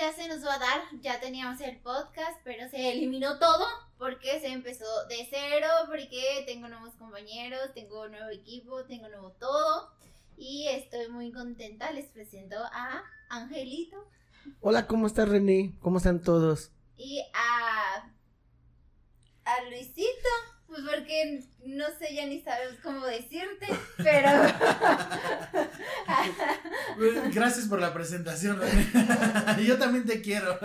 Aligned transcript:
ya 0.00 0.14
se 0.14 0.28
nos 0.28 0.42
va 0.42 0.54
a 0.54 0.58
dar, 0.58 0.80
ya 1.02 1.20
teníamos 1.20 1.60
el 1.60 1.76
podcast, 1.80 2.40
pero 2.42 2.66
se 2.70 2.90
eliminó 2.90 3.38
todo 3.38 3.66
porque 3.98 4.40
se 4.40 4.46
empezó 4.46 4.86
de 5.10 5.28
cero, 5.28 5.66
porque 5.88 6.42
tengo 6.46 6.68
nuevos 6.68 6.94
compañeros, 6.94 7.74
tengo 7.74 8.08
nuevo 8.08 8.30
equipo, 8.30 8.82
tengo 8.84 9.10
nuevo 9.10 9.32
todo 9.32 9.90
y 10.38 10.68
estoy 10.68 11.08
muy 11.08 11.30
contenta. 11.32 11.92
Les 11.92 12.06
presento 12.06 12.56
a 12.56 13.02
Angelito. 13.28 14.08
Hola, 14.62 14.86
¿cómo 14.86 15.06
estás 15.06 15.28
René? 15.28 15.74
¿Cómo 15.80 15.98
están 15.98 16.22
todos? 16.22 16.72
Y 16.96 17.22
a, 17.34 18.10
a 19.44 19.64
Luisito. 19.68 20.30
Pues 20.70 20.82
porque 20.82 21.42
no 21.66 21.84
sé, 21.98 22.14
ya 22.14 22.26
ni 22.26 22.40
sabes 22.42 22.78
cómo 22.80 23.04
decirte, 23.04 23.66
pero... 23.96 24.30
Gracias 27.32 27.66
por 27.66 27.80
la 27.80 27.92
presentación, 27.92 28.60
Yo 29.66 29.78
también 29.78 30.06
te 30.06 30.22
quiero. 30.22 30.60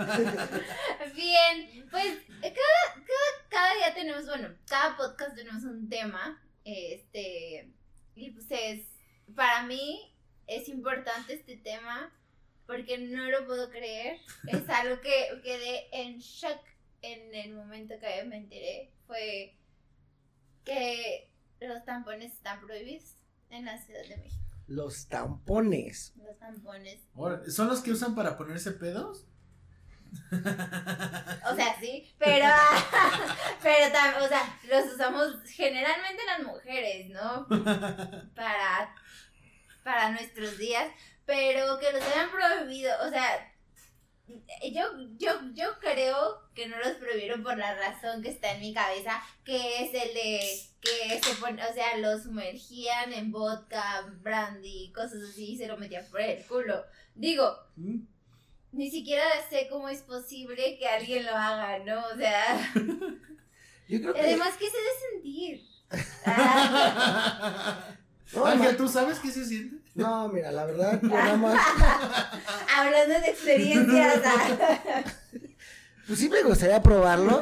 Bien, 1.12 1.88
pues 1.90 2.18
cada, 2.40 3.04
cada, 3.48 3.74
día 3.74 3.94
tenemos, 3.94 4.26
bueno, 4.26 4.54
cada 4.68 4.96
podcast 4.96 5.34
tenemos 5.34 5.64
un 5.64 5.88
tema, 5.88 6.40
este, 6.64 7.68
y 8.14 8.30
pues 8.30 8.46
es, 8.50 8.86
para 9.34 9.64
mí 9.64 10.14
es 10.46 10.68
importante 10.68 11.34
este 11.34 11.56
tema 11.56 12.12
porque 12.68 12.98
no 12.98 13.28
lo 13.28 13.44
puedo 13.44 13.70
creer, 13.70 14.20
es 14.46 14.68
algo 14.68 15.00
que 15.00 15.40
quedé 15.42 15.88
en 15.90 16.18
shock 16.20 16.60
en 17.02 17.34
el 17.34 17.54
momento 17.54 17.96
que 17.98 18.22
me 18.24 18.36
enteré, 18.36 18.92
fue 19.08 19.56
que 20.66 21.30
los 21.60 21.84
tampones 21.84 22.34
están 22.34 22.60
prohibidos 22.60 23.16
en 23.48 23.64
la 23.64 23.78
Ciudad 23.78 24.02
de 24.02 24.18
México. 24.18 24.44
Los 24.66 25.06
tampones. 25.06 26.12
Los 26.16 26.38
tampones. 26.38 27.00
¿Son 27.48 27.68
los 27.68 27.80
que 27.80 27.92
usan 27.92 28.14
para 28.14 28.36
ponerse 28.36 28.72
pedos? 28.72 29.26
O 30.32 31.54
sea, 31.54 31.78
sí, 31.80 32.14
pero, 32.18 32.46
pero 33.62 33.92
también, 33.92 34.24
o 34.24 34.28
sea, 34.28 34.58
los 34.68 34.94
usamos 34.94 35.36
generalmente 35.46 36.22
las 36.26 36.46
mujeres, 36.46 37.10
¿no? 37.10 37.46
Para, 38.34 38.94
para 39.84 40.10
nuestros 40.10 40.58
días, 40.58 40.90
pero 41.26 41.78
que 41.78 41.92
los 41.92 42.02
hayan 42.02 42.30
prohibido, 42.30 42.92
o 43.06 43.10
sea, 43.10 43.52
yo, 44.72 44.82
yo, 45.18 45.32
yo 45.54 45.78
creo 45.80 46.40
que 46.54 46.66
no 46.66 46.76
los 46.78 46.94
prohibieron 46.94 47.42
por 47.42 47.56
la 47.56 47.74
razón 47.74 48.22
que 48.22 48.30
está 48.30 48.52
en 48.52 48.60
mi 48.60 48.74
cabeza, 48.74 49.22
que 49.44 49.84
es 49.84 49.94
el 49.94 50.14
de 50.14 50.40
que 50.80 51.20
se 51.22 51.34
pone, 51.40 51.64
o 51.64 51.72
sea, 51.72 51.96
los 51.98 52.24
sumergían 52.24 53.12
en 53.12 53.30
vodka, 53.30 54.12
brandy, 54.22 54.92
cosas 54.92 55.22
así, 55.30 55.52
y 55.52 55.58
se 55.58 55.66
lo 55.66 55.76
metían 55.76 56.06
por 56.10 56.20
el 56.20 56.44
culo. 56.44 56.84
Digo, 57.14 57.56
¿Mm? 57.76 58.00
ni 58.72 58.90
siquiera 58.90 59.24
sé 59.48 59.68
cómo 59.70 59.88
es 59.88 60.02
posible 60.02 60.76
que 60.78 60.88
alguien 60.88 61.24
lo 61.24 61.34
haga, 61.34 61.78
¿no? 61.80 62.04
O 62.06 62.16
sea, 62.16 62.72
además, 64.16 64.54
¿qué 64.58 64.70
se 64.70 64.76
debe 64.76 64.90
sentir? 65.12 65.64
Ángel, 68.44 68.76
¿tú 68.76 68.88
sabes 68.88 69.20
qué 69.20 69.30
se 69.30 69.44
siente? 69.44 69.85
No, 69.96 70.28
mira, 70.28 70.52
la 70.52 70.66
verdad, 70.66 71.00
yo 71.02 71.08
nada 71.08 71.36
más. 71.38 71.58
Hablando 72.76 73.14
de 73.18 73.30
experiencias. 73.30 74.20
pues 76.06 76.18
sí 76.18 76.28
me 76.28 76.42
gustaría 76.42 76.82
probarlo. 76.82 77.40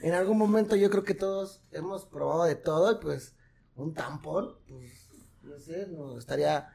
en 0.00 0.14
algún 0.14 0.38
momento 0.38 0.74
yo 0.74 0.88
creo 0.88 1.04
que 1.04 1.14
todos 1.14 1.60
hemos 1.72 2.06
probado 2.06 2.44
de 2.44 2.54
todo 2.54 2.90
y 2.90 2.94
pues 3.02 3.34
un 3.76 3.92
tampón, 3.92 4.56
pues 4.66 5.10
no 5.42 5.60
sé, 5.60 5.86
no 5.88 6.18
estaría. 6.18 6.72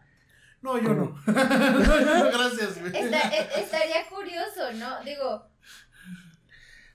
No, 0.62 0.78
yo 0.78 0.94
no. 0.94 1.16
Gracias. 1.26 2.78
E, 2.94 3.62
estaría 3.62 4.08
curioso, 4.10 4.74
¿no? 4.76 5.04
Digo. 5.04 5.44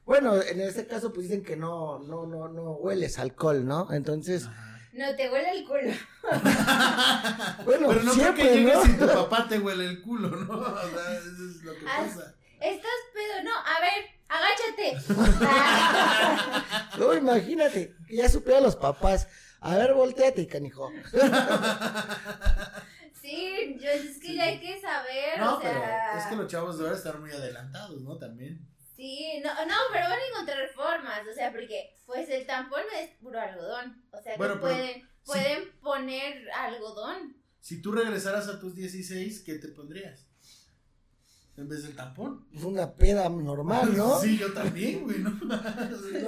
Bueno, 0.04 0.40
en 0.40 0.60
este 0.60 0.86
caso 0.86 1.12
pues 1.12 1.28
dicen 1.28 1.42
que 1.44 1.56
no, 1.56 1.98
no, 1.98 2.26
no, 2.26 2.48
no 2.48 2.72
hueles 2.74 3.18
alcohol, 3.18 3.66
¿no? 3.66 3.92
Entonces. 3.92 4.48
No 4.92 5.16
te 5.16 5.30
huele 5.30 5.50
el 5.52 5.64
culo. 5.66 5.90
bueno, 7.64 7.88
pero 7.88 8.02
no 8.02 8.12
creo 8.12 8.34
que 8.34 8.44
llegues 8.44 8.82
si 8.82 8.92
tu 8.98 9.06
papá 9.06 9.48
te 9.48 9.58
huele 9.58 9.86
el 9.86 10.02
culo, 10.02 10.28
¿no? 10.28 10.54
O 10.58 10.88
sea, 10.88 11.16
eso 11.16 11.30
es 11.30 11.62
lo 11.62 11.74
que 11.74 11.84
pasa. 11.84 12.34
Estás 12.60 12.90
pedo, 13.12 13.42
no, 13.42 13.50
a 13.56 13.80
ver, 13.80 14.04
agáchate. 14.28 14.98
no, 16.98 17.14
imagínate, 17.14 17.96
ya 18.10 18.28
supe 18.28 18.54
a 18.54 18.60
los 18.60 18.76
papás. 18.76 19.28
A 19.60 19.76
ver, 19.76 19.94
volteate, 19.94 20.46
canijo. 20.46 20.90
sí, 23.20 23.78
yo, 23.80 23.90
es 23.90 24.18
que 24.18 24.34
ya 24.34 24.44
hay 24.44 24.60
que 24.60 24.80
saber. 24.80 25.38
No, 25.38 25.56
o 25.56 25.60
sea... 25.60 26.10
pero 26.10 26.22
es 26.22 26.26
que 26.26 26.36
los 26.36 26.46
chavos 26.48 26.78
deben 26.78 26.92
estar 26.92 27.18
muy 27.18 27.30
adelantados, 27.30 28.00
¿no? 28.02 28.18
También. 28.18 28.71
Sí, 28.96 29.40
no, 29.42 29.54
no, 29.66 29.74
pero 29.90 30.04
van 30.04 30.18
a 30.18 30.26
encontrar 30.32 30.68
formas, 30.74 31.20
o 31.30 31.34
sea, 31.34 31.50
porque 31.50 31.94
pues 32.04 32.28
el 32.28 32.46
tampón 32.46 32.82
es 33.00 33.10
puro 33.20 33.40
algodón, 33.40 34.04
o 34.12 34.20
sea, 34.20 34.36
que 34.36 34.56
pueden, 34.56 35.08
pueden 35.24 35.72
poner 35.80 36.50
algodón. 36.52 37.36
Si 37.60 37.80
tú 37.80 37.92
regresaras 37.92 38.48
a 38.48 38.60
tus 38.60 38.74
16, 38.74 39.42
¿qué 39.42 39.54
te 39.54 39.68
pondrías? 39.68 40.26
En 41.56 41.68
vez 41.68 41.82
del 41.82 41.94
tampón. 41.94 42.46
Una 42.62 42.94
peda 42.94 43.28
normal, 43.28 43.96
¿no? 43.96 44.18
sí, 44.22 44.38
yo 44.38 44.52
también, 44.52 45.04
güey, 45.04 45.18
¿no? 45.18 45.30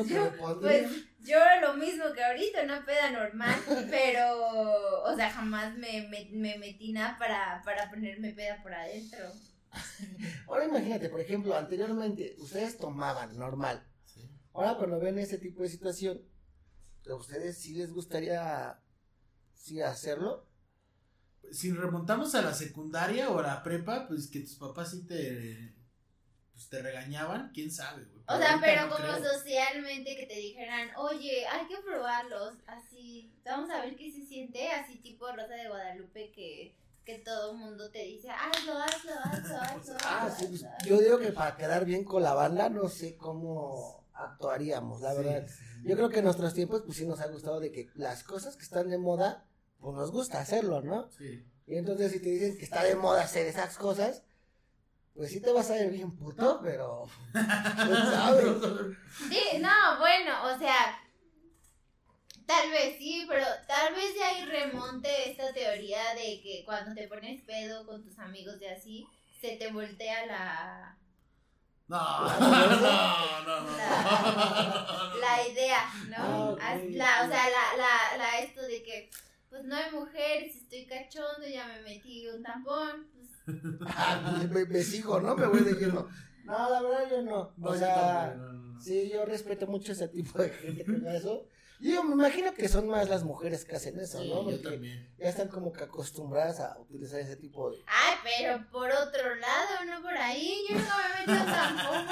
yo, 0.04 0.32
pues 0.60 0.90
yo 1.20 1.38
lo 1.62 1.74
mismo 1.74 2.04
que 2.14 2.22
ahorita, 2.22 2.62
una 2.62 2.84
peda 2.84 3.10
normal, 3.10 3.56
pero, 3.90 5.02
o 5.02 5.16
sea, 5.16 5.30
jamás 5.30 5.76
me, 5.76 6.08
me, 6.08 6.28
me 6.32 6.58
metí 6.58 6.92
nada 6.92 7.16
para, 7.18 7.62
para 7.64 7.90
ponerme 7.90 8.32
peda 8.32 8.62
por 8.62 8.72
adentro. 8.72 9.32
Ahora 10.48 10.66
imagínate, 10.66 11.08
por 11.08 11.20
ejemplo, 11.20 11.56
anteriormente 11.56 12.36
ustedes 12.38 12.78
tomaban 12.78 13.36
normal. 13.36 13.86
Ahora 14.52 14.76
cuando 14.76 15.00
ven 15.00 15.18
ese 15.18 15.38
tipo 15.38 15.62
de 15.62 15.68
situación, 15.68 16.22
¿a 17.10 17.14
ustedes 17.14 17.58
sí 17.58 17.74
les 17.74 17.92
gustaría 17.92 18.80
sí 19.54 19.80
hacerlo? 19.80 20.46
Si 21.50 21.72
remontamos 21.72 22.34
a 22.34 22.42
la 22.42 22.54
secundaria 22.54 23.30
o 23.30 23.38
a 23.38 23.42
la 23.42 23.62
prepa, 23.62 24.06
pues 24.06 24.28
que 24.28 24.40
tus 24.40 24.56
papás 24.56 24.92
sí 24.92 25.06
te 25.06 25.74
pues 26.54 26.68
te 26.68 26.80
regañaban, 26.80 27.50
quién 27.52 27.68
sabe, 27.68 28.06
O 28.28 28.38
sea, 28.38 28.60
pero 28.62 28.88
como 28.88 29.12
socialmente 29.16 30.14
que 30.14 30.26
te 30.26 30.36
dijeran, 30.36 30.88
oye, 30.96 31.44
hay 31.48 31.66
que 31.66 31.78
probarlos, 31.78 32.54
así, 32.68 33.32
vamos 33.44 33.70
a 33.70 33.80
ver 33.80 33.96
qué 33.96 34.12
se 34.12 34.24
siente, 34.24 34.68
así 34.70 34.98
tipo 34.98 35.26
Rosa 35.32 35.54
de 35.54 35.66
Guadalupe 35.66 36.30
que 36.30 36.76
que 37.04 37.18
todo 37.18 37.52
el 37.52 37.58
mundo 37.58 37.90
te 37.90 38.02
dice, 38.02 38.30
hazlo, 38.30 38.72
hazlo, 38.78 39.12
hazlo, 39.24 39.56
hazlo. 39.60 39.96
Ah, 40.04 40.34
sí, 40.36 40.46
pues, 40.46 40.64
yo 40.86 40.98
digo 40.98 41.18
que 41.18 41.32
para 41.32 41.56
quedar 41.56 41.84
bien 41.84 42.04
con 42.04 42.22
la 42.22 42.34
banda, 42.34 42.68
no 42.70 42.88
sé 42.88 43.16
cómo 43.16 44.04
actuaríamos, 44.14 45.02
la 45.02 45.12
verdad. 45.14 45.46
Yo 45.82 45.96
creo 45.96 46.08
que 46.08 46.20
en 46.20 46.24
nuestros 46.24 46.54
tiempos, 46.54 46.82
pues 46.86 46.96
sí 46.96 47.06
nos 47.06 47.20
ha 47.20 47.26
gustado 47.28 47.60
de 47.60 47.70
que 47.70 47.90
las 47.94 48.24
cosas 48.24 48.56
que 48.56 48.62
están 48.62 48.88
de 48.88 48.98
moda, 48.98 49.44
pues 49.80 49.94
nos 49.94 50.10
gusta 50.10 50.40
hacerlo, 50.40 50.80
¿no? 50.80 51.10
Sí. 51.10 51.44
Y 51.66 51.76
entonces 51.76 52.12
si 52.12 52.20
te 52.20 52.30
dicen 52.30 52.56
que 52.56 52.64
está 52.64 52.82
de 52.84 52.96
moda 52.96 53.22
hacer 53.22 53.46
esas 53.46 53.76
cosas, 53.76 54.22
pues 55.14 55.30
sí 55.30 55.40
te 55.40 55.52
vas 55.52 55.70
a 55.70 55.74
ver 55.74 55.90
bien 55.90 56.16
puto, 56.16 56.60
pero... 56.62 57.04
sabes? 57.32 58.46
Sí, 59.28 59.60
no, 59.60 59.98
bueno, 59.98 60.54
o 60.54 60.58
sea 60.58 61.03
Tal 62.46 62.70
vez 62.70 62.98
sí, 62.98 63.24
pero 63.28 63.44
tal 63.66 63.94
vez 63.94 64.14
ya 64.18 64.28
hay 64.28 64.44
remonte 64.44 65.30
esta 65.30 65.52
teoría 65.52 66.14
de 66.14 66.42
que 66.42 66.62
cuando 66.64 66.94
te 66.94 67.08
pones 67.08 67.42
pedo 67.42 67.86
con 67.86 68.02
tus 68.02 68.18
amigos 68.18 68.56
y 68.60 68.66
así, 68.66 69.06
se 69.40 69.56
te 69.56 69.72
voltea 69.72 70.26
la... 70.26 70.98
No, 71.86 71.98
no, 72.40 73.44
no, 73.44 73.60
no. 73.60 73.76
La, 75.20 75.48
idea, 75.50 75.84
¿no? 76.08 76.56
La, 76.56 77.24
o 77.24 77.28
sea, 77.28 77.44
la, 77.50 77.76
la, 77.76 78.16
la 78.16 78.38
esto 78.38 78.62
de 78.62 78.82
que, 78.82 79.10
pues 79.50 79.64
no 79.64 79.76
hay 79.76 79.90
mujeres, 79.90 80.56
estoy 80.56 80.86
cachondo, 80.86 81.46
ya 81.46 81.66
me 81.66 81.82
metí 81.82 82.26
un 82.28 82.42
tampón. 82.42 83.06
Pues... 83.12 83.34
me, 84.50 84.64
me, 84.64 84.82
sigo, 84.82 85.20
¿no? 85.20 85.36
Me 85.36 85.46
voy 85.46 85.60
de 85.60 85.74
lleno. 85.74 86.08
No, 86.44 86.70
la 86.70 86.82
verdad 86.82 87.10
yo 87.10 87.22
no. 87.22 87.54
O 87.62 87.74
sea, 87.74 88.34
sí, 88.80 89.10
yo 89.10 89.24
respeto 89.24 89.66
mucho 89.66 89.92
ese 89.92 90.08
tipo 90.08 90.38
de 90.38 90.50
gente 90.50 90.84
que 90.84 90.96
hace 90.96 91.16
eso. 91.18 91.48
Yo 91.84 92.02
me 92.02 92.14
imagino 92.14 92.54
que 92.54 92.66
son 92.66 92.88
más 92.88 93.10
las 93.10 93.24
mujeres 93.24 93.66
que 93.66 93.76
hacen 93.76 94.00
eso, 94.00 94.24
¿no? 94.24 94.50
yo 94.50 94.58
también. 94.62 95.06
Ya 95.18 95.28
están 95.28 95.48
como 95.48 95.70
que 95.70 95.84
acostumbradas 95.84 96.58
a 96.58 96.78
utilizar 96.78 97.20
ese 97.20 97.36
tipo 97.36 97.70
de. 97.70 97.84
Ay, 97.86 98.14
pero 98.24 98.70
por 98.70 98.90
otro 98.90 99.34
lado, 99.34 99.84
no 99.86 100.00
por 100.00 100.16
ahí. 100.16 100.64
Yo 100.66 100.76
no 100.76 100.82
me 100.82 101.32
meto 101.32 101.44
tampoco 101.44 102.06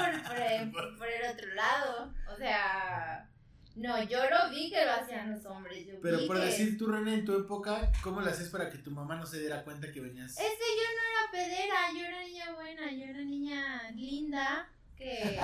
por, 0.71 0.97
por, 0.99 1.07
el 1.07 1.31
otro 1.31 1.55
lado. 1.55 2.13
O 2.31 2.37
sea. 2.37 3.27
No, 3.75 4.03
yo 4.03 4.19
lo 4.29 4.51
vi 4.51 4.69
que 4.69 4.85
lo 4.85 4.91
hacían 4.91 5.31
los 5.31 5.43
hombres. 5.47 5.87
Yo 5.87 5.95
pero 6.03 6.27
por 6.27 6.39
decir 6.39 6.77
tú, 6.77 6.85
René, 6.85 7.15
en 7.15 7.25
tu 7.25 7.35
época, 7.35 7.91
¿cómo 8.03 8.21
le 8.21 8.29
haces 8.29 8.49
para 8.49 8.69
que 8.69 8.77
tu 8.77 8.91
mamá 8.91 9.15
no 9.15 9.25
se 9.25 9.39
diera 9.39 9.63
cuenta 9.63 9.91
que 9.91 10.01
venías? 10.01 10.33
Es 10.33 10.37
que 10.37 10.69
yo 10.77 10.87
no 10.93 11.01
era 11.09 11.31
pedera, 11.31 11.75
yo 11.97 12.05
era 12.05 12.23
niña 12.23 12.53
buena, 12.53 12.91
yo 12.91 13.05
era 13.05 13.23
niña 13.23 13.91
linda, 13.95 14.71
que 14.95 15.39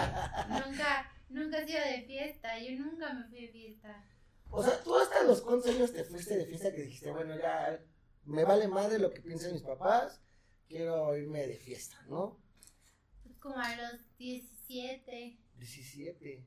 nunca, 0.50 1.12
nunca 1.30 1.58
he 1.58 1.66
sido 1.66 1.84
de 1.84 2.04
fiesta, 2.04 2.60
yo 2.60 2.78
nunca 2.78 3.12
me 3.12 3.24
fui 3.24 3.42
de 3.42 3.48
fiesta. 3.48 4.06
O 4.52 4.64
sea, 4.64 4.82
tú 4.84 4.96
hasta 4.96 5.24
los 5.24 5.42
cuántos 5.42 5.70
años 5.72 5.94
te 5.94 6.04
fuiste 6.04 6.38
de 6.38 6.46
fiesta 6.46 6.72
que 6.72 6.84
dijiste, 6.84 7.12
bueno, 7.12 7.38
ya 7.38 7.80
me 8.26 8.44
vale 8.44 8.68
madre 8.68 9.00
lo 9.00 9.12
que 9.12 9.22
piensen 9.22 9.54
mis 9.54 9.62
papás, 9.62 10.22
quiero 10.68 11.16
irme 11.18 11.48
de 11.48 11.56
fiesta, 11.56 12.02
¿no? 12.08 12.40
como 13.40 13.58
a 13.58 13.76
los 13.76 14.18
17. 14.18 15.38
17. 15.56 16.46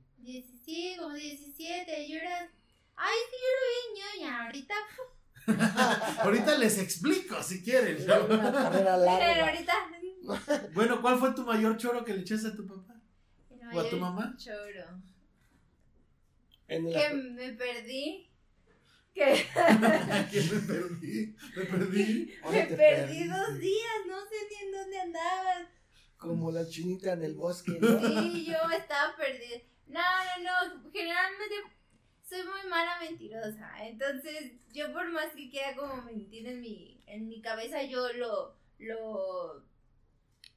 Sí, 0.64 0.96
como 0.98 1.14
17. 1.14 2.08
Yo 2.08 2.16
era. 2.16 2.50
Ay, 2.94 3.14
es 3.24 3.30
que 3.30 3.36
yo 3.42 3.48
era 3.52 3.62
bien 3.72 3.88
ñoña. 4.20 4.44
Ahorita. 4.46 4.74
ahorita 6.22 6.58
les 6.58 6.78
explico 6.78 7.42
si 7.42 7.62
quieren. 7.62 7.96
Una 8.04 8.52
carrera 8.52 8.98
Pero 9.18 9.46
ahorita. 9.46 9.72
Bueno, 10.72 11.02
¿cuál 11.02 11.18
fue 11.18 11.34
tu 11.34 11.44
mayor 11.44 11.76
choro 11.76 12.04
que 12.04 12.14
le 12.14 12.20
echaste 12.20 12.48
a 12.48 12.54
tu 12.54 12.64
papá? 12.64 12.94
¿O 13.74 13.80
a 13.80 13.90
tu 13.90 13.96
mamá? 13.96 14.36
Choro. 14.38 15.02
En 16.76 16.90
Que 16.90 17.14
me 17.14 17.52
perdí. 17.52 18.28
Que 19.14 19.24
que 20.30 20.40
me 20.40 20.60
perdí, 20.60 21.36
me 21.56 21.64
perdí. 21.64 22.34
¿Dónde 22.42 22.66
me 22.70 22.76
perdí 22.76 22.76
perdiste? 22.76 23.28
dos 23.28 23.58
días. 23.58 24.06
No 24.06 24.20
sé 24.22 24.36
ni 24.50 24.66
en 24.66 24.72
dónde 24.72 25.00
andabas. 25.00 25.68
Como 26.16 26.50
la 26.52 26.66
chinita 26.68 27.12
en 27.12 27.24
el 27.24 27.34
bosque, 27.34 27.78
¿no? 27.80 27.88
Sí, 28.00 28.46
yo 28.46 28.56
estaba 28.76 29.14
perdida. 29.16 29.58
No, 29.88 30.00
no, 30.00 30.44
no. 30.44 30.90
Generalmente 30.92 31.54
soy 32.22 32.42
muy 32.44 32.70
mala 32.70 32.98
mentirosa. 33.00 33.86
Entonces, 33.86 34.52
yo 34.72 34.92
por 34.92 35.10
más 35.10 35.32
que 35.34 35.50
quiera 35.50 35.74
como 35.76 36.00
mentir 36.02 36.46
en 36.46 36.60
mi, 36.60 37.02
en 37.06 37.28
mi 37.28 37.42
cabeza, 37.42 37.82
yo 37.82 38.10
lo, 38.14 38.56
lo, 38.78 39.64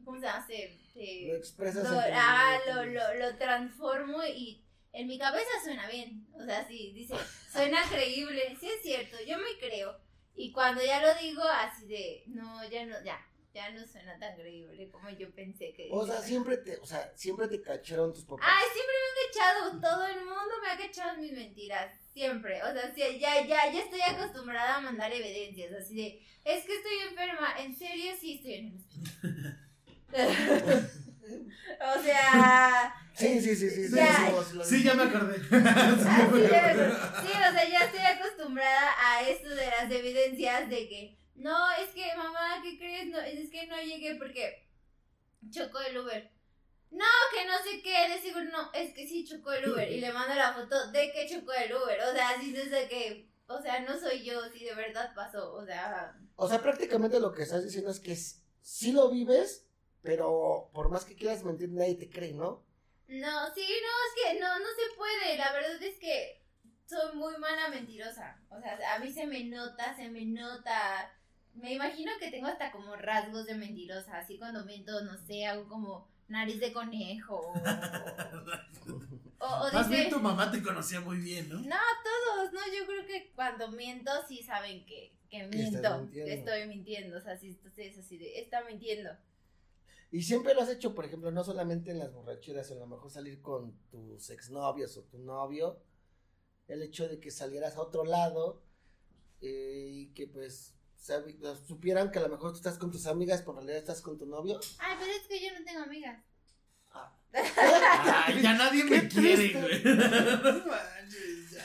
¿cómo 0.05 0.19
se 0.19 0.27
hace? 0.27 0.79
Eh, 0.95 1.27
Lo 1.27 1.35
expresas 1.35 1.83
lo, 1.89 1.99
ah, 1.99 2.57
lo, 2.67 2.85
lo, 2.85 3.15
lo 3.15 3.37
transformo 3.37 4.23
y 4.23 4.64
en 4.95 5.07
mi 5.07 5.19
cabeza 5.19 5.49
suena 5.63 5.87
bien. 5.87 6.25
O 6.33 6.43
sea, 6.43 6.65
sí, 6.67 6.93
dice, 6.93 7.15
suena 7.51 7.83
creíble. 7.89 8.55
Sí 8.59 8.67
es 8.67 8.81
cierto, 8.81 9.17
yo 9.27 9.37
me 9.37 9.57
creo. 9.59 9.97
Y 10.35 10.51
cuando 10.51 10.83
ya 10.83 11.01
lo 11.01 11.13
digo 11.19 11.43
así 11.43 11.85
de, 11.85 12.23
no, 12.27 12.67
ya 12.69 12.85
no, 12.85 13.01
ya, 13.03 13.19
ya 13.53 13.69
no 13.71 13.85
suena 13.87 14.17
tan 14.19 14.35
creíble 14.35 14.89
como 14.89 15.09
yo 15.09 15.33
pensé 15.33 15.73
que 15.73 15.87
O 15.91 16.05
sea, 16.05 16.21
siempre 16.21 16.57
te, 16.57 16.77
o 16.77 16.85
sea, 16.85 17.11
siempre 17.15 17.47
te 17.47 17.61
cacharon 17.61 18.13
tus 18.13 18.25
papás. 18.25 18.45
Ay, 18.45 18.65
siempre 18.73 18.95
me 18.95 19.07
han 19.07 19.15
cachado, 19.31 19.79
todo 19.79 20.07
el 20.07 20.25
mundo 20.25 20.53
me 20.61 20.69
ha 20.69 20.77
cachado 20.77 21.17
mis 21.17 21.31
mentiras, 21.31 21.93
siempre. 22.13 22.61
O 22.63 22.73
sea, 22.73 22.93
sí, 22.93 23.01
ya, 23.19 23.45
ya, 23.45 23.71
ya 23.71 23.79
estoy 23.79 24.01
acostumbrada 24.01 24.75
a 24.75 24.81
mandar 24.81 25.11
evidencias, 25.11 25.71
así 25.73 25.95
de, 25.95 26.21
es 26.43 26.65
que 26.65 26.75
estoy 26.75 26.97
enferma, 27.09 27.55
en 27.59 27.75
serio 27.75 28.13
sí 28.19 28.35
estoy 28.35 28.53
en 28.55 28.67
el 28.67 28.75
hospital. 28.75 29.61
o 31.97 32.03
sea, 32.03 33.04
Sí, 33.15 33.39
sí, 33.41 33.55
sí, 33.55 33.69
sí. 33.69 33.87
sí, 33.87 33.95
Ya. 33.95 34.15
sí, 34.15 34.31
vos 34.31 34.53
lo 34.53 34.63
Sí, 34.65 34.83
ya 34.83 34.93
me 34.93 35.03
acordé. 35.03 35.37
sí, 35.39 35.51
o 35.53 37.51
sea, 37.53 37.69
ya 37.69 37.85
estoy 37.85 38.01
acostumbrada 38.01 38.91
a 38.99 39.21
esto 39.27 39.49
de 39.49 39.65
las 39.67 39.89
evidencias 39.89 40.69
de 40.69 40.89
que, 40.89 41.17
no, 41.35 41.71
es 41.73 41.89
que 41.89 42.05
mamá, 42.17 42.61
¿qué 42.61 42.77
crees? 42.77 43.07
No, 43.07 43.19
es 43.19 43.49
que 43.49 43.67
no 43.67 43.77
llegué 43.81 44.15
porque 44.15 44.67
chocó 45.49 45.79
el 45.79 45.97
Uber. 45.97 46.31
No, 46.91 47.05
que 47.33 47.45
no 47.45 47.57
sé 47.63 47.81
qué, 47.81 48.09
de 48.13 48.21
seguro 48.21 48.45
no, 48.51 48.71
es 48.73 48.93
que 48.93 49.07
sí 49.07 49.25
chocó 49.25 49.51
el 49.53 49.69
Uber 49.69 49.89
y 49.91 49.99
le 49.99 50.13
mando 50.13 50.35
la 50.35 50.53
foto 50.53 50.91
de 50.91 51.11
que 51.11 51.27
chocó 51.27 51.51
el 51.53 51.73
Uber, 51.73 51.99
o 52.01 52.13
sea, 52.13 52.29
así 52.29 52.51
desde 52.51 52.87
que, 52.87 53.29
o 53.47 53.61
sea, 53.61 53.81
no 53.81 53.99
soy 53.99 54.23
yo, 54.23 54.39
si 54.53 54.63
de 54.63 54.73
verdad 54.75 55.13
pasó, 55.15 55.53
o 55.53 55.65
sea, 55.65 56.15
O 56.35 56.47
sea, 56.47 56.61
prácticamente 56.61 57.19
lo 57.19 57.33
que 57.33 57.43
estás 57.43 57.63
diciendo 57.63 57.91
es 57.91 57.99
que 57.99 58.15
sí 58.15 58.91
lo 58.91 59.09
vives, 59.09 59.65
pero 60.03 60.69
por 60.73 60.89
más 60.89 61.03
que 61.05 61.15
quieras 61.15 61.43
mentir, 61.43 61.69
nadie 61.69 61.95
te 61.95 62.09
cree, 62.09 62.33
¿no? 62.33 62.63
No, 63.07 63.53
sí, 63.53 63.61
no, 63.61 63.93
es 64.07 64.13
que 64.33 64.39
no, 64.39 64.59
no 64.59 64.65
se 64.65 64.95
puede, 64.97 65.37
la 65.37 65.53
verdad 65.53 65.81
es 65.81 65.97
que 65.99 66.41
soy 66.87 67.15
muy 67.15 67.37
mala 67.37 67.69
mentirosa, 67.69 68.39
o 68.49 68.59
sea, 68.59 68.77
a 68.95 68.99
mí 68.99 69.11
se 69.11 69.25
me 69.27 69.43
nota, 69.45 69.95
se 69.95 70.09
me 70.09 70.25
nota, 70.25 71.11
me 71.53 71.73
imagino 71.73 72.11
que 72.19 72.29
tengo 72.31 72.47
hasta 72.47 72.71
como 72.71 72.95
rasgos 72.95 73.45
de 73.45 73.55
mentirosa, 73.55 74.17
así 74.19 74.37
cuando 74.37 74.65
miento, 74.65 75.01
no 75.03 75.17
sé, 75.25 75.45
hago 75.45 75.67
como 75.67 76.07
nariz 76.27 76.59
de 76.59 76.73
conejo, 76.73 77.35
o, 79.39 79.45
o, 79.45 79.67
o 79.67 79.71
Más 79.71 79.89
dice- 79.89 80.01
bien 80.01 80.09
tu 80.09 80.19
mamá 80.19 80.51
te 80.51 80.61
conocía 80.63 80.99
muy 81.01 81.17
bien, 81.17 81.49
¿no? 81.49 81.59
No, 81.59 81.75
todos, 82.03 82.51
no, 82.53 82.59
yo 82.75 82.85
creo 82.85 83.05
que 83.05 83.31
cuando 83.35 83.69
miento 83.71 84.11
sí 84.27 84.41
saben 84.43 84.85
que, 84.85 85.11
que 85.29 85.43
miento, 85.47 85.99
mintiendo. 85.99 86.25
que 86.25 86.33
estoy 86.33 86.67
mintiendo, 86.67 87.17
o 87.17 87.21
sea, 87.21 87.37
sí, 87.37 87.49
entonces 87.49 87.97
así 87.97 88.17
de, 88.17 88.39
está 88.39 88.63
mintiendo. 88.63 89.11
Y 90.11 90.21
siempre 90.21 90.53
lo 90.53 90.61
has 90.61 90.69
hecho, 90.69 90.95
por 90.95 91.05
ejemplo, 91.05 91.31
no 91.31 91.43
solamente 91.43 91.91
en 91.91 91.99
las 91.99 92.13
borracheras, 92.13 92.71
a 92.71 92.75
lo 92.75 92.87
mejor 92.87 93.11
salir 93.11 93.41
con 93.41 93.77
tus 93.89 94.29
exnovios 94.29 94.95
o 94.97 95.03
tu 95.03 95.17
novio, 95.17 95.81
el 96.67 96.81
hecho 96.81 97.07
de 97.07 97.19
que 97.19 97.31
salieras 97.31 97.75
a 97.75 97.81
otro 97.81 98.05
lado 98.05 98.63
eh, 99.41 99.89
y 99.91 100.07
que 100.13 100.27
pues 100.27 100.75
supieran 101.67 102.11
que 102.11 102.19
a 102.19 102.23
lo 102.23 102.29
mejor 102.29 102.51
tú 102.51 102.57
estás 102.57 102.77
con 102.77 102.91
tus 102.91 103.05
amigas, 103.05 103.41
pero 103.41 103.51
en 103.51 103.57
realidad 103.57 103.77
estás 103.77 104.01
con 104.01 104.17
tu 104.17 104.25
novio. 104.25 104.59
Ay, 104.79 104.95
pero 104.99 105.11
es 105.11 105.27
que 105.27 105.45
yo 105.45 105.57
no 105.57 105.63
tengo 105.63 105.83
amigas. 105.83 106.23
Ay, 107.35 108.41
ya 108.41 108.53
nadie 108.53 108.83
me 108.83 109.07
quiere, 109.07 109.53
güey. 109.53 109.83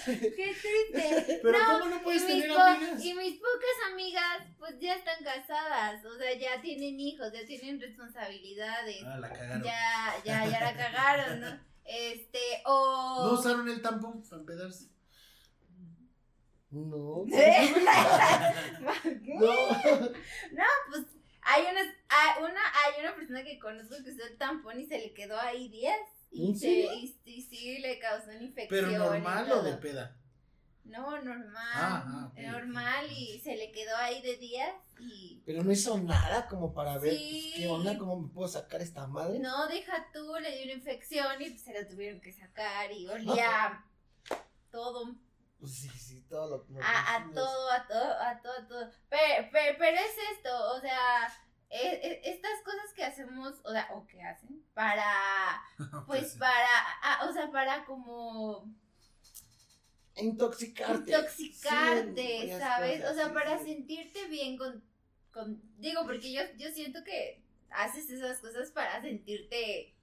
Qué 0.04 0.28
triste. 0.32 1.40
Pero 1.42 1.58
No, 1.58 1.78
¿cómo 1.78 1.94
no 1.94 2.02
puedes 2.02 2.26
tener 2.26 2.50
amigas? 2.50 3.04
Y 3.04 3.14
mis 3.14 3.34
pocas 3.34 3.92
amigas, 3.92 4.42
pues 4.58 4.78
ya 4.80 4.94
están 4.94 5.22
casadas, 5.22 6.04
o 6.04 6.16
sea, 6.16 6.34
ya 6.38 6.60
tienen 6.60 6.98
hijos, 6.98 7.32
ya 7.32 7.44
tienen 7.46 7.80
responsabilidades. 7.80 9.02
Ah, 9.04 9.18
la 9.18 9.32
cagaron. 9.32 9.62
Ya, 9.62 10.14
ya, 10.24 10.46
ya 10.46 10.60
la 10.60 10.76
cagaron, 10.76 11.40
¿no? 11.40 11.60
Este, 11.84 12.38
o... 12.64 13.26
No 13.26 13.32
usaron 13.38 13.68
el 13.68 13.82
tampón 13.82 14.22
para 14.22 14.40
empedarse. 14.40 14.88
No. 16.70 17.24
¿Eh? 17.32 17.74
No. 19.24 19.52
No, 20.52 20.64
pues 20.90 21.06
hay 21.50 21.62
una, 21.70 21.80
hay 22.08 22.42
una, 22.44 22.60
hay 22.60 23.00
una 23.02 23.14
persona 23.14 23.42
que 23.44 23.58
conozco 23.58 23.96
que 24.04 24.10
usó 24.10 24.24
el 24.24 24.38
tampón 24.38 24.80
y 24.80 24.86
se 24.86 24.98
le 24.98 25.12
quedó 25.12 25.38
ahí 25.40 25.68
días. 25.68 25.98
Y, 26.30 26.50
¿En 26.50 26.56
se, 26.58 26.68
y, 26.70 27.20
y 27.24 27.42
sí 27.42 27.78
le 27.78 27.98
causó 27.98 28.30
una 28.30 28.42
infección. 28.42 28.68
Pero 28.68 28.98
normal 28.98 29.50
o 29.52 29.62
de 29.62 29.72
peda. 29.74 30.16
No, 30.84 31.20
normal. 31.22 31.54
Ah, 31.74 32.04
ah, 32.06 32.32
normal 32.40 33.06
y 33.12 33.38
se 33.40 33.56
le 33.56 33.70
quedó 33.70 33.96
ahí 33.96 34.22
de 34.22 34.36
días 34.38 34.72
y... 34.98 35.40
Pero 35.46 35.62
no 35.62 35.70
hizo 35.70 35.96
nada 35.98 36.48
como 36.48 36.72
para 36.74 36.98
ver 36.98 37.14
Sí. 37.16 37.52
qué 37.56 37.68
onda, 37.68 37.96
cómo 37.96 38.20
me 38.20 38.28
puedo 38.28 38.48
sacar 38.48 38.80
esta 38.80 39.06
madre. 39.06 39.38
No, 39.38 39.68
deja 39.68 40.08
tú, 40.12 40.34
le 40.40 40.50
dio 40.56 40.64
una 40.64 40.72
infección 40.72 41.40
y 41.40 41.50
pues 41.50 41.62
se 41.62 41.72
la 41.74 41.88
tuvieron 41.88 42.20
que 42.20 42.32
sacar 42.32 42.90
y 42.92 43.06
olía 43.06 43.84
todo, 44.70 45.04
Pues 45.04 45.16
sí, 45.66 45.88
sí, 45.90 46.22
todo 46.28 46.48
lo 46.48 46.64
lo- 46.74 46.82
a, 46.82 47.16
a 47.16 47.20
los- 47.26 47.34
todo, 47.34 47.70
a 47.70 47.86
todo, 47.86 48.20
a 48.20 48.40
todo, 48.42 48.52
a 48.58 48.66
todo. 48.68 48.90
Pero, 49.08 49.48
pero, 49.52 49.78
pero 49.78 49.96
es 49.98 50.16
esto, 50.36 50.72
o 50.74 50.80
sea, 50.80 51.26
e- 51.70 52.00
e- 52.02 52.20
estas 52.30 52.60
cosas 52.64 52.92
que 52.94 53.04
hacemos, 53.04 53.60
o 53.64 53.72
sea, 53.72 53.88
o 53.94 54.06
que 54.06 54.22
hacen, 54.22 54.64
para, 54.74 55.62
pues 56.06 56.34
para, 56.36 56.68
ah, 57.02 57.26
o 57.28 57.32
sea, 57.32 57.50
para 57.50 57.84
como 57.84 58.68
Intoxicarte. 60.16 61.10
intoxicarte, 61.12 62.42
Sí, 62.42 62.58
¿sabes? 62.58 63.00
cosas, 63.00 63.12
o 63.12 63.14
sea, 63.14 63.28
sí, 63.28 63.32
para 63.34 63.58
sí. 63.58 63.64
sentirte 63.64 64.26
bien 64.26 64.58
con, 64.58 64.84
con, 65.32 65.62
digo, 65.78 66.04
porque 66.04 66.32
yo, 66.32 66.42
yo 66.58 66.70
siento 66.72 67.02
que 67.04 67.42
haces 67.70 68.10
esas 68.10 68.40
cosas 68.40 68.70
para 68.72 69.00
sentirte 69.00 69.94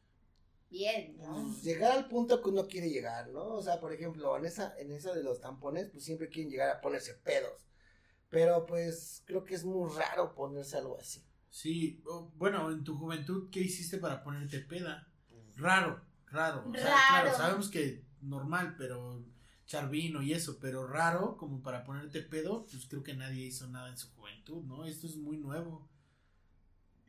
bien, 0.69 1.17
¿no? 1.17 1.43
Pues, 1.45 1.63
llegar 1.63 1.91
al 1.91 2.07
punto 2.07 2.41
que 2.41 2.49
uno 2.49 2.67
quiere 2.67 2.89
llegar, 2.89 3.29
¿no? 3.29 3.43
O 3.55 3.61
sea, 3.61 3.79
por 3.79 3.93
ejemplo, 3.93 4.37
en 4.37 4.45
esa, 4.45 4.77
en 4.77 4.91
eso 4.91 5.13
de 5.13 5.23
los 5.23 5.39
tampones, 5.41 5.89
pues 5.89 6.03
siempre 6.03 6.29
quieren 6.29 6.51
llegar 6.51 6.69
a 6.69 6.81
ponerse 6.81 7.13
pedos. 7.15 7.67
Pero 8.29 8.65
pues 8.65 9.23
creo 9.25 9.43
que 9.45 9.55
es 9.55 9.63
muy 9.65 9.89
raro 9.95 10.33
ponerse 10.35 10.77
algo 10.77 10.97
así. 10.99 11.23
Sí, 11.49 12.03
bueno, 12.35 12.71
en 12.71 12.83
tu 12.83 12.97
juventud, 12.97 13.49
¿qué 13.51 13.61
hiciste 13.61 13.97
para 13.97 14.23
ponerte 14.23 14.59
peda? 14.59 15.07
Raro, 15.55 16.01
raro. 16.27 16.69
O 16.69 16.77
sea, 16.77 16.97
Raro. 16.97 17.07
claro, 17.09 17.37
sabemos 17.37 17.69
que 17.69 18.05
normal, 18.21 18.75
pero 18.77 19.23
echar 19.63 19.89
vino 19.89 20.21
y 20.21 20.33
eso, 20.33 20.59
pero 20.59 20.87
raro 20.87 21.37
como 21.37 21.61
para 21.61 21.83
ponerte 21.83 22.21
pedo, 22.21 22.65
pues 22.71 22.85
creo 22.87 23.03
que 23.03 23.15
nadie 23.15 23.45
hizo 23.45 23.67
nada 23.67 23.89
en 23.89 23.97
su 23.97 24.09
juventud, 24.13 24.63
¿no? 24.63 24.85
Esto 24.85 25.07
es 25.07 25.17
muy 25.17 25.37
nuevo. 25.37 25.89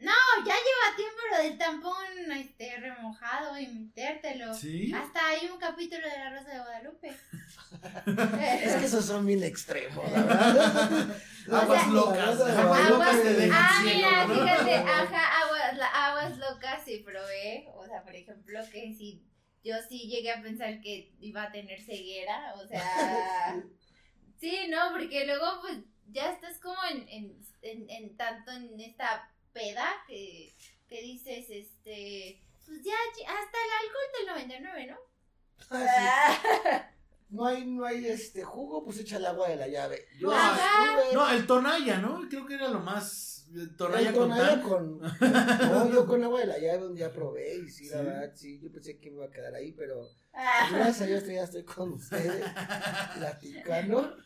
No, 0.01 0.13
ya 0.47 0.55
lleva 0.55 0.97
tiempo 0.97 1.19
lo 1.31 1.43
del 1.43 1.59
tampón 1.59 2.33
este, 2.33 2.77
remojado 2.77 3.59
y 3.59 3.67
metértelo. 3.67 4.55
¿Sí? 4.55 4.93
Hasta 4.95 5.29
hay 5.29 5.49
un 5.49 5.59
capítulo 5.59 6.07
de 6.09 6.17
La 6.19 6.31
Rosa 6.31 6.51
de 6.51 6.59
Guadalupe. 6.61 7.17
Es 8.65 8.77
que 8.77 8.85
esos 8.87 9.05
son 9.05 9.27
bien 9.27 9.43
extremos, 9.43 10.11
la 10.13 10.23
verdad. 10.23 11.17
Aguas 11.53 11.87
La 11.89 11.93
locas, 11.93 12.41
aguas 12.41 12.55
la 12.85 12.89
locas 12.91 13.17
verdad, 13.17 13.23
te 13.23 13.33
dejan 13.35 13.65
Ah, 13.65 13.81
mira, 13.85 14.27
¿no? 14.27 14.35
fíjate, 14.35 14.75
ajá, 14.75 15.43
aguas, 15.43 15.77
la- 15.79 16.07
aguas 16.07 16.39
locas 16.39 16.83
sí 16.85 16.99
probé. 17.05 17.67
O 17.75 17.87
sea, 17.87 18.03
por 18.05 18.15
ejemplo, 18.15 18.61
que 18.71 18.93
si 18.95 19.25
yo 19.65 19.75
sí 19.89 20.09
llegué 20.09 20.31
a 20.33 20.43
pensar 20.43 20.81
que 20.81 21.13
iba 21.21 21.45
a 21.45 21.51
tener 21.53 21.81
ceguera, 21.83 22.55
o 22.57 22.67
sea, 22.69 22.83
sí, 24.41 24.67
no, 24.69 24.93
porque 24.93 25.25
luego 25.27 25.61
pues 25.63 25.79
ya 26.11 26.31
estás 26.33 26.59
como 26.61 26.77
en, 26.91 27.09
en, 27.09 27.41
en, 27.63 27.91
en 27.91 28.17
tanto 28.17 28.51
en 28.53 28.79
esta 28.81 29.31
peda 29.53 29.87
que, 30.07 30.55
que 30.89 31.03
dices, 31.03 31.47
este, 31.51 32.43
pues 32.67 32.83
ya, 32.83 32.95
hasta 32.95 33.59
el 33.65 33.87
alcohol 33.87 34.47
del 34.47 34.49
99, 34.49 34.87
¿no? 34.87 34.99
Ah, 35.71 36.39
sí. 36.43 36.69
No 37.31 37.45
hay, 37.45 37.67
no 37.67 37.85
hay 37.85 38.07
este 38.07 38.43
jugo, 38.43 38.83
pues 38.83 39.01
echa 39.01 39.19
el 39.19 39.27
agua 39.27 39.51
de 39.51 39.57
la 39.57 39.69
llave. 39.69 40.07
Yo 40.19 40.33
estuve- 40.33 41.13
No, 41.13 41.31
el 41.31 41.47
tonalla, 41.47 41.99
¿no? 41.99 42.27
Creo 42.27 42.47
que 42.47 42.55
era 42.55 42.69
lo 42.69 42.81
más 42.81 43.39
Tonalla 43.77 44.13
con, 44.13 44.31
con 44.61 45.01
No, 45.21 45.91
yo 45.91 46.07
con 46.07 46.23
agua 46.23 46.41
de 46.41 46.47
la 46.47 46.59
llave 46.59 46.87
un 46.87 46.95
día 46.95 47.13
probé 47.13 47.57
y 47.57 47.71
sí, 47.71 47.89
la 47.89 48.03
verdad, 48.03 48.33
sí, 48.35 48.61
yo 48.61 48.71
pensé 48.71 48.99
que 48.99 49.11
me 49.11 49.17
iba 49.17 49.27
a 49.27 49.31
quedar 49.31 49.55
ahí, 49.55 49.73
pero 49.73 50.07
ah. 50.35 50.69
gracias 50.71 51.03
a 51.03 51.07
Dios 51.07 51.27
ya 51.27 51.45
estoy 51.45 51.65
con 51.65 51.95
ustedes 51.95 52.45
platicando. 53.17 54.17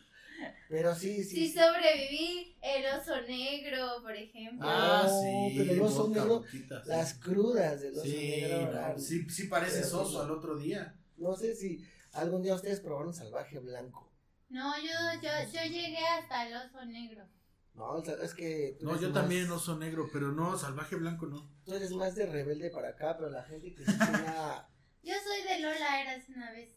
Pero 0.69 0.95
sí, 0.95 1.23
sí. 1.23 1.47
Sí, 1.47 1.53
sobreviví 1.53 2.57
el 2.61 2.85
oso 2.99 3.21
negro, 3.21 4.01
por 4.01 4.15
ejemplo. 4.15 4.67
Ah, 4.69 5.07
sí. 5.07 5.55
Pero 5.57 5.71
el 5.73 5.81
oso 5.81 6.09
negro, 6.09 6.43
las 6.85 7.13
crudas 7.15 7.81
del 7.81 7.93
oso 7.93 8.05
negro. 8.05 8.99
Sí, 8.99 9.29
sí 9.29 9.47
parece 9.47 9.81
oso 9.81 10.21
al 10.21 10.31
otro 10.31 10.57
día. 10.57 10.95
No 11.17 11.35
sé 11.35 11.55
si 11.55 11.85
algún 12.13 12.41
día 12.41 12.55
ustedes 12.55 12.79
probaron 12.79 13.13
salvaje 13.13 13.59
blanco. 13.59 14.11
No, 14.49 14.75
yo, 14.77 15.21
yo, 15.21 15.29
yo 15.51 15.61
llegué 15.63 16.05
hasta 16.05 16.47
el 16.47 16.55
oso 16.55 16.85
negro. 16.85 17.27
No, 17.75 18.03
es 18.03 18.33
que. 18.35 18.77
No, 18.81 18.99
yo 18.99 19.11
también 19.11 19.49
oso 19.49 19.77
negro, 19.77 20.07
pero 20.13 20.31
no, 20.31 20.57
salvaje 20.57 20.95
blanco 20.95 21.25
no. 21.25 21.49
Tú 21.65 21.73
eres 21.73 21.91
más 21.91 22.15
de 22.15 22.27
rebelde 22.27 22.69
para 22.69 22.89
acá, 22.89 23.17
pero 23.17 23.31
la 23.31 23.43
gente 23.43 23.73
que 23.73 23.83
se 23.83 23.91
tenía. 23.91 24.67
Yo 25.03 25.13
soy 25.21 25.43
de 25.45 25.59
Lola, 25.59 26.01
eras 26.01 26.29
una 26.29 26.51
vez. 26.51 26.71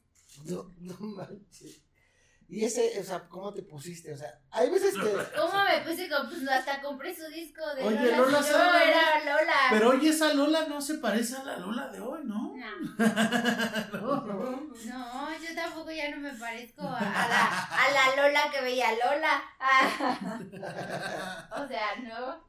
No, 0.47 0.75
no 0.79 0.95
manches. 0.99 1.86
Y 2.49 2.65
ese, 2.65 2.99
o 3.01 3.03
sea, 3.03 3.29
¿cómo 3.29 3.53
te 3.53 3.63
pusiste? 3.63 4.13
O 4.13 4.17
sea, 4.17 4.39
hay 4.51 4.71
veces 4.71 4.95
que. 4.95 5.01
¿Cómo 5.37 5.65
me 5.65 5.81
puse? 5.81 6.09
Pues 6.09 6.49
hasta 6.49 6.81
compré 6.81 7.15
su 7.15 7.27
disco 7.27 7.63
de 7.75 7.83
oye, 7.83 8.17
Lola. 8.17 8.41
Lola 8.41 8.85
era 8.85 9.19
Lola. 9.25 9.55
Pero 9.71 9.91
oye, 9.91 10.11
esa 10.11 10.33
Lola 10.33 10.67
no 10.69 10.81
se 10.81 10.99
parece 10.99 11.37
a 11.37 11.43
la 11.43 11.57
Lola 11.57 11.89
de 11.89 12.01
hoy, 12.01 12.21
¿no? 12.25 12.55
No. 12.55 12.97
no. 13.93 14.73
no. 14.85 15.39
yo 15.39 15.55
tampoco 15.57 15.91
ya 15.91 16.11
no 16.11 16.19
me 16.19 16.33
parezco 16.35 16.83
a, 16.83 17.01
la, 17.01 17.65
a 17.65 17.91
la 17.91 18.23
Lola 18.23 18.51
que 18.53 18.63
veía 18.63 18.93
Lola. 18.93 19.43
o 21.65 21.67
sea, 21.67 21.97
no. 21.97 22.47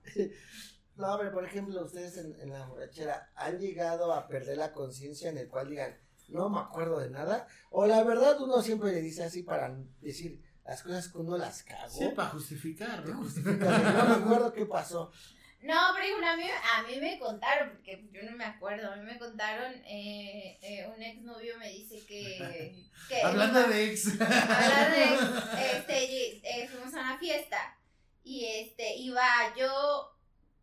No, 0.95 1.17
pero 1.17 1.31
por 1.31 1.45
ejemplo, 1.45 1.83
ustedes 1.83 2.17
en, 2.17 2.39
en 2.39 2.51
la 2.51 2.67
borrachera 2.67 3.31
han 3.35 3.57
llegado 3.57 4.13
a 4.13 4.27
perder 4.27 4.57
la 4.57 4.73
conciencia 4.73 5.29
en 5.29 5.39
el 5.39 5.47
cual 5.47 5.69
digan 5.69 5.97
no 6.27 6.49
me 6.49 6.59
acuerdo 6.59 6.99
de 6.99 7.09
nada. 7.09 7.47
O 7.69 7.85
la 7.85 8.03
verdad 8.03 8.39
uno 8.41 8.61
siempre 8.61 8.91
le 8.91 9.01
dice 9.01 9.23
así 9.23 9.43
para 9.43 9.75
decir 10.01 10.41
las 10.65 10.83
cosas 10.83 11.07
que 11.07 11.17
uno 11.17 11.37
las 11.37 11.63
cagó. 11.63 11.89
Sí, 11.89 12.09
para 12.15 12.29
justificar, 12.29 13.05
¿no? 13.05 13.21
no 13.21 14.05
me 14.07 14.15
acuerdo 14.15 14.53
qué 14.53 14.65
pasó. 14.65 15.11
No, 15.61 15.75
pero 15.95 16.25
a 16.25 16.37
mí, 16.37 16.43
a 16.43 16.83
mí 16.83 16.99
me 17.01 17.17
contaron, 17.17 17.71
porque 17.71 18.07
yo 18.11 18.29
no 18.29 18.37
me 18.37 18.45
acuerdo, 18.45 18.91
a 18.91 18.95
mí 18.95 19.03
me 19.03 19.17
contaron, 19.17 19.73
eh, 19.85 20.59
eh, 20.61 20.87
un 20.95 21.01
exnovio 21.01 21.57
me 21.57 21.69
dice 21.69 22.05
que... 22.05 22.85
que 23.09 23.21
hablando 23.21 23.67
de 23.67 23.91
ex. 23.91 24.21
Hablando 24.21 24.95
de 24.95 25.03
ex, 25.03 25.23
este, 25.73 26.61
eh, 26.61 26.67
fuimos 26.69 26.93
a 26.93 26.99
una 26.99 27.17
fiesta 27.17 27.75
y 28.23 28.45
este, 28.45 28.97
iba 28.97 29.25
yo, 29.57 30.15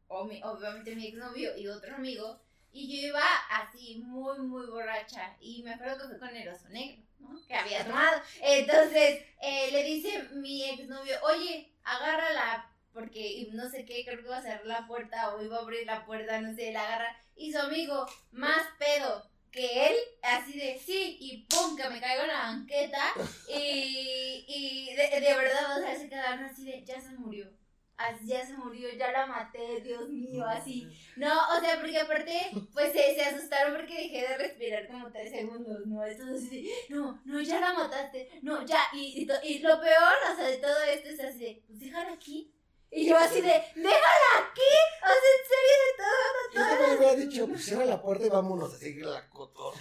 o 0.07 0.25
mi, 0.27 0.41
obviamente 0.45 0.95
mi 0.95 1.09
exnovio 1.09 1.57
y 1.57 1.67
otro 1.67 1.97
amigo, 1.97 2.44
y 2.75 2.89
yo 2.89 3.09
iba 3.09 3.25
así, 3.51 4.03
muy, 4.05 4.37
muy 4.41 4.67
borracha. 4.67 5.37
Y 5.41 5.63
me 5.63 5.75
acuerdo 5.75 5.97
que 5.97 6.09
fue 6.09 6.19
con 6.19 6.37
el 6.37 6.49
oso 6.49 6.69
negro, 6.71 7.03
¿no? 7.21 7.41
Que 7.47 7.55
había 7.55 7.85
tomado. 7.85 8.21
Entonces, 8.43 9.23
eh, 9.41 9.71
le 9.71 9.85
dice 9.85 10.29
mi 10.33 10.65
exnovio, 10.65 11.17
oye, 11.23 11.73
agárrala, 11.85 12.69
porque 12.93 13.49
no 13.53 13.71
sé 13.71 13.85
qué, 13.85 14.05
creo 14.05 14.19
que 14.19 14.25
iba 14.25 14.39
a 14.39 14.43
cerrar 14.43 14.67
la 14.67 14.87
puerta 14.89 15.35
o 15.35 15.43
iba 15.43 15.57
a 15.57 15.61
abrir 15.61 15.87
la 15.87 16.05
puerta, 16.05 16.41
no 16.41 16.53
sé, 16.57 16.73
la 16.73 16.83
agarra. 16.83 17.17
Y 17.37 17.53
su 17.53 17.61
amigo, 17.61 18.07
más 18.33 18.67
pedo 18.77 19.31
que 19.53 19.87
él, 19.87 19.95
así 20.23 20.59
de 20.59 20.77
sí, 20.85 21.17
y 21.21 21.47
pum, 21.47 21.77
que 21.77 21.89
me 21.89 22.01
caigo 22.01 22.23
en 22.23 22.29
la 22.29 22.41
banqueta. 22.41 23.15
Y, 23.49 24.45
y 24.49 24.95
de, 24.97 25.21
de 25.21 25.35
verdad, 25.37 25.79
o 25.79 25.81
sea, 25.81 25.97
se 25.97 26.09
quedaron 26.09 26.45
así 26.45 26.65
de, 26.65 26.85
ya 26.85 27.01
se 27.01 27.11
murió 27.11 27.49
así 27.97 28.27
ya 28.27 28.45
se 28.45 28.57
murió, 28.57 28.89
ya 28.97 29.13
la 29.13 29.27
maté, 29.27 29.81
Dios 29.81 30.09
mío, 30.09 30.45
así. 30.47 30.89
No, 31.17 31.33
o 31.57 31.61
sea, 31.61 31.81
porque 31.81 31.99
aparte, 31.99 32.51
pues 32.73 32.93
se, 32.93 33.15
se 33.15 33.23
asustaron 33.23 33.77
porque 33.77 33.95
dejé 33.95 34.29
de 34.29 34.39
respirar 34.39 34.87
como 34.89 35.11
tres 35.11 35.31
segundos, 35.31 35.87
¿no? 35.87 36.05
Entonces, 36.05 36.47
así, 36.47 36.71
no, 36.89 37.21
no, 37.25 37.41
ya 37.41 37.61
la 37.61 37.73
mataste, 37.73 38.29
no, 38.43 38.65
ya, 38.65 38.81
y, 38.93 39.27
y, 39.45 39.59
lo 39.61 39.81
peor, 39.81 40.15
o 40.33 40.37
sea, 40.37 40.47
de 40.49 40.59
todo 40.59 40.83
esto 40.83 41.09
es 41.09 41.21
así 41.21 41.63
pues 41.67 41.81
déjala 41.81 42.13
aquí. 42.13 42.54
Y 42.97 43.09
yo 43.09 43.19
así 43.19 43.41
de, 43.41 43.49
déjala 43.75 44.31
aquí, 44.39 44.73
o 45.03 45.07
sea, 45.07 45.31
en 45.35 45.43
serio, 45.51 45.77
de 45.83 45.93
todo, 45.99 46.31
todo. 46.53 46.63
Yo 46.71 46.87
me 46.87 47.09
había 47.09 47.27
dicho, 47.27 47.49
pues 47.49 47.65
cierra 47.65 47.85
la 47.87 48.01
puerta 48.01 48.25
y 48.25 48.29
vámonos 48.29 48.73
a 48.73 48.79
seguir 48.79 49.05
la 49.05 49.29
cotorra. 49.31 49.79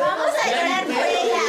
Vamos 0.00 0.34
a 0.42 0.50
llorar 0.50 0.84
por 0.84 1.06
ella. 1.06 1.42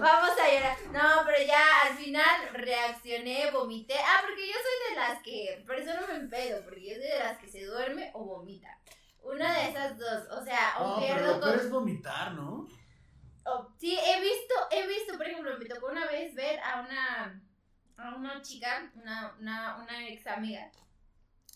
Vamos 0.00 0.30
a 0.38 0.48
llorar. 0.48 0.76
No, 0.92 1.24
pero 1.26 1.44
ya 1.44 1.82
al 1.88 1.96
final 1.96 2.48
reaccioné, 2.52 3.50
vomité. 3.50 3.96
Ah, 3.98 4.22
porque 4.24 4.46
yo 4.46 4.54
soy 4.54 4.90
de 4.90 4.96
las 5.00 5.22
que, 5.22 5.64
por 5.66 5.74
eso 5.74 6.00
no 6.00 6.06
me 6.06 6.14
empedo, 6.14 6.62
porque 6.62 6.88
yo 6.88 6.94
soy 6.94 7.08
de 7.08 7.18
las 7.18 7.38
que 7.38 7.48
se 7.48 7.64
duerme 7.64 8.12
o 8.14 8.24
vomita. 8.24 8.78
Una 9.24 9.58
de 9.58 9.70
esas 9.70 9.98
dos, 9.98 10.22
o 10.30 10.44
sea, 10.44 10.76
o 10.78 11.00
pierdo 11.00 11.40
pero 11.40 11.58
con... 11.62 11.70
vomitar, 11.70 12.32
¿no? 12.34 12.64
sí, 13.78 13.98
he 13.98 14.20
visto, 14.20 14.54
he 14.70 14.86
visto, 14.86 15.16
por 15.16 15.26
ejemplo, 15.26 15.58
me 15.58 15.64
tocó 15.66 15.86
una 15.88 16.06
vez 16.06 16.34
ver 16.34 16.60
a 16.60 16.80
una, 16.80 17.42
a 17.96 18.14
una 18.14 18.42
chica, 18.42 18.90
una, 18.94 19.34
una, 19.40 19.76
una 19.76 20.08
ex 20.08 20.26
amiga. 20.26 20.70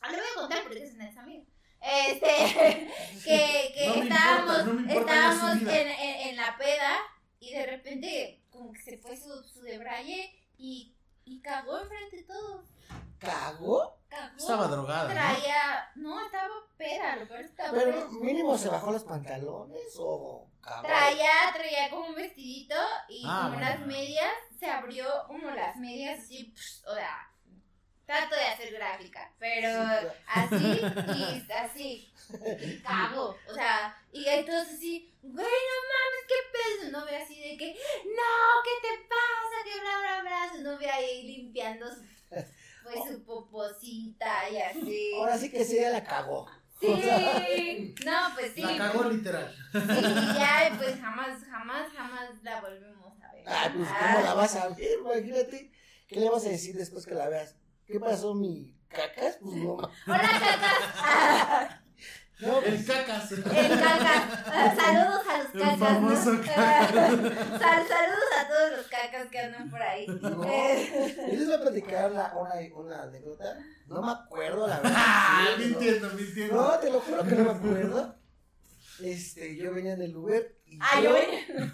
Ah, 0.00 0.10
le 0.10 0.16
voy 0.16 0.26
a 0.26 0.40
contar 0.40 0.62
porque 0.62 0.84
es 0.84 0.94
una 0.94 1.06
ex 1.06 1.16
amiga. 1.16 1.44
Este, 1.80 2.26
que, 3.24 3.72
que 3.74 4.00
estábamos, 4.00 4.90
estábamos 4.90 5.62
en, 5.62 5.88
en, 5.88 6.36
la 6.36 6.56
peda 6.58 6.98
y 7.38 7.54
de 7.54 7.66
repente 7.66 8.42
como 8.50 8.72
que 8.72 8.82
se 8.82 8.98
fue 8.98 9.16
su, 9.16 9.42
su 9.44 9.62
debraye 9.62 10.30
y, 10.58 10.94
y 11.24 11.40
cagó 11.40 11.78
enfrente 11.78 12.16
de 12.18 12.22
todos. 12.24 12.66
¿Cagó? 13.18 13.98
Cagó. 14.08 14.36
Estaba 14.36 14.66
drogada. 14.66 15.08
Traía, 15.08 15.90
no, 15.94 16.24
estaba 16.24 16.48
peda, 16.76 17.16
lo 17.16 17.28
peor 17.28 17.40
estaba 17.40 17.72
Pero 17.72 18.08
mínimo 18.12 18.56
se 18.56 18.68
bajó 18.68 18.90
los 18.90 19.04
pantalones 19.04 19.94
o 19.98 20.48
cagó. 20.60 20.82
Traía, 20.82 21.30
traía 21.52 21.90
como 21.90 22.08
un 22.08 22.14
vestidito 22.14 22.74
y 23.08 23.22
ah, 23.26 23.42
como 23.44 23.58
unas 23.58 23.80
medias, 23.86 24.32
se 24.58 24.66
abrió 24.66 25.06
como 25.26 25.50
las 25.50 25.76
medias 25.76 26.20
así, 26.20 26.54
o 26.86 26.94
sea, 26.94 27.29
Trato 28.10 28.34
de 28.34 28.42
hacer 28.42 28.72
gráfica, 28.72 29.32
pero 29.38 29.68
así 30.26 30.56
y 30.56 31.52
así. 31.52 32.12
Y 32.60 32.82
cago. 32.82 33.36
O 33.48 33.54
sea, 33.54 33.96
y 34.12 34.26
entonces 34.26 34.80
sí, 34.80 35.14
güey, 35.22 35.32
no 35.36 35.76
mames, 35.92 36.26
qué 36.26 36.34
peso. 36.52 36.90
No 36.90 37.06
ve 37.06 37.16
así 37.18 37.40
de 37.40 37.56
que, 37.56 37.66
no, 37.68 38.62
¿qué 38.64 38.74
te 38.82 39.06
pasa? 39.08 39.62
Que 39.62 39.80
bla, 39.80 40.00
bla, 40.00 40.22
bla. 40.22 40.52
Su 40.52 40.60
novia 40.60 40.92
ahí 40.92 41.22
limpiando 41.22 41.86
su, 41.88 42.02
pues, 42.82 42.98
su 43.08 43.24
poposita 43.24 44.50
y 44.50 44.56
así. 44.56 45.12
Ahora 45.14 45.38
sí 45.38 45.48
que 45.48 45.64
sí, 45.64 45.78
la 45.78 46.02
cagó. 46.02 46.50
Sí, 46.80 47.94
no, 48.04 48.34
pues 48.34 48.54
sí. 48.56 48.62
La 48.62 48.76
cagó 48.76 49.04
literal. 49.04 49.54
Sí, 49.70 49.78
y 49.78 50.34
ya, 50.34 50.74
pues 50.76 50.98
jamás, 50.98 51.44
jamás, 51.48 51.92
jamás 51.92 52.42
la 52.42 52.60
volvemos 52.60 53.22
a 53.22 53.32
ver. 53.34 53.44
Ah, 53.46 53.72
pues, 53.72 53.88
¿cómo 53.88 54.20
la 54.24 54.34
vas 54.34 54.56
a 54.56 54.68
ver? 54.70 54.98
Imagínate. 54.98 55.70
¿Qué 56.08 56.18
le 56.18 56.28
vas 56.28 56.44
a 56.44 56.48
decir 56.48 56.74
después 56.74 57.06
que 57.06 57.14
la 57.14 57.28
veas? 57.28 57.54
¿Qué 57.90 57.98
pasó, 57.98 58.34
mi 58.34 58.72
cacas? 58.88 59.38
Pues 59.42 59.56
no. 59.56 59.72
Hola, 59.72 59.90
cacas. 60.06 61.80
No, 62.40 62.62
el 62.62 62.84
cacas. 62.86 63.32
El 63.32 63.42
cacas. 63.42 64.76
Saludos 64.76 65.22
a 65.28 65.38
los 65.38 65.46
cacas. 65.52 65.72
El 65.72 65.78
famoso 65.78 66.42
Sal, 66.44 67.88
saludos 67.88 68.30
a 68.38 68.48
todos 68.48 68.76
los 68.76 68.86
cacas 68.86 69.26
que 69.30 69.38
andan 69.40 69.70
por 69.70 69.82
ahí. 69.82 70.06
No. 70.06 70.44
Yo 70.44 71.26
les 71.26 71.46
voy 71.46 71.54
a 71.54 71.60
platicar 71.60 72.12
una, 72.12 72.32
una, 72.36 72.54
una 72.76 73.02
anécdota. 73.02 73.58
No 73.86 74.02
me 74.02 74.12
acuerdo, 74.12 74.68
la 74.68 74.76
verdad. 74.78 74.92
Ah, 74.96 75.48
mintiendo, 75.58 76.10
mintiendo. 76.10 76.54
No, 76.54 76.78
te 76.78 76.90
lo 76.90 77.00
juro 77.00 77.24
que 77.24 77.34
no 77.34 77.44
me 77.44 77.50
acuerdo. 77.50 78.14
Este, 79.02 79.56
yo 79.56 79.74
venía 79.74 79.94
en 79.94 80.02
el 80.02 80.16
Uber. 80.16 80.56
Y 80.66 80.78
ah, 80.80 81.00
yo, 81.02 81.16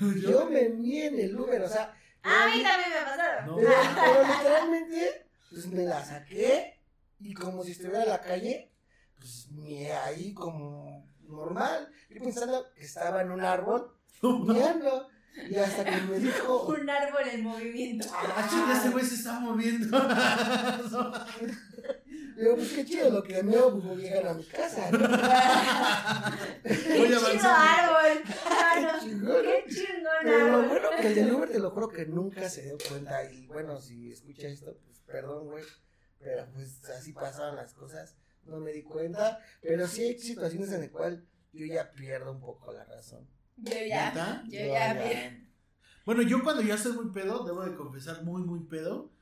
yo, 0.00 0.30
yo 0.30 0.46
me 0.46 0.68
vi 0.70 1.02
en 1.02 1.20
el 1.20 1.38
Uber, 1.38 1.62
o 1.62 1.68
sea. 1.68 1.94
A 2.22 2.46
mí 2.46 2.62
también 2.62 2.90
me 2.90 3.04
pasaron. 3.04 3.46
No. 3.46 3.56
Pero, 3.56 3.70
pero 3.94 4.22
literalmente 4.26 5.25
entonces 5.50 5.72
me 5.72 5.84
la 5.84 6.04
saqué 6.04 6.80
y 7.20 7.32
como 7.32 7.64
si 7.64 7.72
estuviera 7.72 8.02
en 8.02 8.10
la 8.10 8.20
calle, 8.20 8.70
pues 9.18 9.48
me 9.52 9.90
ahí 9.92 10.34
como 10.34 11.06
normal. 11.28 11.88
Y 12.10 12.20
pensando 12.20 12.66
que 12.74 12.84
estaba 12.84 13.22
en 13.22 13.30
un 13.30 13.42
árbol, 13.42 13.96
mirando. 14.22 15.08
Y 15.48 15.56
hasta 15.56 15.84
que 15.84 16.00
me 16.02 16.18
dijo. 16.18 16.62
Un 16.66 16.88
árbol 16.88 17.28
en 17.30 17.44
movimiento. 17.44 18.08
Ah, 18.10 18.48
chido, 18.50 18.72
ese 18.72 18.88
güey 18.88 19.04
se 19.04 19.16
está 19.16 19.38
moviendo. 19.38 19.98
Digo, 22.36 22.54
pues 22.56 22.72
qué 22.72 22.84
chido 22.84 23.08
lo 23.10 23.22
que 23.22 23.42
me 23.42 23.56
pues 23.56 23.96
llegar 23.98 24.28
a 24.28 24.34
mi 24.34 24.44
casa. 24.44 24.90
¿no? 24.90 24.98
Voy 24.98 25.08
a 27.14 27.18
chido 27.18 27.48
árbol. 27.48 28.22
Qué 28.22 29.00
chingón. 29.00 29.42
Qué 29.42 29.64
chingón 29.68 30.12
Pero 30.22 30.48
lo 30.48 30.68
bueno 30.68 30.88
que 31.00 31.06
el 31.06 31.14
del 31.14 31.32
Uber 31.32 31.48
te 31.48 31.58
lo 31.58 31.70
juro 31.70 31.88
que 31.88 32.04
nunca 32.04 32.46
se 32.50 32.62
dio 32.64 32.76
cuenta. 32.88 33.24
Y 33.32 33.46
bueno, 33.46 33.80
si 33.80 34.12
escucha 34.12 34.48
esto, 34.48 34.76
pues 34.84 35.00
perdón, 35.00 35.46
güey. 35.46 35.64
Pero 36.18 36.46
pues 36.52 36.84
así 36.90 37.14
pasaban 37.14 37.56
las 37.56 37.72
cosas. 37.72 38.16
No 38.44 38.60
me 38.60 38.72
di 38.72 38.82
cuenta. 38.82 39.40
Pero 39.62 39.88
sí 39.88 40.02
hay 40.02 40.18
situaciones 40.18 40.70
en 40.72 40.82
las 40.82 40.90
cuales 40.90 41.20
yo 41.54 41.64
ya 41.64 41.90
pierdo 41.92 42.32
un 42.32 42.40
poco 42.40 42.70
la 42.70 42.84
razón. 42.84 43.26
Yo 43.56 43.72
ya. 43.88 44.44
Yo, 44.46 44.60
ya, 44.60 45.38
Bueno, 46.04 46.20
yo 46.20 46.42
cuando 46.44 46.60
ya 46.60 46.74
estoy 46.74 46.92
muy 46.92 47.10
pedo, 47.12 47.44
debo 47.44 47.64
de 47.64 47.74
confesar, 47.74 48.22
muy, 48.24 48.42
muy 48.42 48.60
pedo 48.64 49.15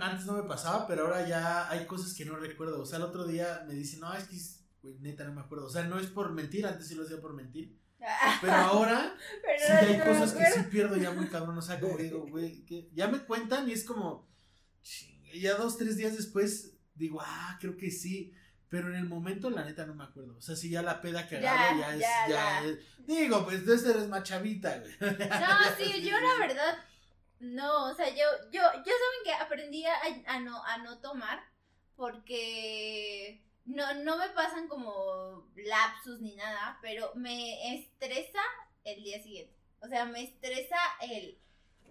antes 0.00 0.26
no 0.26 0.34
me 0.34 0.42
pasaba, 0.44 0.86
pero 0.86 1.04
ahora 1.04 1.26
ya 1.26 1.68
hay 1.70 1.86
cosas 1.86 2.14
que 2.14 2.24
no 2.24 2.36
recuerdo. 2.36 2.82
O 2.82 2.86
sea, 2.86 2.98
el 2.98 3.04
otro 3.04 3.26
día 3.26 3.64
me 3.66 3.74
dice, 3.74 3.98
no, 3.98 4.12
es 4.14 4.24
que, 4.24 4.36
güey, 4.82 4.98
neta, 5.00 5.24
no 5.24 5.32
me 5.32 5.40
acuerdo. 5.40 5.66
O 5.66 5.70
sea, 5.70 5.84
no 5.84 5.98
es 5.98 6.06
por 6.06 6.32
mentir, 6.32 6.66
antes 6.66 6.88
sí 6.88 6.94
lo 6.94 7.04
hacía 7.04 7.20
por 7.20 7.34
mentir. 7.34 7.78
Pero 8.40 8.52
ahora 8.52 9.16
sí 9.58 9.72
hay 9.72 9.98
cosas 10.00 10.32
que 10.32 10.44
sí 10.46 10.60
pierdo 10.70 10.96
ya 10.96 11.10
muy 11.10 11.28
cabrón. 11.28 11.56
O 11.56 11.62
sea, 11.62 11.80
como 11.80 11.96
digo, 11.96 12.26
güey, 12.30 12.64
que 12.64 12.90
ya 12.92 13.08
me 13.08 13.20
cuentan 13.20 13.68
y 13.68 13.72
es 13.72 13.84
como, 13.84 14.28
ya 15.34 15.56
dos, 15.56 15.78
tres 15.78 15.96
días 15.96 16.16
después 16.16 16.76
digo, 16.94 17.20
ah, 17.22 17.56
creo 17.60 17.76
que 17.76 17.90
sí. 17.90 18.32
Pero 18.68 18.88
en 18.88 18.96
el 18.96 19.08
momento, 19.08 19.50
la 19.50 19.64
neta, 19.64 19.86
no 19.86 19.94
me 19.94 20.04
acuerdo. 20.04 20.36
O 20.36 20.40
sea, 20.40 20.56
si 20.56 20.68
ya 20.68 20.82
la 20.82 21.00
peda 21.00 21.28
que 21.28 21.36
agarro 21.36 21.78
ya, 21.78 21.94
es. 21.94 22.00
Ya, 22.00 22.62
digo, 23.06 23.44
pues 23.44 23.64
de 23.64 23.90
eres 23.90 24.08
más 24.08 24.24
chavita, 24.24 24.78
güey. 24.78 24.92
No, 25.00 25.76
sí, 25.78 26.02
yo 26.02 26.18
la 26.18 26.46
verdad. 26.46 26.78
No, 27.40 27.90
o 27.90 27.94
sea, 27.94 28.08
yo, 28.08 28.24
yo, 28.50 28.60
yo 28.60 28.92
saben 28.92 29.24
que 29.24 29.32
aprendí 29.32 29.84
a, 29.86 29.94
a, 30.26 30.40
no, 30.40 30.64
a 30.64 30.78
no 30.78 30.98
tomar 30.98 31.42
porque 31.96 33.42
no, 33.64 33.94
no 34.02 34.16
me 34.16 34.28
pasan 34.30 34.68
como 34.68 35.50
lapsus 35.56 36.20
ni 36.20 36.34
nada, 36.36 36.78
pero 36.82 37.12
me 37.14 37.74
estresa 37.74 38.40
el 38.84 39.02
día 39.02 39.22
siguiente. 39.22 39.54
O 39.80 39.88
sea, 39.88 40.04
me 40.06 40.22
estresa 40.24 40.76
el, 41.02 41.38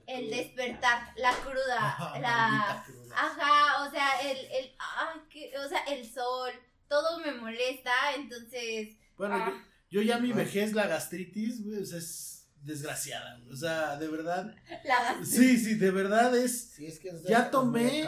el 0.08 0.30
despertar, 0.30 1.14
la 1.18 1.32
cruda, 1.34 2.18
la... 2.22 2.86
Ajá, 3.16 3.84
o 3.88 3.92
sea, 3.92 4.22
el, 4.22 4.38
el, 4.38 4.76
ay, 4.80 5.20
que, 5.30 5.54
o 5.58 5.70
sea, 5.70 5.84
el 5.86 6.12
sol, 6.12 6.52
todo 6.88 7.20
me 7.20 7.34
molesta, 7.34 7.92
entonces... 8.16 8.98
Bueno, 9.18 9.36
ah. 9.36 9.64
yo, 9.90 10.02
ya 10.02 10.18
mi 10.18 10.34
vejez, 10.34 10.74
la 10.74 10.88
gastritis, 10.88 11.64
güey, 11.64 11.82
o 11.82 11.86
sea, 11.86 12.00
es 12.00 12.33
desgraciada, 12.64 13.40
o 13.52 13.56
sea, 13.56 13.98
de 13.98 14.08
verdad. 14.08 14.56
La. 14.86 15.24
Sí, 15.24 15.58
sí, 15.58 15.76
de 15.76 15.92
verdad 15.92 16.36
es... 16.36 16.72
Sí, 16.76 16.86
es 16.86 17.00
que 17.00 17.12
ya 17.28 17.52
tomé 17.52 18.06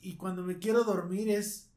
y 0.00 0.16
cuando 0.16 0.42
me 0.42 0.58
quiero 0.58 0.84
dormir 0.84 1.30
es 1.30 1.71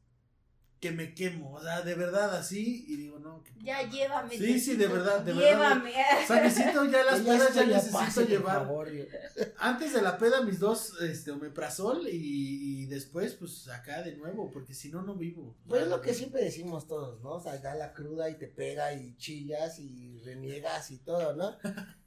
que 0.80 0.90
me 0.90 1.14
quemo, 1.14 1.54
o 1.54 1.62
sea, 1.62 1.80
de 1.80 1.94
verdad 1.94 2.36
así, 2.36 2.84
y 2.86 2.96
digo, 2.96 3.18
no. 3.18 3.42
ya 3.62 3.88
llévame. 3.88 4.36
Sí, 4.36 4.60
sí, 4.60 4.76
de 4.76 4.86
verdad, 4.86 5.20
de 5.20 5.32
llévame. 5.32 5.90
verdad. 5.90 6.22
O 6.22 6.26
sea, 6.26 6.42
necesito 6.42 6.84
ya 6.84 7.02
las 7.02 7.20
pedas, 7.22 7.54
ya 7.54 7.64
necesito 7.64 8.20
llevar. 8.22 8.68
Antes 9.58 9.94
de 9.94 10.02
la 10.02 10.18
peda, 10.18 10.42
mis 10.42 10.58
dos, 10.58 11.00
este, 11.00 11.30
omeprazol, 11.30 12.06
y, 12.08 12.82
y 12.82 12.86
después, 12.86 13.34
pues, 13.34 13.68
acá 13.68 14.02
de 14.02 14.16
nuevo, 14.16 14.50
porque 14.50 14.74
si 14.74 14.90
no, 14.90 15.00
no 15.02 15.14
vivo. 15.14 15.56
Pues 15.66 15.82
es 15.82 15.88
lo 15.88 16.02
que 16.02 16.12
siempre 16.12 16.44
decimos 16.44 16.86
todos, 16.86 17.22
¿no? 17.22 17.32
O 17.32 17.40
sea, 17.40 17.56
da 17.58 17.74
la 17.74 17.94
cruda 17.94 18.28
y 18.28 18.34
te 18.34 18.46
pega 18.46 18.92
y 18.92 19.16
chillas 19.16 19.78
y 19.78 20.18
reniegas 20.24 20.90
y 20.90 20.98
todo, 20.98 21.34
¿no? 21.34 21.56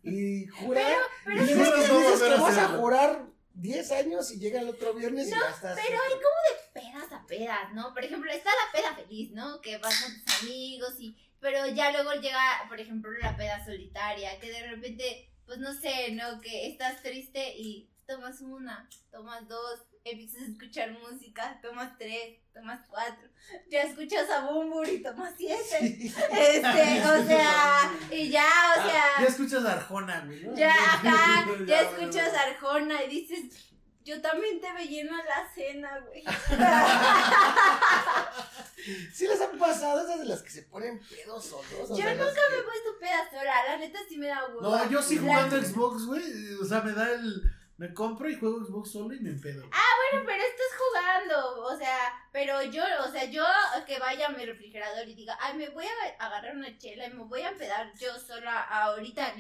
Y 0.04 0.46
jurar. 0.48 0.94
Pero, 1.26 1.42
pero 1.42 1.44
y 1.44 1.50
es 1.50 1.70
que 1.70 1.82
dices 1.82 2.22
que 2.22 2.42
vas 2.42 2.58
a 2.58 2.68
jurar 2.78 3.26
10 3.56 3.92
años 3.92 4.32
y 4.32 4.40
llega 4.40 4.62
el 4.62 4.70
otro 4.70 4.94
viernes 4.94 5.28
y 5.28 5.32
ya 5.32 5.38
estás. 5.54 5.76
Pero 5.76 5.98
hay 5.98 6.14
como 6.14 6.40
de 6.50 6.59
pedas 6.80 7.12
a 7.12 7.26
pedas, 7.26 7.74
¿no? 7.74 7.94
Por 7.94 8.04
ejemplo, 8.04 8.32
está 8.32 8.50
la 8.50 8.72
peda 8.72 8.96
feliz, 8.96 9.32
¿no? 9.32 9.62
Que 9.62 9.78
vas 9.78 10.02
con 10.02 10.14
tus 10.14 10.42
amigos 10.42 10.96
y. 11.00 11.18
Pero 11.40 11.68
ya 11.68 11.92
luego 11.92 12.14
llega, 12.22 12.66
por 12.68 12.80
ejemplo, 12.80 13.12
la 13.22 13.36
peda 13.38 13.64
solitaria, 13.64 14.40
que 14.40 14.52
de 14.52 14.68
repente, 14.68 15.30
pues 15.46 15.60
no 15.60 15.74
sé, 15.74 16.12
¿no? 16.12 16.42
Que 16.42 16.68
estás 16.68 17.02
triste 17.02 17.56
y 17.58 17.90
tomas 18.06 18.42
una, 18.42 18.90
tomas 19.12 19.48
dos, 19.48 19.86
empiezas 20.04 20.42
a 20.42 20.46
escuchar 20.46 20.92
música, 20.92 21.60
tomas 21.62 21.98
tres, 21.98 22.40
tomas 22.52 22.82
cuatro, 22.90 23.30
ya 23.70 23.84
escuchas 23.84 24.30
a 24.30 24.46
Bumbur 24.46 24.88
y 24.90 25.02
tomas 25.02 25.34
siete. 25.38 25.78
Este, 25.80 27.04
o 27.08 27.26
sea, 27.26 27.92
y 28.12 28.30
ya, 28.30 28.44
o 28.44 28.80
ah, 28.80 28.90
sea. 28.90 29.22
ya 29.22 29.28
escuchas 29.28 29.64
a 29.64 29.74
Arjona, 29.74 30.22
¿no? 30.26 30.56
Ya, 30.56 30.74
ajá, 30.74 31.46
ya 31.66 31.82
escuchas 31.82 32.34
a 32.34 32.42
Arjona 32.44 33.04
y 33.04 33.10
dices. 33.10 33.70
Yo 34.04 34.22
también 34.22 34.62
te 34.62 34.72
me 34.74 34.88
lleno 34.88 35.16
la 35.18 35.48
cena, 35.54 36.00
güey. 36.00 36.24
¿Sí 39.14 39.28
les 39.28 39.40
han 39.42 39.60
pasado 39.60 40.02
esas 40.02 40.20
de 40.20 40.26
las 40.26 40.42
que 40.42 40.50
se 40.50 40.64
ponen 40.64 41.00
pedos 41.00 41.46
solos? 41.46 41.90
Yo 41.90 41.96
nunca 41.96 42.42
me 42.50 42.58
he 42.58 42.64
puesto 42.64 42.98
pedas 43.00 43.30
sola, 43.30 43.66
la 43.68 43.78
neta 43.78 44.00
sí 44.08 44.18
me 44.18 44.28
da 44.28 44.46
gusto. 44.46 44.62
No, 44.62 44.90
yo 44.90 45.02
sí 45.02 45.18
jugando 45.18 45.62
Xbox, 45.62 46.06
güey. 46.06 46.54
O 46.62 46.66
sea, 46.66 46.80
me 46.82 46.94
da 46.94 47.12
el 47.12 47.44
me 47.80 47.94
compro 47.94 48.30
y 48.30 48.36
juego 48.36 48.66
Xbox 48.66 48.92
solo 48.92 49.16
y 49.16 49.22
me 49.22 49.30
empedo. 49.30 49.64
Ah, 49.72 49.92
bueno, 50.12 50.26
pero 50.28 50.44
estás 50.44 50.78
jugando. 50.78 51.62
O 51.62 51.78
sea, 51.78 52.14
pero 52.34 52.62
yo, 52.64 52.84
o 53.08 53.10
sea, 53.10 53.24
yo 53.24 53.46
que 53.88 53.98
vaya 53.98 54.28
a 54.28 54.32
mi 54.32 54.46
refrigerador 54.46 55.08
y 55.08 55.16
diga, 55.16 55.38
ay, 55.40 55.58
me 55.58 55.70
voy 55.70 55.86
a 55.86 56.26
agarrar 56.26 56.58
una 56.58 56.78
chela 56.78 57.08
y 57.08 57.14
me 57.14 57.24
voy 57.24 57.40
a 57.40 57.52
empedar 57.52 57.94
yo 57.98 58.20
sola 58.20 58.64
ahorita. 58.64 59.34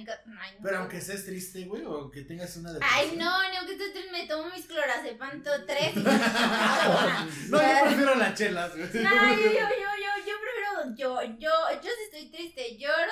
pero 0.63 0.77
aunque 0.77 1.01
seas 1.01 1.25
triste, 1.25 1.65
güey, 1.65 1.83
o 1.83 2.09
que 2.09 2.21
tengas 2.21 2.55
una 2.55 2.71
depresión. 2.71 2.97
Ay, 2.97 3.17
no, 3.17 3.49
ni 3.49 3.57
aunque 3.57 3.73
estés 3.73 3.91
triste, 3.91 4.11
me 4.13 4.25
tomo 4.25 4.49
mis 4.51 4.65
clorazepam 4.67 5.43
tres. 5.43 5.97
Y 5.97 5.99
no, 7.49 7.61
yo 7.61 7.83
prefiero 7.83 8.15
las 8.15 8.35
chelas, 8.35 8.71
güey. 8.73 9.03
No, 9.03 9.35
yo, 9.35 9.35
yo, 9.35 9.51
yo, 9.51 9.89
yo, 9.99 10.25
yo 10.25 10.35
prefiero, 10.39 10.95
yo, 10.95 11.21
yo, 11.37 11.81
yo 11.81 11.89
si 11.89 12.03
estoy 12.05 12.31
triste, 12.31 12.77
lloro, 12.77 13.11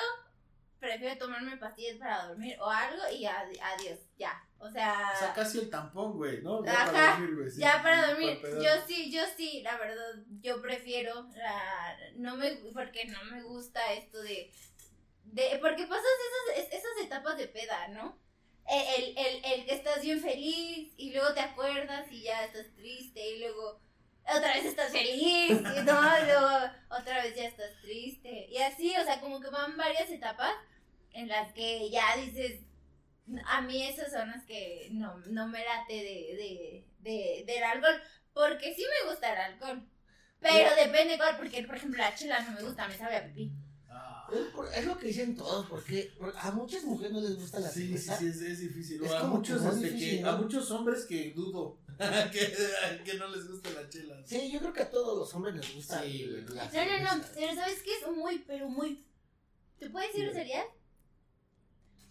prefiero 0.80 1.18
tomarme 1.18 1.58
pastillas 1.58 1.98
para 1.98 2.28
dormir 2.28 2.56
o 2.60 2.70
algo 2.70 3.02
y 3.12 3.26
adiós, 3.26 3.98
ya. 4.16 4.47
O 4.60 4.70
sea. 4.70 5.12
O 5.14 5.18
sea, 5.18 5.32
casi 5.34 5.58
el 5.58 5.70
tampón, 5.70 6.16
güey, 6.16 6.42
¿no? 6.42 6.64
Ya 6.64 6.84
para 6.86 7.10
dormir, 7.16 7.36
güey. 7.36 7.50
ya 7.56 7.82
para 7.82 8.08
dormir. 8.08 8.40
yo 8.42 8.70
sí, 8.86 9.10
yo 9.10 9.22
sí, 9.36 9.62
la 9.62 9.76
verdad, 9.78 10.14
yo 10.40 10.60
prefiero 10.60 11.28
la. 11.36 11.96
No 12.16 12.36
me. 12.36 12.50
Porque 12.72 13.04
no 13.06 13.22
me 13.24 13.42
gusta 13.42 13.92
esto 13.92 14.20
de. 14.20 14.52
de 15.24 15.58
porque 15.60 15.86
pasas 15.86 16.04
esas, 16.54 16.72
esas 16.72 17.04
etapas 17.04 17.36
de 17.36 17.48
peda, 17.48 17.88
¿no? 17.88 18.18
El, 18.66 19.16
el, 19.16 19.44
el 19.44 19.64
que 19.64 19.74
estás 19.74 20.02
bien 20.02 20.20
feliz 20.20 20.92
y 20.98 21.12
luego 21.12 21.32
te 21.32 21.40
acuerdas 21.40 22.10
y 22.10 22.22
ya 22.22 22.44
estás 22.44 22.66
triste 22.74 23.26
y 23.26 23.38
luego 23.38 23.80
otra 24.36 24.54
vez 24.54 24.66
estás 24.66 24.92
feliz 24.92 25.50
y 25.50 25.82
no, 25.84 26.24
luego 26.24 26.48
otra 26.90 27.22
vez 27.22 27.34
ya 27.34 27.46
estás 27.46 27.80
triste 27.80 28.46
y 28.50 28.58
así, 28.58 28.94
o 28.96 29.04
sea, 29.04 29.20
como 29.20 29.40
que 29.40 29.48
van 29.48 29.76
varias 29.76 30.10
etapas 30.10 30.52
en 31.12 31.28
las 31.28 31.52
que 31.52 31.88
ya 31.90 32.16
dices, 32.16 32.60
a 33.46 33.60
mí 33.62 33.82
esas 33.86 34.12
son 34.12 34.30
las 34.30 34.44
que 34.44 34.88
no, 34.92 35.18
no 35.26 35.46
me 35.48 35.64
late 35.64 35.94
de, 35.94 36.36
de, 36.36 36.86
de, 37.00 37.44
del 37.46 37.62
alcohol, 37.62 38.00
porque 38.32 38.74
sí 38.74 38.82
me 38.82 39.10
gusta 39.10 39.32
el 39.32 39.52
alcohol, 39.52 39.82
pero 40.40 40.74
depende 40.76 41.16
cuál, 41.16 41.36
porque 41.36 41.62
por 41.64 41.76
ejemplo 41.76 41.98
la 41.98 42.14
chela 42.14 42.40
no 42.40 42.52
me 42.52 42.62
gusta, 42.62 42.88
me 42.88 42.96
sabe 42.96 43.16
a 43.16 43.24
pipí. 43.26 43.52
Ah. 43.90 44.28
Es, 44.74 44.84
lo 44.84 44.98
que 44.98 45.08
dicen 45.08 45.36
todos, 45.36 45.66
porque 45.66 46.12
a 46.36 46.50
muchas 46.50 46.84
mujeres 46.84 47.12
no 47.12 47.20
les 47.20 47.36
gusta 47.36 47.60
la 47.60 47.68
sí, 47.68 47.96
Sí, 47.96 47.98
sí, 47.98 48.26
es, 48.26 48.40
es 48.40 48.60
difícil. 48.60 49.06
a, 49.06 49.24
muchos, 49.24 49.62
este, 49.82 50.22
a 50.24 50.32
muchos 50.36 50.70
hombres 50.70 51.06
que 51.06 51.32
dudo 51.32 51.78
que, 52.32 52.54
que, 53.04 53.14
no 53.14 53.28
les 53.28 53.48
gusta 53.48 53.70
la 53.70 53.88
chela. 53.88 54.22
Sí, 54.24 54.50
yo 54.52 54.60
creo 54.60 54.72
que 54.72 54.82
a 54.82 54.90
todos 54.90 55.18
los 55.18 55.34
hombres 55.34 55.56
les 55.56 55.74
gusta. 55.74 56.02
Sí, 56.02 56.30
no, 56.46 56.54
no, 56.54 57.16
no, 57.16 57.24
pero 57.34 57.54
¿sabes 57.54 57.82
qué? 57.82 57.92
Es 57.94 58.06
muy, 58.16 58.38
pero 58.46 58.68
muy... 58.68 59.04
¿Te 59.78 59.90
puedes 59.90 60.12
decir 60.12 60.32
serial? 60.32 60.66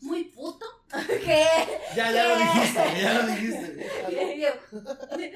Muy 0.02 0.26
puto. 0.26 0.66
¿Qué? 1.08 1.46
Ya, 1.96 2.12
ya 2.12 2.28
lo 2.28 2.38
dijiste, 2.38 3.02
ya 3.02 3.14
lo 3.14 3.28
dijiste. 3.28 3.68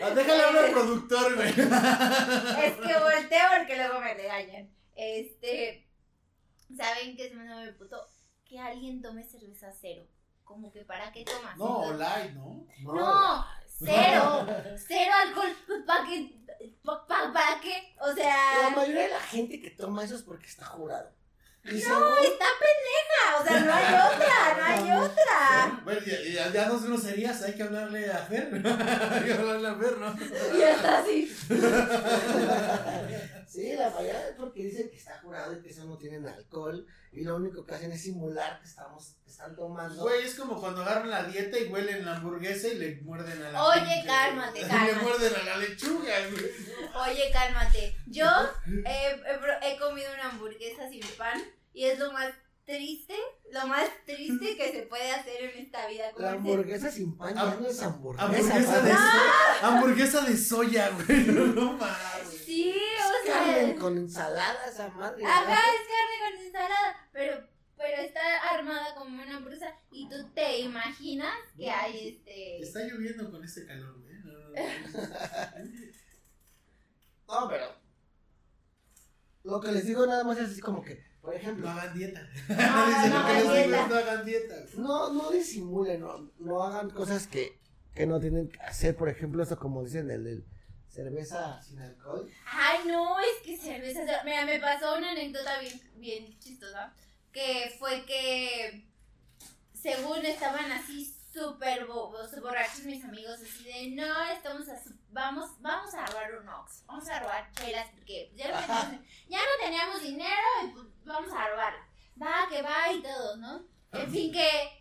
Ah, 0.01 0.09
déjale 0.11 0.43
hablar 0.43 0.65
al 0.65 0.71
productor, 0.71 1.35
güey. 1.35 1.49
Es 1.49 1.55
que 1.55 2.99
volteo 2.99 3.47
porque 3.57 3.75
luego 3.75 3.99
me 3.99 4.13
regañan. 4.13 4.69
Este. 4.95 5.87
¿Saben 6.75 7.15
qué 7.15 7.27
es 7.27 7.33
muy 7.33 7.71
puto? 7.73 7.97
Que 8.45 8.59
alguien 8.59 9.01
tome 9.01 9.23
cerveza 9.23 9.71
cero. 9.79 10.03
Como 10.43 10.71
que 10.71 10.81
para 10.81 11.11
qué 11.11 11.23
tomas. 11.23 11.57
No, 11.57 11.93
light, 11.93 12.31
¿no? 12.33 12.65
No, 12.81 13.45
cero. 13.65 14.45
Cero 14.87 15.11
alcohol. 15.27 15.55
¿Para 15.85 16.07
qué? 16.07 16.35
¿Para 16.83 17.61
qué? 17.61 17.95
O 17.99 18.13
sea. 18.13 18.69
La 18.69 18.75
mayoría 18.75 19.03
de 19.03 19.09
la 19.09 19.19
gente 19.21 19.61
que 19.61 19.71
toma 19.71 20.03
eso 20.03 20.15
es 20.15 20.23
porque 20.23 20.47
está 20.47 20.65
jurado. 20.65 21.11
No, 21.63 22.17
está 22.17 22.45
pendeja, 22.59 23.37
o 23.39 23.43
sea, 23.45 23.59
no 23.59 23.71
hay 23.71 23.93
otra, 23.93 24.55
no 24.57 24.63
hay 24.63 24.91
otra. 25.05 25.79
Bueno, 25.83 26.01
ya, 26.01 26.51
ya, 26.51 26.67
dos 26.67 26.83
groserías, 26.83 27.39
hay 27.43 27.53
que 27.53 27.61
hablarle 27.63 28.11
a 28.11 28.17
Fer. 28.17 28.49
hay 28.53 29.23
que 29.23 29.33
hablarle 29.33 29.67
a 29.67 29.75
Fer, 29.75 29.97
¿no? 29.99 30.15
Y 30.57 30.61
está 30.61 30.99
así. 30.99 31.27
sí, 33.47 33.73
la 33.73 33.91
mayoría 33.91 34.29
es 34.29 34.35
porque 34.35 34.65
dicen 34.65 34.89
que 34.89 34.97
está 34.97 35.19
jurado 35.19 35.53
y 35.53 35.61
que 35.61 35.69
eso 35.69 35.85
no 35.85 35.99
tienen 35.99 36.27
alcohol 36.27 36.87
y 37.13 37.23
lo 37.23 37.35
único 37.35 37.65
que 37.65 37.75
hacen 37.75 37.91
es 37.91 38.03
simular 38.03 38.59
que 38.59 38.67
estamos 38.67 39.15
que 39.23 39.29
están 39.29 39.55
tomando. 39.55 40.03
Güey, 40.03 40.23
es 40.23 40.35
como 40.35 40.59
cuando 40.59 40.81
agarran 40.81 41.09
la 41.09 41.23
dieta 41.23 41.59
y 41.59 41.67
huelen 41.67 42.05
la 42.05 42.15
hamburguesa 42.15 42.69
y 42.69 42.77
le 42.77 43.01
muerden 43.01 43.43
a 43.43 43.51
la 43.51 43.63
Oye, 43.65 44.03
cálmate, 44.05 44.61
cálmate. 44.67 44.93
Le 44.93 45.01
muerden 45.01 45.35
a 45.35 45.43
la 45.43 45.57
lechuga, 45.57 46.13
güey. 46.29 47.09
Oye, 47.09 47.31
cálmate. 47.33 47.97
Yo 48.07 48.27
he, 48.85 49.21
he 49.63 49.77
comido 49.77 50.13
una 50.13 50.29
hamburguesa 50.29 50.89
sin 50.89 51.03
pan 51.17 51.41
y 51.73 51.85
es 51.85 51.99
lo 51.99 52.13
más 52.13 52.33
triste, 52.65 53.15
lo 53.51 53.67
más 53.67 53.89
triste 54.05 54.55
que 54.55 54.71
se 54.71 54.83
puede 54.83 55.11
hacer 55.11 55.43
en 55.43 55.65
esta 55.65 55.87
vida. 55.87 56.11
La 56.17 56.31
hamburguesa 56.31 56.89
sin 56.89 57.17
pan 57.17 57.35
ya 57.35 57.55
no 57.55 57.67
es 57.67 57.81
hamburguesa. 57.81 58.25
Hamburguesa 58.25 58.81
de, 58.81 58.93
hamburguesa 59.61 60.21
de 60.21 60.37
soya, 60.37 60.89
güey. 60.89 61.25
No 61.27 61.73
mames. 61.73 62.41
Sí. 62.45 62.73
Carne 63.31 63.75
con 63.75 63.97
ensalada, 63.97 64.65
esa 64.67 64.89
madre. 64.89 65.25
Ajá, 65.25 65.53
es 65.53 65.87
carne 65.87 66.17
con 66.21 66.33
ensalada. 66.45 67.09
Pero, 67.11 67.47
pero 67.77 68.01
está 68.01 68.21
armada 68.53 68.95
como 68.95 69.21
una 69.21 69.37
hamburguesa. 69.37 69.75
Y 69.91 70.09
tú 70.09 70.15
te 70.33 70.59
imaginas 70.59 71.35
que 71.55 71.69
hay 71.69 72.09
este. 72.09 72.61
Está 72.61 72.83
lloviendo 72.83 73.29
con 73.31 73.43
este 73.43 73.65
calor, 73.65 73.99
güey. 74.01 74.15
No, 74.23 74.31
no, 74.31 74.49
no, 77.41 77.49
pero. 77.49 77.81
Lo 79.43 79.59
que 79.59 79.71
les 79.71 79.87
digo 79.87 80.05
nada 80.05 80.23
más 80.23 80.37
es 80.37 80.51
así 80.51 80.61
como 80.61 80.83
que, 80.83 81.03
por 81.21 81.33
ejemplo. 81.33 81.65
No 81.65 81.71
hagan 81.71 81.97
dieta. 81.97 82.21
No, 82.49 82.55
no, 82.57 82.63
hagan 83.17 83.89
no 83.89 83.95
hagan 83.95 84.23
dieta. 84.25 84.55
No, 84.77 85.11
no 85.13 85.31
disimulen, 85.31 86.01
no, 86.01 86.31
no 86.37 86.63
hagan 86.63 86.91
cosas 86.91 87.25
que, 87.27 87.59
que 87.95 88.05
no 88.05 88.19
tienen 88.19 88.49
que 88.49 88.59
hacer. 88.59 88.95
Por 88.95 89.09
ejemplo, 89.09 89.41
eso 89.41 89.57
como 89.57 89.83
dicen 89.83 90.11
el 90.11 90.45
cerveza 90.91 91.61
sin 91.61 91.79
alcohol. 91.79 92.29
Ay, 92.45 92.79
no, 92.85 93.19
es 93.19 93.41
que 93.43 93.57
cerveza. 93.57 94.01
Mira, 94.23 94.45
me 94.45 94.59
pasó 94.59 94.97
una 94.97 95.11
anécdota 95.11 95.59
bien, 95.59 95.81
bien 95.95 96.39
chistosa. 96.39 96.93
Que 97.31 97.75
fue 97.79 98.05
que 98.05 98.85
según 99.73 100.25
estaban 100.25 100.71
así 100.71 101.15
súper 101.33 101.85
borrachos 101.85 102.83
mis 102.83 103.03
amigos, 103.05 103.39
así 103.41 103.63
de, 103.63 103.91
no, 103.91 104.23
estamos 104.25 104.67
a, 104.67 104.75
vamos, 105.09 105.49
vamos 105.61 105.93
a 105.93 106.05
robar 106.07 106.39
un 106.41 106.49
Ox, 106.49 106.83
vamos 106.85 107.07
a 107.07 107.19
robar 107.19 107.49
chelas, 107.53 107.87
porque 107.95 108.33
ya 108.35 108.51
no, 108.51 108.59
teníamos, 108.59 109.07
ya 109.29 109.37
no 109.39 109.63
teníamos 109.63 110.01
dinero 110.01 110.47
y 110.65 110.67
pues 110.67 110.85
vamos 111.05 111.31
a 111.31 111.47
robar. 111.47 111.73
Va, 112.21 112.47
que 112.49 112.61
va 112.61 112.91
y 112.91 113.01
todo, 113.01 113.37
¿no? 113.37 113.65
En 113.93 114.11
fin, 114.11 114.31
que, 114.31 114.80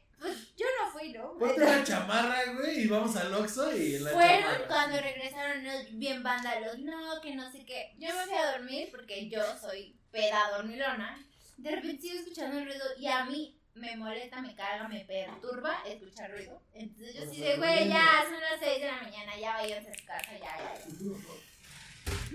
yo 0.57 0.67
no 0.79 0.91
fui, 0.91 1.13
¿no? 1.13 1.37
Ponte 1.39 1.63
una 1.63 1.85
chamarra, 1.85 2.53
güey, 2.53 2.83
y 2.83 2.87
vamos 2.87 3.17
al 3.17 3.33
Oxxo 3.35 3.75
y 3.75 3.99
la 3.99 4.11
Fueron 4.11 4.67
cuando 4.69 5.01
regresaron 5.01 5.65
bien 5.93 6.23
vándalos, 6.23 6.79
no, 6.79 7.21
que 7.21 7.35
no 7.35 7.51
sé 7.51 7.65
qué. 7.65 7.95
Yo 7.99 8.09
me 8.15 8.25
fui 8.25 8.35
a 8.35 8.53
dormir 8.53 8.89
porque 8.91 9.29
yo 9.29 9.43
soy 9.59 9.97
peda 10.11 10.51
dormilona. 10.51 11.27
De 11.57 11.71
repente 11.71 12.03
sigo 12.03 12.21
escuchando 12.21 12.59
el 12.59 12.67
ruido 12.67 12.85
y 12.99 13.07
a 13.07 13.25
mí 13.25 13.61
me 13.75 13.97
molesta, 13.97 14.43
me 14.43 14.55
carga, 14.55 14.89
me 14.89 15.05
perturba 15.05 15.83
escuchar 15.87 16.31
ruido. 16.31 16.63
Entonces 16.73 17.15
yo 17.15 17.31
sí 17.31 17.41
de, 17.41 17.57
güey, 17.57 17.89
ya 17.89 18.25
son 18.25 18.41
las 18.41 18.61
6 18.61 18.81
de 18.81 18.87
la 18.87 19.03
mañana, 19.03 19.39
ya 19.39 19.55
vayan 19.55 19.87
a 19.87 19.95
su 19.95 20.07
casa, 20.07 20.33
ya, 20.33 20.57
ya, 20.59 20.75
ya. 20.75 20.87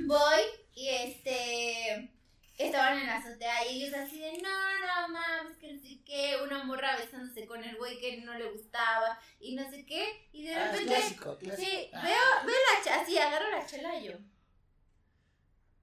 Voy 0.06 0.42
y 0.74 0.90
este. 0.90 2.15
Estaban 2.58 3.00
en 3.00 3.08
la 3.08 3.18
azotea 3.18 3.70
y 3.70 3.84
ellos 3.84 3.94
así 3.96 4.20
de, 4.20 4.38
no, 4.42 4.80
no, 4.80 5.10
mames, 5.10 5.58
que 5.58 5.74
no 5.74 5.82
sé 5.82 6.02
qué, 6.06 6.38
una 6.44 6.64
morra 6.64 6.96
besándose 6.96 7.46
con 7.46 7.64
el 7.64 7.76
güey 7.76 8.00
que 8.00 8.18
no 8.22 8.34
le 8.34 8.50
gustaba 8.52 9.20
y 9.40 9.56
no 9.56 9.70
sé 9.70 9.86
qué. 9.86 10.30
Y 10.32 10.46
de 10.46 10.56
ah, 10.56 10.72
repente. 10.72 10.96
clásico, 10.96 11.38
clásico. 11.38 11.70
Sí, 11.70 11.90
ah. 11.94 12.02
veo, 12.04 12.46
veo 12.46 12.56
la 12.56 12.84
chela, 12.84 13.02
así 13.02 13.18
agarro 13.18 13.52
la 13.52 13.66
chela 13.66 14.00
y 14.00 14.06
yo. 14.06 14.14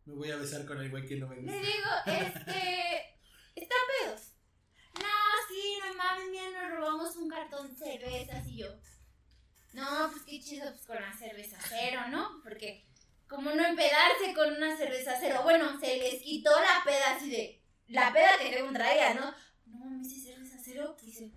Me 0.07 0.15
voy 0.15 0.31
a 0.31 0.37
besar 0.37 0.65
con 0.65 0.81
el 0.81 0.91
güey 0.91 1.07
que 1.07 1.17
no 1.17 1.29
me 1.29 1.37
gusta. 1.37 1.53
Le 1.53 1.59
digo, 1.59 1.91
este. 2.07 3.09
Están 3.55 3.79
pedos 4.01 4.33
no, 4.95 5.09
sí, 5.49 5.79
no 5.81 5.95
mames, 5.95 6.29
mira, 6.31 6.69
nos 6.69 6.79
robamos 6.79 7.17
un 7.17 7.29
cartón 7.29 7.69
de 7.69 7.77
cervezas 7.77 8.47
y 8.47 8.59
yo. 8.59 8.69
No, 9.73 10.11
pues 10.11 10.23
qué 10.25 10.41
chido, 10.41 10.71
pues 10.71 10.85
con 10.85 10.97
la 10.97 11.13
cerveza 11.15 11.57
cero, 11.67 12.03
¿no? 12.11 12.41
Porque, 12.43 12.85
como 13.33 13.51
no 13.51 13.64
empedarse 13.64 14.35
con 14.35 14.53
una 14.53 14.77
cerveza 14.77 15.16
cero? 15.18 15.40
Bueno, 15.42 15.79
se 15.81 15.97
les 15.97 16.23
quitó 16.23 16.51
la 16.51 16.85
peda 16.85 17.16
así 17.16 17.31
de. 17.31 17.62
La 17.88 18.12
peda 18.12 18.31
que 18.38 18.62
un 18.62 18.73
traía, 18.73 19.14
¿no? 19.14 19.35
No 19.66 19.79
mames, 19.79 20.09
si 20.09 20.21
cerveza 20.21 20.57
cero, 20.62 20.97
dice. 21.03 21.33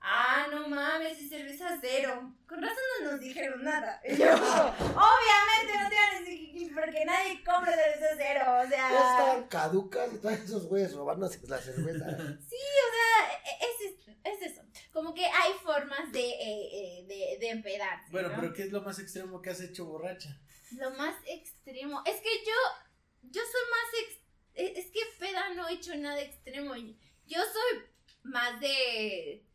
Ah, 0.00 0.46
no 0.50 0.68
mames, 0.68 1.18
es 1.18 1.28
cerveza 1.28 1.78
cero. 1.80 2.34
Con 2.46 2.62
razón 2.62 2.76
no 3.02 3.12
nos 3.12 3.20
dijeron 3.20 3.62
nada. 3.62 4.00
Y 4.04 4.16
yo, 4.16 4.26
obviamente 4.32 5.72
no 5.74 5.88
te 5.88 5.94
van 5.94 6.16
a 6.16 6.20
decir 6.20 6.74
porque 6.74 7.04
nadie 7.04 7.44
compra 7.44 7.74
cerveza 7.74 8.14
cero. 8.16 8.42
O 8.64 8.68
sea. 8.68 8.90
Ya 8.90 9.18
están 9.18 9.48
caducas 9.48 10.12
y 10.12 10.18
todos 10.18 10.34
esos 10.38 10.66
güeyes 10.66 10.94
robándose 10.94 11.40
la 11.48 11.58
cerveza. 11.58 12.16
Sí, 12.48 12.56
o 12.56 12.90
sea, 12.94 13.40
e, 13.44 13.64
es, 13.64 14.42
es 14.42 14.52
eso. 14.52 14.67
Como 14.98 15.14
que 15.14 15.24
hay 15.24 15.52
formas 15.62 16.10
de, 16.10 16.28
eh, 16.28 16.68
eh, 16.72 17.04
de, 17.06 17.38
de 17.38 17.50
empedar. 17.50 18.00
Bueno, 18.10 18.32
pero 18.34 18.52
¿qué 18.52 18.64
es 18.64 18.72
lo 18.72 18.82
más 18.82 18.98
extremo 18.98 19.40
que 19.40 19.50
has 19.50 19.60
hecho 19.60 19.84
borracha? 19.84 20.36
Lo 20.72 20.90
más 20.90 21.14
extremo. 21.24 22.02
Es 22.04 22.20
que 22.20 22.44
yo. 22.44 23.30
Yo 23.30 23.40
soy 23.40 23.60
más. 23.70 23.94
Ex, 24.02 24.20
e, 24.54 24.80
es 24.80 24.86
que 24.90 24.98
peda 25.20 25.54
no 25.54 25.68
he 25.68 25.74
hecho 25.74 25.96
nada 25.96 26.20
extremo. 26.20 26.74
Yo 26.74 27.38
soy 27.38 27.84
más 28.24 28.58
de 28.58 29.46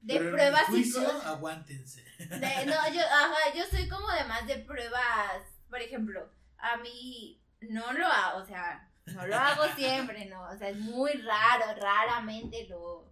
de 0.00 0.14
Pero 0.16 0.30
pruebas 0.30 0.66
juicio, 0.66 1.10
aguántense. 1.24 2.04
no, 2.20 2.94
yo, 2.94 3.00
ajá, 3.00 3.52
yo 3.56 3.64
soy 3.68 3.88
como 3.88 4.08
de 4.12 4.22
más 4.26 4.46
de 4.46 4.58
pruebas, 4.58 5.42
por 5.68 5.82
ejemplo, 5.82 6.30
a 6.56 6.76
mí 6.76 7.42
no 7.62 7.92
lo 7.94 8.06
hago, 8.06 8.42
o 8.42 8.46
sea, 8.46 8.88
no 9.06 9.26
lo 9.26 9.34
hago 9.34 9.64
siempre, 9.74 10.26
no, 10.26 10.40
o 10.48 10.56
sea, 10.56 10.68
es 10.68 10.78
muy 10.78 11.10
raro, 11.14 11.74
raramente 11.80 12.68
lo 12.68 13.07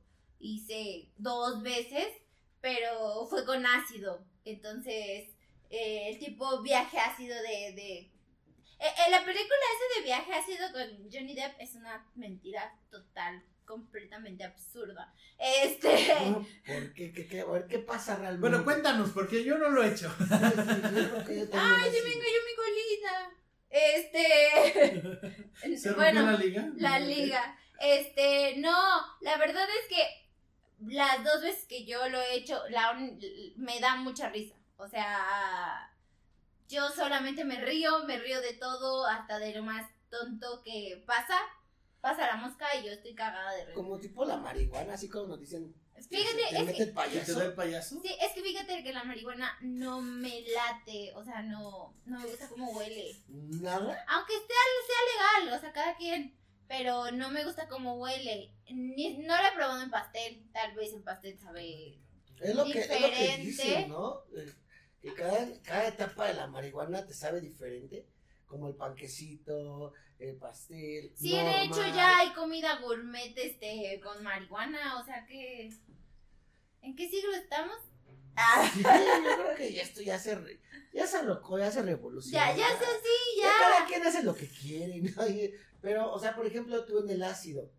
hice 0.54 1.08
dos 1.16 1.62
veces, 1.62 2.06
pero 2.60 3.26
fue 3.28 3.44
con 3.44 3.66
ácido, 3.66 4.24
entonces 4.44 5.34
eh, 5.70 6.10
el 6.10 6.18
tipo 6.18 6.62
viaje 6.62 6.98
ácido 6.98 7.36
de, 7.36 7.72
de 7.72 8.10
eh, 8.78 8.78
eh, 8.78 9.10
la 9.10 9.24
película 9.24 9.56
ese 9.74 10.00
de 10.00 10.04
viaje 10.04 10.32
ácido 10.32 10.70
con 10.72 11.10
Johnny 11.10 11.34
Depp 11.34 11.60
es 11.60 11.74
una 11.74 12.06
mentira 12.14 12.78
total 12.90 13.42
completamente 13.64 14.44
absurda. 14.44 15.14
Este. 15.38 15.88
¿Por 16.66 16.92
qué? 16.92 17.10
¿Qué, 17.12 17.26
qué? 17.26 17.40
A 17.40 17.46
ver, 17.46 17.66
¿qué 17.66 17.78
pasa 17.78 18.16
realmente? 18.16 18.48
Bueno, 18.48 18.64
cuéntanos, 18.64 19.10
porque 19.10 19.42
yo 19.42 19.56
no 19.58 19.70
lo 19.70 19.82
he 19.82 19.88
hecho. 19.90 20.14
Ay, 20.20 21.90
se 21.90 22.02
me 22.02 22.12
cayó 22.12 22.40
mi 22.44 22.54
colita. 22.62 23.32
Este. 23.70 25.78
¿Se 25.78 25.92
bueno, 25.92 26.22
la 26.22 26.38
liga? 26.38 26.70
La 26.76 27.00
liga. 27.00 27.58
Este, 27.80 28.56
no, 28.58 28.76
la 29.20 29.36
verdad 29.36 29.66
es 29.82 29.88
que 29.88 30.25
las 30.80 31.24
dos 31.24 31.42
veces 31.42 31.64
que 31.66 31.84
yo 31.84 32.08
lo 32.08 32.20
he 32.20 32.36
hecho, 32.36 32.60
la, 32.68 32.94
me 33.56 33.80
da 33.80 33.96
mucha 33.96 34.28
risa. 34.28 34.54
O 34.76 34.88
sea, 34.88 35.92
yo 36.68 36.90
solamente 36.90 37.44
me 37.44 37.60
río, 37.60 38.04
me 38.04 38.18
río 38.18 38.40
de 38.40 38.54
todo, 38.54 39.06
hasta 39.06 39.38
de 39.38 39.54
lo 39.54 39.62
más 39.62 39.90
tonto 40.10 40.62
que 40.62 41.02
pasa 41.06 41.38
pasa 42.06 42.26
la 42.28 42.36
mosca 42.36 42.66
y 42.76 42.84
yo 42.84 42.92
estoy 42.92 43.14
cagada 43.16 43.52
de 43.52 43.64
risa. 43.64 43.74
Como 43.74 43.98
tipo 43.98 44.24
la 44.24 44.36
marihuana, 44.36 44.94
así 44.94 45.08
como 45.08 45.26
nos 45.26 45.40
dicen. 45.40 45.74
Fíjate, 46.08 46.36
¿Te, 46.50 46.56
es 46.56 46.64
mete 46.64 46.82
el 46.84 46.92
payaso? 46.92 47.32
¿Te 47.32 47.38
da 47.38 47.44
el 47.46 47.54
payaso? 47.54 48.00
Sí, 48.00 48.14
es 48.20 48.32
que 48.32 48.42
fíjate 48.42 48.84
que 48.84 48.92
la 48.92 49.02
marihuana 49.02 49.56
no 49.60 50.00
me 50.00 50.42
late, 50.42 51.12
o 51.14 51.24
sea, 51.24 51.42
no, 51.42 51.94
no 52.04 52.20
me 52.20 52.26
gusta 52.26 52.48
cómo 52.48 52.70
huele. 52.72 53.16
¿Nada? 53.28 54.04
Aunque 54.08 54.34
sea 54.34 55.42
legal, 55.42 55.56
o 55.56 55.60
sea, 55.60 55.72
cada 55.72 55.96
quien, 55.96 56.36
pero 56.68 57.10
no 57.12 57.30
me 57.30 57.44
gusta 57.44 57.68
cómo 57.68 57.96
huele. 57.96 58.52
Ni, 58.70 59.18
no 59.18 59.36
lo 59.40 59.48
he 59.48 59.52
probado 59.52 59.82
en 59.82 59.90
pastel, 59.90 60.42
tal 60.52 60.74
vez 60.74 60.92
en 60.92 61.02
pastel 61.02 61.38
sabe 61.38 61.98
es 62.40 62.54
lo 62.54 62.64
Que, 62.64 62.80
es 62.80 63.00
lo 63.00 63.10
que 63.10 63.38
dicen, 63.38 63.88
¿no? 63.88 64.22
Eh, 64.36 64.52
que 65.00 65.14
cada, 65.14 65.62
cada 65.62 65.88
etapa 65.88 66.28
de 66.28 66.34
la 66.34 66.46
marihuana 66.46 67.06
te 67.06 67.14
sabe 67.14 67.40
diferente, 67.40 68.06
como 68.46 68.68
el 68.68 68.74
panquecito, 68.74 69.92
el 70.18 70.36
pastel. 70.36 71.12
Sí, 71.16 71.30
de 71.30 71.62
hecho 71.62 71.86
ya 71.94 72.18
hay 72.18 72.30
comida 72.30 72.78
gourmet 72.80 73.32
este 73.36 74.00
con 74.02 74.22
marihuana, 74.22 75.00
o 75.00 75.04
sea 75.04 75.24
que 75.26 75.70
¿En 76.86 76.94
qué 76.94 77.08
siglo 77.08 77.34
estamos? 77.34 77.76
Ah. 78.36 78.70
Sí, 78.72 78.82
yo 78.82 79.42
creo 79.42 79.56
que 79.56 79.72
ya 79.72 79.82
esto 79.82 80.02
ya 80.02 80.18
se 80.20 80.38
ya 80.92 81.04
se 81.04 81.24
locó, 81.24 81.58
ya 81.58 81.70
se 81.70 81.82
revolucionó. 81.82 82.46
Ya, 82.46 82.56
ya 82.56 82.68
sé, 82.78 82.84
sí, 83.02 83.40
ya. 83.42 83.50
Cada 83.58 83.86
quien 83.86 84.06
hace 84.06 84.22
lo 84.22 84.34
que 84.34 84.48
quiere, 84.48 85.00
¿no? 85.00 85.22
Pero, 85.86 86.12
o 86.12 86.18
sea, 86.18 86.34
por 86.34 86.44
ejemplo, 86.44 86.84
tú 86.84 86.98
en 86.98 87.10
el 87.10 87.22
ácido, 87.22 87.70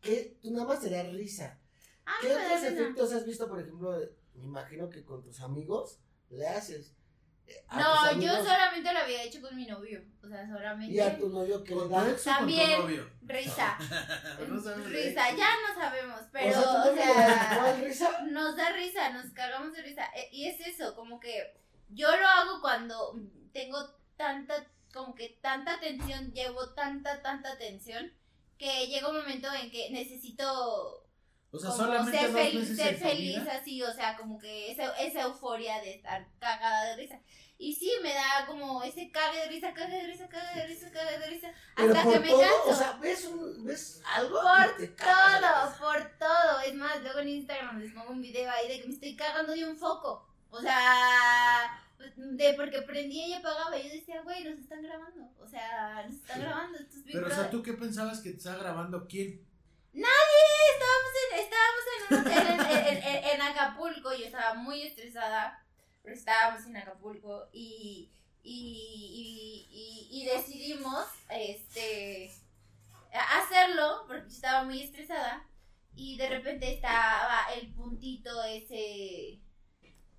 ¿qué? 0.00 0.38
Tú 0.40 0.52
nada 0.52 0.66
más 0.66 0.80
te 0.80 0.88
da 0.88 1.02
risa. 1.02 1.58
Ah, 2.04 2.12
¿Qué 2.20 2.32
otros 2.32 2.62
efectos 2.62 3.12
has 3.12 3.26
visto, 3.26 3.48
por 3.48 3.58
ejemplo? 3.58 3.98
Me 4.34 4.44
imagino 4.44 4.88
que 4.88 5.04
con 5.04 5.20
tus 5.20 5.40
amigos 5.40 5.98
le 6.30 6.46
haces. 6.46 6.94
No, 7.72 8.20
yo 8.20 8.36
solamente 8.36 8.92
lo 8.92 9.00
había 9.00 9.24
hecho 9.24 9.40
con 9.40 9.56
mi 9.56 9.66
novio. 9.66 10.00
O 10.22 10.28
sea, 10.28 10.46
solamente. 10.46 10.94
¿Y 10.94 11.00
a 11.00 11.18
tu 11.18 11.28
novio 11.28 11.64
qué 11.64 11.74
le 11.74 11.88
da? 11.88 12.16
También. 12.24 12.86
Risa. 13.22 13.76
risa, 14.86 15.36
ya 15.36 15.50
no 15.66 15.74
sabemos. 15.74 16.20
Pero, 16.30 16.60
o 16.60 16.94
sea. 16.94 17.80
risa? 17.82 18.22
Nos 18.30 18.56
da 18.56 18.70
risa, 18.74 19.10
nos 19.10 19.32
cagamos 19.32 19.72
de 19.72 19.82
risa. 19.82 20.04
E, 20.14 20.28
y 20.30 20.46
es 20.46 20.60
eso, 20.60 20.94
como 20.94 21.18
que 21.18 21.52
yo 21.88 22.16
lo 22.16 22.28
hago 22.28 22.60
cuando 22.60 23.20
tengo 23.52 23.78
tanta, 24.16 24.54
como 24.96 25.14
que 25.14 25.38
tanta 25.40 25.78
tensión, 25.78 26.32
llevo 26.32 26.70
tanta, 26.70 27.22
tanta 27.22 27.56
tensión, 27.58 28.12
que 28.58 28.86
llega 28.86 29.08
un 29.08 29.16
momento 29.16 29.48
en 29.52 29.70
que 29.70 29.90
necesito 29.90 31.06
o 31.52 31.58
sea, 31.58 31.70
solamente 31.70 32.18
ser, 32.18 32.30
feliz, 32.30 32.76
ser 32.76 32.96
feliz 32.96 33.42
así, 33.48 33.82
o 33.82 33.92
sea, 33.92 34.16
como 34.16 34.38
que 34.38 34.72
esa, 34.72 34.92
esa 34.98 35.22
euforia 35.22 35.80
de 35.80 35.94
estar 35.94 36.26
cagada 36.38 36.86
de 36.86 36.96
risa. 36.96 37.20
Y 37.58 37.74
sí, 37.74 37.90
me 38.02 38.12
da 38.12 38.44
como 38.46 38.82
ese 38.82 39.10
cague 39.10 39.38
de 39.38 39.48
risa, 39.48 39.72
cague 39.72 39.96
de 39.96 40.06
risa, 40.06 40.28
cague 40.28 40.60
de 40.60 40.66
risa, 40.66 40.90
cague 40.90 41.18
de 41.18 41.26
risa, 41.26 41.52
hasta 41.74 42.02
que 42.02 42.18
me 42.20 42.28
canso. 42.28 42.62
O 42.66 42.74
sea, 42.74 42.92
¿ves, 43.00 43.24
un, 43.24 43.64
¿ves 43.64 44.02
algo? 44.14 44.40
Por 44.40 44.96
todo, 44.96 45.78
por 45.78 46.18
todo. 46.18 46.60
Es 46.66 46.74
más, 46.74 47.00
luego 47.02 47.20
en 47.20 47.28
Instagram 47.28 47.80
les 47.80 47.92
pongo 47.94 48.10
un 48.10 48.20
video 48.20 48.50
ahí 48.50 48.68
de 48.68 48.80
que 48.80 48.88
me 48.88 48.94
estoy 48.94 49.16
cagando 49.16 49.52
de 49.52 49.66
un 49.66 49.78
foco. 49.78 50.28
O 50.50 50.60
sea, 50.60 51.85
de 52.16 52.54
porque 52.54 52.82
prendía 52.82 53.28
y 53.28 53.32
apagaba. 53.34 53.78
Y 53.78 53.88
yo 53.88 53.94
decía, 53.94 54.22
güey, 54.22 54.44
nos 54.44 54.58
están 54.58 54.82
grabando. 54.82 55.28
O 55.38 55.48
sea, 55.48 56.04
nos 56.06 56.16
están 56.16 56.40
grabando. 56.40 56.78
Esto 56.78 56.96
es 56.96 57.04
Pero, 57.12 57.26
o 57.26 57.30
sea, 57.30 57.50
¿tú 57.50 57.62
qué 57.62 57.72
pensabas 57.74 58.20
que 58.20 58.30
te 58.30 58.36
estaba 58.36 58.58
grabando 58.58 59.06
quién? 59.06 59.46
Nadie, 59.92 60.46
estábamos 60.74 61.12
en, 61.22 61.38
estábamos 61.44 61.84
en 61.88 62.14
un 62.14 62.20
hotel 62.20 63.02
en, 63.02 63.24
en, 63.24 63.40
Acapulco, 63.40 64.14
yo 64.14 64.26
estaba 64.26 64.52
muy 64.52 64.82
estresada 64.82 65.64
porque 66.02 66.18
estábamos 66.18 66.66
en 66.66 66.76
Acapulco 66.76 67.48
y, 67.50 68.10
y, 68.42 69.66
y, 69.72 70.08
y, 70.10 70.26
decidimos 70.26 71.06
este, 71.30 72.30
hacerlo 73.10 74.04
porque 74.06 74.28
estaba 74.28 74.64
muy 74.64 74.82
estresada 74.82 75.46
y 75.94 76.18
de 76.18 76.28
repente 76.28 76.74
estaba 76.74 77.46
el 77.54 77.72
puntito 77.72 78.44
ese 78.44 79.40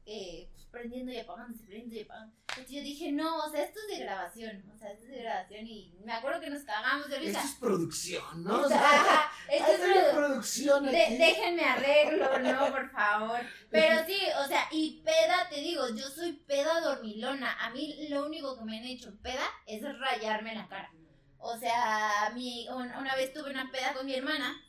eh, 0.08 0.50
prendiendo 0.78 1.12
y 1.12 1.18
apagando, 1.18 1.58
prendiendo 1.58 1.96
y 1.96 2.02
apagando. 2.02 2.34
Entonces 2.50 2.76
yo 2.76 2.82
dije, 2.82 3.12
no, 3.12 3.38
o 3.38 3.50
sea, 3.50 3.64
esto 3.64 3.80
es 3.80 3.98
de 3.98 4.04
grabación, 4.04 4.64
o 4.74 4.78
sea, 4.78 4.92
esto 4.92 5.06
es 5.06 5.12
de 5.12 5.22
grabación 5.22 5.68
y 5.68 5.94
me 6.04 6.14
acuerdo 6.14 6.40
que 6.40 6.50
nos 6.50 6.64
cagamos 6.64 7.10
de 7.10 7.20
risa. 7.20 7.40
Esto 7.40 7.52
es 7.52 7.56
producción, 7.56 8.44
¿no? 8.44 8.62
O 8.62 8.68
sea, 8.68 9.32
esto 9.50 9.72
es 9.72 10.14
producción 10.14 10.86
déjenme 10.86 11.64
arreglo, 11.64 12.40
no, 12.40 12.72
por 12.72 12.90
favor. 12.92 13.40
Pero 13.70 14.06
sí, 14.06 14.20
o 14.44 14.48
sea, 14.48 14.68
y 14.72 15.02
peda, 15.04 15.48
te 15.50 15.58
digo, 15.58 15.90
yo 15.90 16.08
soy 16.10 16.34
peda 16.34 16.82
dormilona. 16.82 17.54
A 17.60 17.70
mí 17.72 18.08
lo 18.10 18.26
único 18.26 18.58
que 18.58 18.66
me 18.66 18.80
han 18.80 18.86
hecho 18.86 19.16
peda 19.22 19.46
es 19.66 19.82
rayarme 20.00 20.56
la 20.56 20.68
cara. 20.68 20.92
O 21.40 21.58
sea, 21.58 22.32
mi, 22.34 22.68
una 22.70 23.16
vez 23.16 23.34
tuve 23.34 23.52
una 23.52 23.72
peda 23.72 23.94
con 23.94 24.06
mi 24.06 24.16
hermana 24.16 24.60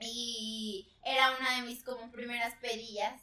y 0.00 0.88
era 1.04 1.36
una 1.38 1.56
de 1.56 1.62
mis 1.66 1.82
como 1.82 2.10
primeras 2.10 2.54
pedillas. 2.56 3.22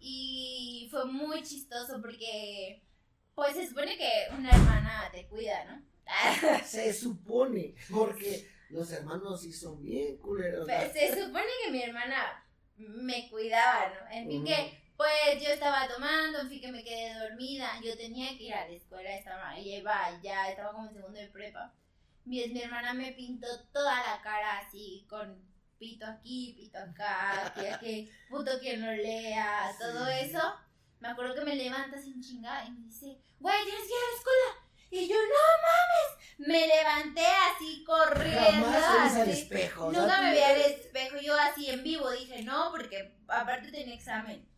Y 0.00 0.88
fue 0.90 1.04
muy 1.06 1.42
chistoso 1.42 2.00
porque, 2.00 2.82
pues 3.34 3.54
se 3.54 3.66
supone 3.66 3.96
que 3.96 4.28
una 4.36 4.50
hermana 4.50 5.08
te 5.12 5.26
cuida, 5.26 5.64
¿no? 5.64 5.82
se 6.64 6.94
supone, 6.94 7.74
porque 7.90 8.48
los 8.70 8.90
hermanos 8.92 9.42
sí 9.42 9.52
son 9.52 9.82
bien 9.82 10.16
culeros. 10.18 10.66
se 10.66 11.08
supone 11.10 11.46
que 11.64 11.70
mi 11.70 11.82
hermana 11.82 12.44
me 12.76 13.28
cuidaba, 13.28 13.88
¿no? 13.88 14.16
En 14.16 14.28
fin, 14.28 14.44
que 14.44 14.88
pues 14.96 15.42
yo 15.42 15.50
estaba 15.50 15.86
tomando, 15.86 16.40
en 16.40 16.48
fin, 16.48 16.60
que 16.60 16.72
me 16.72 16.82
quedé 16.82 17.14
dormida. 17.14 17.80
Yo 17.84 17.96
tenía 17.96 18.36
que 18.36 18.44
ir 18.44 18.54
a 18.54 18.66
la 18.66 18.74
escuela, 18.74 19.14
estaba, 19.14 19.56
ella 19.56 19.78
iba, 19.78 20.22
ya 20.22 20.48
estaba 20.50 20.72
como 20.72 20.88
en 20.88 20.94
segundo 20.94 21.20
de 21.20 21.28
prepa. 21.28 21.74
Mi, 22.24 22.46
mi 22.48 22.62
hermana 22.62 22.94
me 22.94 23.12
pintó 23.12 23.46
toda 23.72 23.94
la 23.94 24.20
cara 24.22 24.58
así, 24.58 25.06
con 25.08 25.40
pito 25.78 26.06
aquí, 26.06 26.54
pito 26.58 26.78
acá, 26.78 27.52
que, 27.54 27.78
que 27.80 28.10
puto 28.28 28.58
quien 28.60 28.84
lo 28.84 28.92
lea, 28.92 29.72
todo 29.78 30.06
eso. 30.08 30.40
Me 31.00 31.08
acuerdo 31.08 31.34
que 31.34 31.44
me 31.44 31.54
levanta 31.54 32.00
sin 32.00 32.20
chingada 32.20 32.64
y 32.64 32.72
me 32.72 32.86
dice, 32.86 33.18
güey, 33.38 33.64
tienes 33.64 33.82
que 33.82 33.88
ir 33.88 33.94
a 33.94 34.10
la 34.10 34.16
escuela. 34.16 34.68
Y 34.90 35.08
yo, 35.08 35.16
no 35.16 35.30
mames. 35.66 36.48
Me 36.48 36.66
levanté 36.66 37.26
así 37.54 37.84
corriendo. 37.84 38.66
Jamás 38.66 39.12
así. 39.12 39.20
al 39.20 39.28
espejo. 39.28 39.92
Nunca 39.92 40.22
me 40.22 40.32
vi 40.32 40.38
al 40.38 40.60
espejo. 40.62 41.18
Yo 41.20 41.36
así 41.38 41.68
en 41.68 41.84
vivo 41.84 42.10
dije, 42.10 42.42
no, 42.42 42.70
porque 42.70 43.16
aparte 43.28 43.70
tenía 43.70 43.94
examen 43.94 44.48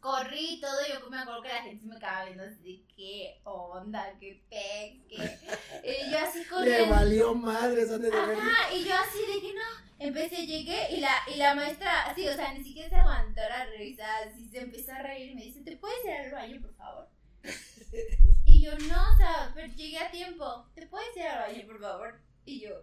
corrí 0.00 0.54
y 0.54 0.60
todo, 0.60 0.76
yo 0.88 1.10
me 1.10 1.18
acuerdo 1.18 1.42
que 1.42 1.48
la 1.48 1.62
gente 1.62 1.86
me 1.86 1.96
acaba 1.96 2.24
viendo 2.24 2.44
así, 2.44 2.86
qué 2.96 3.40
onda, 3.44 4.14
qué 4.18 4.44
pez, 4.48 5.02
qué... 5.08 6.06
Y 6.06 6.10
yo 6.10 6.18
así 6.18 6.44
corriendo. 6.44 6.86
Le 6.86 6.90
valió 6.90 7.34
madre, 7.34 7.86
son 7.86 8.02
de 8.02 8.08
Ajá, 8.08 8.72
y 8.72 8.84
yo 8.84 8.94
así 8.94 9.18
de 9.18 9.40
que 9.40 9.54
no, 9.54 9.87
empecé, 9.98 10.46
llegué 10.46 10.94
y 10.94 11.00
la, 11.00 11.10
y 11.32 11.36
la 11.36 11.54
maestra, 11.54 12.06
así, 12.06 12.26
o 12.28 12.34
sea, 12.34 12.52
ni 12.52 12.62
siquiera 12.62 12.88
se 12.88 12.96
aguantó 12.96 13.40
la 13.40 13.66
risa, 13.66 14.04
así 14.18 14.48
se 14.48 14.60
empezó 14.60 14.92
a 14.92 15.02
reír 15.02 15.32
y 15.32 15.34
me 15.34 15.44
dice, 15.44 15.60
¿te 15.62 15.76
puedes 15.76 16.04
ir 16.04 16.12
al 16.12 16.30
baño, 16.32 16.60
por 16.60 16.74
favor? 16.74 17.08
Y 18.44 18.64
yo, 18.64 18.72
no, 18.72 19.12
o 19.12 19.16
sea, 19.16 19.52
pero 19.54 19.72
llegué 19.74 19.98
a 19.98 20.10
tiempo, 20.10 20.66
¿te 20.74 20.86
puedes 20.88 21.16
ir 21.16 21.22
al 21.22 21.52
baño, 21.52 21.66
por 21.66 21.80
favor? 21.80 22.20
Y 22.44 22.60
yo, 22.60 22.82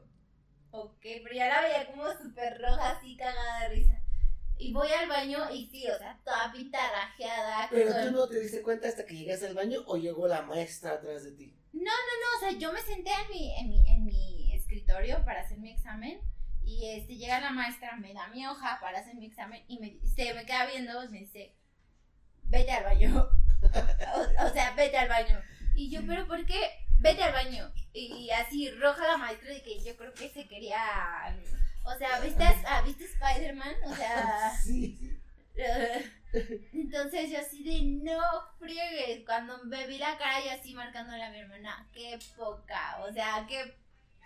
ok, 0.71 1.01
pero 1.01 1.33
ya 1.33 1.47
la 1.49 1.61
veía 1.61 1.91
como 1.91 2.05
súper 2.13 2.61
roja, 2.61 2.91
así 2.91 3.17
cagada 3.17 3.61
de 3.61 3.75
risa. 3.75 4.01
Y 4.57 4.71
voy 4.71 4.87
al 4.87 5.09
baño 5.09 5.51
y 5.51 5.67
sí, 5.67 5.85
o 5.89 5.97
sea, 5.97 6.17
toda 6.23 6.53
pintarrajeada. 6.53 7.67
Pero 7.69 7.91
tú 8.05 8.11
no 8.11 8.27
te 8.29 8.39
diste 8.39 8.61
cuenta 8.61 8.87
hasta 8.87 9.05
que 9.05 9.15
llegas 9.15 9.43
al 9.43 9.53
baño 9.53 9.83
o 9.85 9.97
llegó 9.97 10.27
la 10.29 10.43
maestra 10.43 10.93
atrás 10.93 11.25
de 11.25 11.33
ti. 11.33 11.53
No, 11.73 11.81
no, 11.81 11.89
no, 11.91 12.37
o 12.37 12.39
sea, 12.39 12.57
yo 12.57 12.71
me 12.71 12.79
senté 12.81 13.11
en 13.11 13.29
mi, 13.29 13.59
en 13.59 13.69
mi, 13.69 13.91
en 13.91 14.05
mi 14.05 14.53
escritorio 14.53 15.25
para 15.25 15.41
hacer 15.41 15.57
mi 15.57 15.71
examen 15.71 16.21
y 16.65 16.89
este, 16.89 17.15
llega 17.15 17.39
la 17.39 17.51
maestra, 17.51 17.95
me 17.97 18.13
da 18.13 18.27
mi 18.27 18.45
hoja 18.45 18.79
para 18.81 18.99
hacer 18.99 19.15
mi 19.15 19.27
examen 19.27 19.63
y 19.67 19.79
me, 19.79 19.99
se 20.07 20.33
me 20.33 20.45
queda 20.45 20.65
viendo 20.65 21.03
y 21.03 21.09
me 21.09 21.19
dice, 21.19 21.55
vete 22.43 22.71
al 22.71 22.83
baño. 22.83 23.29
o, 24.43 24.49
sea, 24.49 24.73
vete 24.75 24.97
al 24.97 25.09
baño. 25.09 25.41
Y 25.75 25.89
yo, 25.89 26.01
pero 26.07 26.27
¿por 26.27 26.45
qué? 26.45 26.71
Vete 26.99 27.23
al 27.23 27.33
baño. 27.33 27.71
Y 27.93 28.29
así 28.31 28.71
roja 28.71 29.05
la 29.07 29.17
maestra 29.17 29.49
de 29.49 29.61
que 29.61 29.83
yo 29.83 29.95
creo 29.95 30.13
que 30.13 30.29
se 30.29 30.47
quería 30.47 30.77
o 31.85 31.97
sea, 31.97 32.19
¿viste, 32.19 32.43
ah, 32.43 32.81
¿viste 32.81 33.05
Spider-Man? 33.05 33.75
O 33.85 33.95
sea. 33.95 34.51
Sí. 34.63 35.21
Entonces 36.73 37.31
yo 37.31 37.39
así 37.39 37.63
de 37.63 37.81
no 38.03 38.19
friegues. 38.59 39.23
Cuando 39.25 39.63
me 39.65 39.87
vi 39.87 39.97
la 39.97 40.17
cara, 40.17 40.43
yo 40.43 40.51
así 40.51 40.73
marcándole 40.73 41.23
a 41.23 41.29
mi 41.29 41.39
hermana. 41.39 41.87
Qué 41.93 42.19
poca. 42.35 42.97
O 43.07 43.13
sea, 43.13 43.45
qué, 43.47 43.77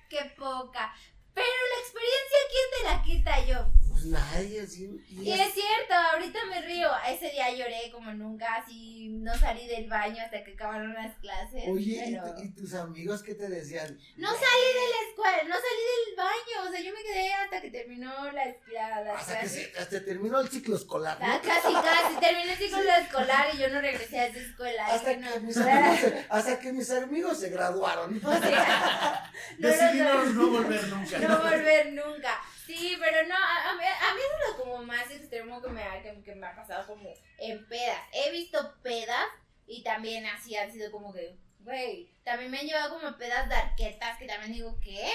qué 0.09 0.33
poca. 0.37 0.93
Pero 1.33 1.45
la 1.45 1.81
experiencia, 1.81 2.39
¿quién 2.49 2.67
te 2.73 2.83
la 2.89 3.03
quita 3.03 3.45
yo? 3.45 3.88
Pues 3.99 4.11
nadie, 4.11 4.65
sí. 4.65 4.89
Y, 5.09 5.29
es... 5.29 5.53
cierto, 5.53 5.93
ahorita 6.13 6.39
me 6.45 6.61
río. 6.61 6.87
Ese 7.09 7.31
día 7.31 7.51
lloré 7.51 7.91
como 7.91 8.13
nunca, 8.13 8.55
así 8.55 9.09
no 9.09 9.37
salí 9.37 9.67
del 9.67 9.89
baño 9.89 10.23
hasta 10.23 10.41
que 10.41 10.53
acabaron 10.53 10.93
las 10.93 11.17
clases. 11.17 11.63
Oye, 11.67 12.17
¿y, 12.37 12.49
tus 12.51 12.73
amigos 12.75 13.21
qué 13.23 13.35
te 13.35 13.49
decían? 13.49 13.99
No 14.15 14.29
salí 14.29 14.67
de 14.73 14.89
la 14.89 15.09
escuela, 15.09 15.43
no 15.43 15.55
salí 15.55 15.83
del 16.07 16.15
baño. 16.15 16.69
O 16.69 16.71
sea, 16.71 16.81
yo 16.81 16.93
me 16.93 17.03
quedé 17.03 17.33
hasta 17.33 17.61
que 17.61 17.71
terminó 17.71 18.09
la, 18.31 18.45
la, 18.71 19.13
hasta 19.15 19.41
Que 19.41 19.49
se, 19.49 19.73
hasta 19.77 20.05
terminó 20.05 20.39
el 20.39 20.47
ciclo 20.47 20.77
escolar. 20.77 21.17
Ah, 21.19 21.41
casi, 21.43 21.73
casi. 21.73 22.15
Terminó 22.21 22.51
el 22.53 22.57
ciclo 22.57 22.79
escolar 22.79 23.47
y 23.53 23.57
yo 23.57 23.69
no 23.69 23.81
regresé 23.81 24.19
a 24.19 24.27
esa 24.27 24.39
escuela. 24.39 24.87
Hasta, 24.87 25.11
que, 25.17 25.39
mis 25.41 25.57
amigos, 25.57 26.13
hasta 26.29 26.59
que 26.59 26.71
mis 26.71 26.89
amigos 26.89 27.39
se 27.39 27.49
graduaron. 27.49 28.19
O 28.29 28.41
sea, 28.41 29.31
Decidimos 29.57 30.35
no 30.35 30.47
volver 30.51 30.87
nunca 30.87 31.17
no 31.17 31.37
volver 31.41 31.93
nunca. 31.93 32.41
Sí, 32.69 32.95
pero 32.99 33.27
no, 33.27 33.35
a, 33.35 33.73
mí, 33.73 33.83
es 33.83 34.47
lo 34.47 34.63
como 34.63 34.83
más 34.83 35.09
extremo 35.09 35.59
que 35.59 35.69
me, 35.69 35.81
ha, 35.81 36.03
que, 36.03 36.35
me 36.35 36.45
ha 36.45 36.55
pasado 36.55 36.85
como 36.85 37.11
en 37.39 37.67
pedas. 37.67 37.99
He 38.13 38.29
visto 38.29 38.75
pedas 38.83 39.25
y 39.65 39.81
también 39.81 40.27
así 40.27 40.55
han 40.55 40.71
sido 40.71 40.91
como 40.91 41.11
que, 41.11 41.35
güey, 41.61 42.11
también 42.23 42.51
me 42.51 42.59
han 42.59 42.67
llevado 42.67 42.99
como 42.99 43.17
pedas 43.17 43.49
darquetas 43.49 44.19
que 44.19 44.27
también 44.27 44.53
digo, 44.53 44.79
¿qué? 44.83 45.11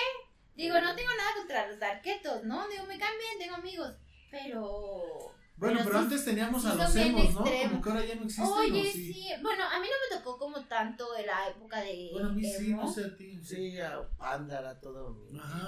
Digo, 0.56 0.80
no 0.80 0.96
tengo 0.96 1.14
nada 1.16 1.30
contra 1.36 1.68
los 1.68 1.78
darquetos, 1.78 2.42
¿no? 2.42 2.66
Digo, 2.66 2.86
me 2.86 2.98
caen 2.98 3.18
bien, 3.18 3.38
tengo 3.38 3.54
amigos, 3.54 3.94
pero 4.32 5.32
bueno, 5.64 5.80
pero, 5.84 5.98
antes 5.98 6.24
teníamos 6.24 6.64
a 6.66 6.74
los 6.74 6.96
emos, 6.96 7.34
¿no? 7.34 7.44
Como 7.44 7.82
que 7.82 7.90
ahora 7.90 8.04
ya 8.04 8.14
no 8.14 8.24
existen. 8.24 8.52
Oye, 8.52 8.92
sí? 8.92 9.28
Bueno, 9.42 9.64
a 9.64 9.80
mí 9.80 9.86
no 9.86 10.16
me 10.16 10.16
tocó 10.16 10.38
como 10.38 10.64
tanto 10.64 11.12
de 11.12 11.26
la 11.26 11.48
época 11.48 11.80
de. 11.80 12.10
Bueno, 12.12 12.28
a 12.28 12.32
mí 12.32 12.44
sí, 12.44 12.74
no 12.74 12.90
sé 12.90 13.04
a 13.04 13.16
ti. 13.16 13.40
Sí, 13.42 13.78
a 13.80 14.08
Panda 14.16 14.60
era 14.60 14.80
todo. 14.80 15.16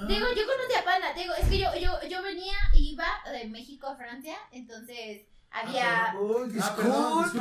Digo, 0.09 0.27
yo 0.37 0.47
conocí 0.47 0.75
a 0.79 0.85
Panda. 0.85 1.13
Digo, 1.15 1.35
es 1.35 1.49
que 1.49 1.59
yo, 1.59 1.69
yo, 1.81 2.09
yo 2.09 2.23
venía, 2.23 2.57
iba 2.75 3.07
de 3.33 3.49
México 3.49 3.87
a 3.87 3.97
Francia, 3.97 4.37
entonces 4.53 5.27
había. 5.51 6.15
Uy, 6.21 6.51
disculpa, 6.51 7.33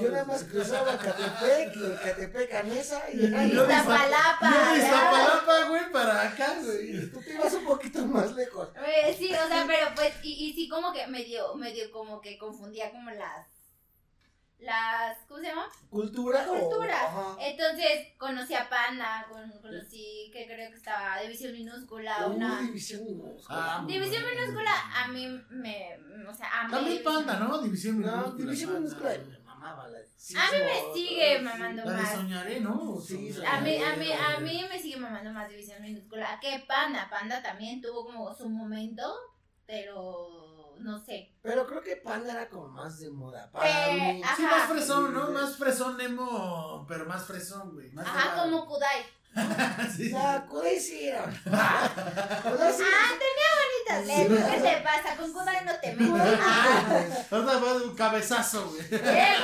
Yo 0.00 0.10
nada 0.10 0.24
más 0.24 0.44
cruzaba 0.44 0.98
Catepec, 0.98 1.76
y 1.76 2.04
Catepec 2.04 2.54
a 2.54 2.62
Mesa 2.64 3.02
y. 3.12 3.24
Iztapalapa. 3.24 4.76
Iztapalapa, 4.76 5.68
güey, 5.68 5.92
para 5.92 6.22
acá, 6.22 6.56
güey. 6.62 7.10
Tú 7.10 7.20
te 7.20 7.34
ibas 7.34 7.54
un 7.54 7.64
poquito 7.64 8.06
más 8.06 8.32
lejos. 8.34 8.68
Sí, 9.18 9.30
o 9.32 9.48
sea, 9.48 9.64
pero 9.66 9.88
pues, 9.94 10.12
y, 10.22 10.48
y 10.48 10.52
sí, 10.54 10.68
como 10.68 10.92
que 10.92 11.06
medio, 11.06 11.54
medio 11.54 11.90
como 11.90 12.20
que 12.20 12.38
confundía 12.38 12.90
como 12.90 13.10
las 13.10 13.46
las, 14.62 15.18
¿cómo 15.26 15.40
se 15.40 15.46
llama? 15.46 15.68
Cultura. 15.90 16.46
Cultura. 16.46 17.36
Entonces 17.40 18.08
conocí 18.16 18.54
a 18.54 18.68
Panda, 18.68 19.26
conocí 19.60 20.30
que 20.32 20.46
creo 20.46 20.70
que 20.70 20.76
estaba 20.76 21.20
División 21.20 21.52
Minúscula. 21.52 22.26
una... 22.26 22.60
División 22.62 23.04
Minúscula. 23.04 23.78
Ah, 23.78 23.84
división 23.86 24.22
Minúscula 24.24 24.72
a 24.94 25.08
mí 25.08 25.26
me, 25.50 25.98
o 26.28 26.34
sea, 26.34 26.60
a 26.60 26.64
mí. 26.66 26.72
También 26.72 27.02
Panda, 27.02 27.38
¿no? 27.40 27.60
División 27.60 27.98
Minúscula. 27.98 28.22
No, 28.22 28.32
División 28.34 28.74
Minúscula 28.74 29.10
me 29.10 29.38
mamaba 29.40 29.88
la 29.88 29.98
A 29.98 30.52
mí 30.52 30.58
me 30.58 30.94
sigue 30.94 31.40
mamando 31.40 31.84
la 31.84 31.92
más. 31.92 32.12
Soñaré, 32.12 32.60
¿no? 32.60 33.00
Sí, 33.00 33.34
a 33.46 33.60
mí, 33.60 33.82
a 33.82 33.96
mí, 33.96 34.12
a 34.12 34.40
mí 34.40 34.64
me 34.68 34.78
sigue 34.78 34.96
mamando 34.96 35.32
más 35.32 35.48
División 35.48 35.82
Minúscula 35.82 36.38
que 36.40 36.64
Panda. 36.68 37.08
Panda 37.10 37.42
también 37.42 37.80
tuvo 37.80 38.04
como 38.04 38.32
su 38.32 38.48
momento, 38.48 39.02
pero 39.66 40.51
no 40.82 40.98
sé. 40.98 41.32
Pero 41.42 41.66
creo 41.66 41.82
que 41.82 41.96
Panda 41.96 42.32
era 42.32 42.48
como 42.48 42.68
más 42.68 42.98
de 43.00 43.10
moda. 43.10 43.50
Para 43.50 43.92
mí. 43.92 44.22
Sí, 44.36 44.42
más 44.42 44.68
fresón, 44.68 45.14
¿no? 45.14 45.30
Más 45.30 45.56
fresón 45.56 45.96
Nemo, 45.96 46.84
pero 46.88 47.06
más 47.06 47.24
fresón, 47.24 47.72
güey. 47.74 47.90
Ajá, 47.96 48.42
como 48.42 48.66
Kudai. 48.66 49.04
sí. 49.96 50.12
O 50.12 50.46
Kudai 50.48 50.78
sí 50.78 51.08
era. 51.08 51.24
Kudai 52.42 52.72
sí 52.72 52.82
Ah, 52.84 53.12
tenía 53.22 53.50
bonitas 53.62 54.06
letras. 54.06 54.54
¿Qué 54.54 54.60
te 54.60 54.80
pasa? 54.82 55.16
Con 55.16 55.32
Kudai 55.32 55.64
no 55.64 55.72
te 55.80 55.92
metes. 55.94 56.38
Ah. 56.40 57.26
Ahora 57.30 57.58
va 57.58 57.74
de 57.78 57.84
un 57.86 57.96
cabezazo, 57.96 58.68
güey. 58.70 58.82
Eh, 58.90 59.34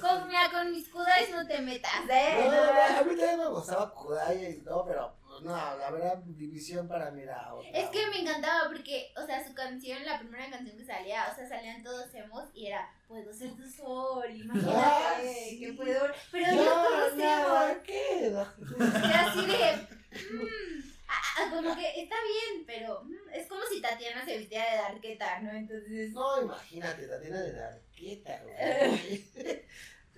con, 0.00 0.30
con, 0.52 0.70
mis 0.70 0.88
Kudais 0.88 1.30
no 1.30 1.46
te 1.46 1.60
metas, 1.60 1.92
¿eh? 2.10 2.44
No, 2.44 2.50
no, 2.50 2.98
a 2.98 3.02
mí 3.02 3.16
también 3.16 3.38
me 3.38 3.48
gustaba 3.48 3.90
Kudai 3.94 4.50
y 4.50 4.60
todo, 4.60 4.84
pero 4.86 5.19
no, 5.42 5.76
la 5.76 5.90
verdad, 5.90 6.18
división 6.18 6.88
para 6.88 7.10
mí 7.10 7.22
era 7.22 7.54
otra. 7.54 7.70
Es 7.70 7.88
que 7.90 8.06
me 8.08 8.20
encantaba 8.20 8.68
porque, 8.68 9.12
o 9.16 9.26
sea, 9.26 9.46
su 9.46 9.54
canción, 9.54 10.04
la 10.04 10.18
primera 10.18 10.50
canción 10.50 10.76
que 10.76 10.84
salía, 10.84 11.28
o 11.30 11.34
sea, 11.34 11.48
salían 11.48 11.82
todos 11.82 12.14
emos 12.14 12.48
y 12.54 12.66
era, 12.66 12.88
puedo 13.08 13.32
ser 13.32 13.52
tu 13.52 13.68
sol, 13.68 14.30
imagínate, 14.30 15.58
que 15.58 15.72
puedo. 15.74 16.06
Pero 16.30 16.54
no, 16.54 17.08
no 17.08 17.16
nada, 17.16 17.82
¿qué? 17.82 18.26
Era 18.26 19.26
así 19.26 19.46
de. 19.46 20.00
Mm, 20.10 21.50
como 21.50 21.76
que 21.76 22.00
está 22.02 22.16
bien, 22.22 22.64
pero 22.66 23.02
mm, 23.02 23.30
es 23.32 23.46
como 23.48 23.62
si 23.72 23.80
Tatiana 23.80 24.24
se 24.24 24.38
vistiera 24.38 24.70
de 24.70 24.76
Darqueta, 24.78 25.40
¿no? 25.40 25.50
Entonces. 25.50 26.12
No, 26.12 26.42
imagínate, 26.42 27.06
Tatiana 27.06 27.40
de 27.40 27.52
Darqueta, 27.52 28.42
güey. 28.44 29.24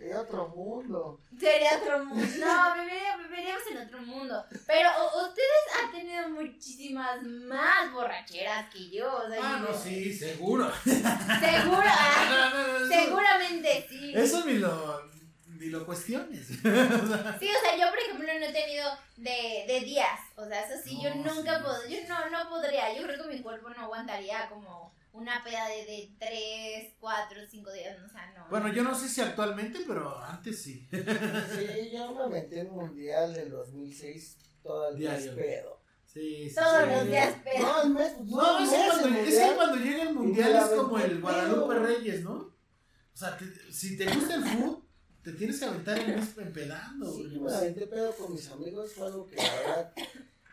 Sería 0.02 0.20
otro 0.20 0.48
mundo. 0.48 1.20
Sería 1.38 1.78
otro 1.80 2.04
mundo. 2.04 2.26
No, 2.40 2.74
viviríamos 2.82 3.62
en 3.70 3.86
otro 3.86 4.00
mundo. 4.00 4.44
Pero 4.66 4.88
ustedes 5.28 5.62
han 5.80 5.92
tenido 5.92 6.28
muchísimas 6.30 7.22
más 7.22 7.92
borracheras 7.92 8.68
que 8.72 8.90
yo. 8.90 9.06
O 9.14 9.28
sea, 9.28 9.38
ah, 9.40 9.58
no, 9.60 9.72
sí, 9.72 10.12
seguro. 10.12 10.72
Seguro. 10.82 11.82
seguramente 12.88 13.86
sí. 13.88 14.12
Eso 14.12 14.44
ni 14.44 14.54
lo, 14.54 15.08
ni 15.46 15.66
lo 15.66 15.86
cuestiones. 15.86 16.48
sí, 16.48 16.58
o 16.62 16.64
sea, 16.64 17.76
yo 17.78 17.88
por 17.88 17.98
ejemplo 18.00 18.26
no 18.26 18.44
he 18.44 18.52
tenido 18.52 18.90
de, 19.18 19.64
de 19.68 19.80
días. 19.84 20.18
O 20.34 20.44
sea, 20.48 20.62
eso 20.62 20.82
sí, 20.82 20.98
yo 21.00 21.14
nunca 21.14 21.62
puedo. 21.62 21.86
Yo 21.86 21.98
no, 22.08 22.28
no 22.28 22.50
podría. 22.50 22.92
Yo 22.92 23.04
creo 23.04 23.22
que 23.22 23.36
mi 23.36 23.40
cuerpo 23.40 23.70
no 23.70 23.82
aguantaría 23.82 24.48
como 24.48 24.81
una 25.12 25.44
peda 25.44 25.68
de, 25.68 25.84
de 25.84 26.16
3, 26.18 26.94
4, 26.98 27.40
5 27.48 27.72
días, 27.72 27.98
o 28.04 28.08
sea, 28.08 28.32
no. 28.36 28.48
Bueno, 28.48 28.72
yo 28.72 28.82
no 28.82 28.94
sé 28.94 29.08
si 29.08 29.20
actualmente, 29.20 29.80
pero 29.86 30.18
antes 30.18 30.62
sí. 30.62 30.88
sí, 30.90 31.90
yo 31.92 32.14
me 32.14 32.26
metí 32.28 32.58
en 32.58 32.70
Mundial 32.70 33.34
del 33.34 33.50
2006 33.50 34.38
todo 34.62 34.88
el 34.88 34.96
día 34.96 35.18
pedo. 35.34 35.82
Sí, 36.06 36.48
sí, 36.48 36.54
Todos 36.54 36.88
los 36.88 37.06
días 37.06 37.36
pedo. 37.42 37.62
No, 37.62 37.82
el 37.82 37.90
mes, 37.90 38.20
no, 38.20 38.58
es, 38.58 38.70
cuando, 38.70 39.18
es 39.18 39.38
que 39.38 39.54
cuando 39.54 39.76
llega 39.76 40.02
el 40.02 40.14
Mundial 40.14 40.56
es 40.56 40.64
como 40.64 40.98
el 40.98 41.20
Guadalupe 41.20 41.74
Reyes, 41.74 42.22
¿no? 42.22 42.32
O 42.34 43.16
sea, 43.16 43.38
si 43.70 43.96
te 43.96 44.06
gusta 44.06 44.34
el 44.34 44.44
fútbol, 44.44 44.82
te 45.22 45.32
tienes 45.32 45.58
que 45.58 45.64
aventar 45.66 45.98
el 45.98 46.16
mes 46.16 46.36
empedando. 46.38 47.12
Sí, 47.14 47.38
me 47.38 47.52
aventé 47.52 47.86
pedo 47.86 48.14
con 48.16 48.32
mis 48.32 48.50
amigos, 48.50 48.92
fue 48.94 49.06
algo 49.06 49.26
que 49.26 49.36
la 49.36 49.54
verdad, 49.54 49.94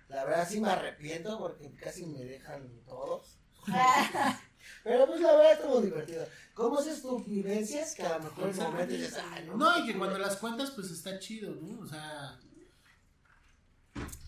la 0.09 0.25
verdad 0.25 0.47
sí 0.49 0.59
me 0.59 0.69
arrepiento 0.69 1.39
porque 1.39 1.73
casi 1.75 2.05
me 2.05 2.23
dejan 2.23 2.83
todos. 2.85 3.39
Pero 4.83 5.07
pues 5.07 5.21
la 5.21 5.31
verdad 5.35 5.53
estuvo 5.53 5.81
divertido. 5.81 6.25
¿Cómo 6.53 6.79
haces 6.79 7.01
tus 7.01 7.25
vivencias? 7.25 7.95
Que 7.95 8.03
a 8.03 8.17
lo 8.17 8.23
mejor 8.25 8.49
en 8.49 8.57
momento 8.57 8.93
dices, 8.93 9.17
no. 9.45 9.57
No, 9.57 9.79
y 9.79 9.85
que 9.85 9.97
cuando 9.97 10.17
las 10.17 10.37
cuentas, 10.37 10.71
pues 10.71 10.91
está 10.91 11.19
chido, 11.19 11.55
¿no? 11.55 11.79
O 11.79 11.87
sea. 11.87 12.39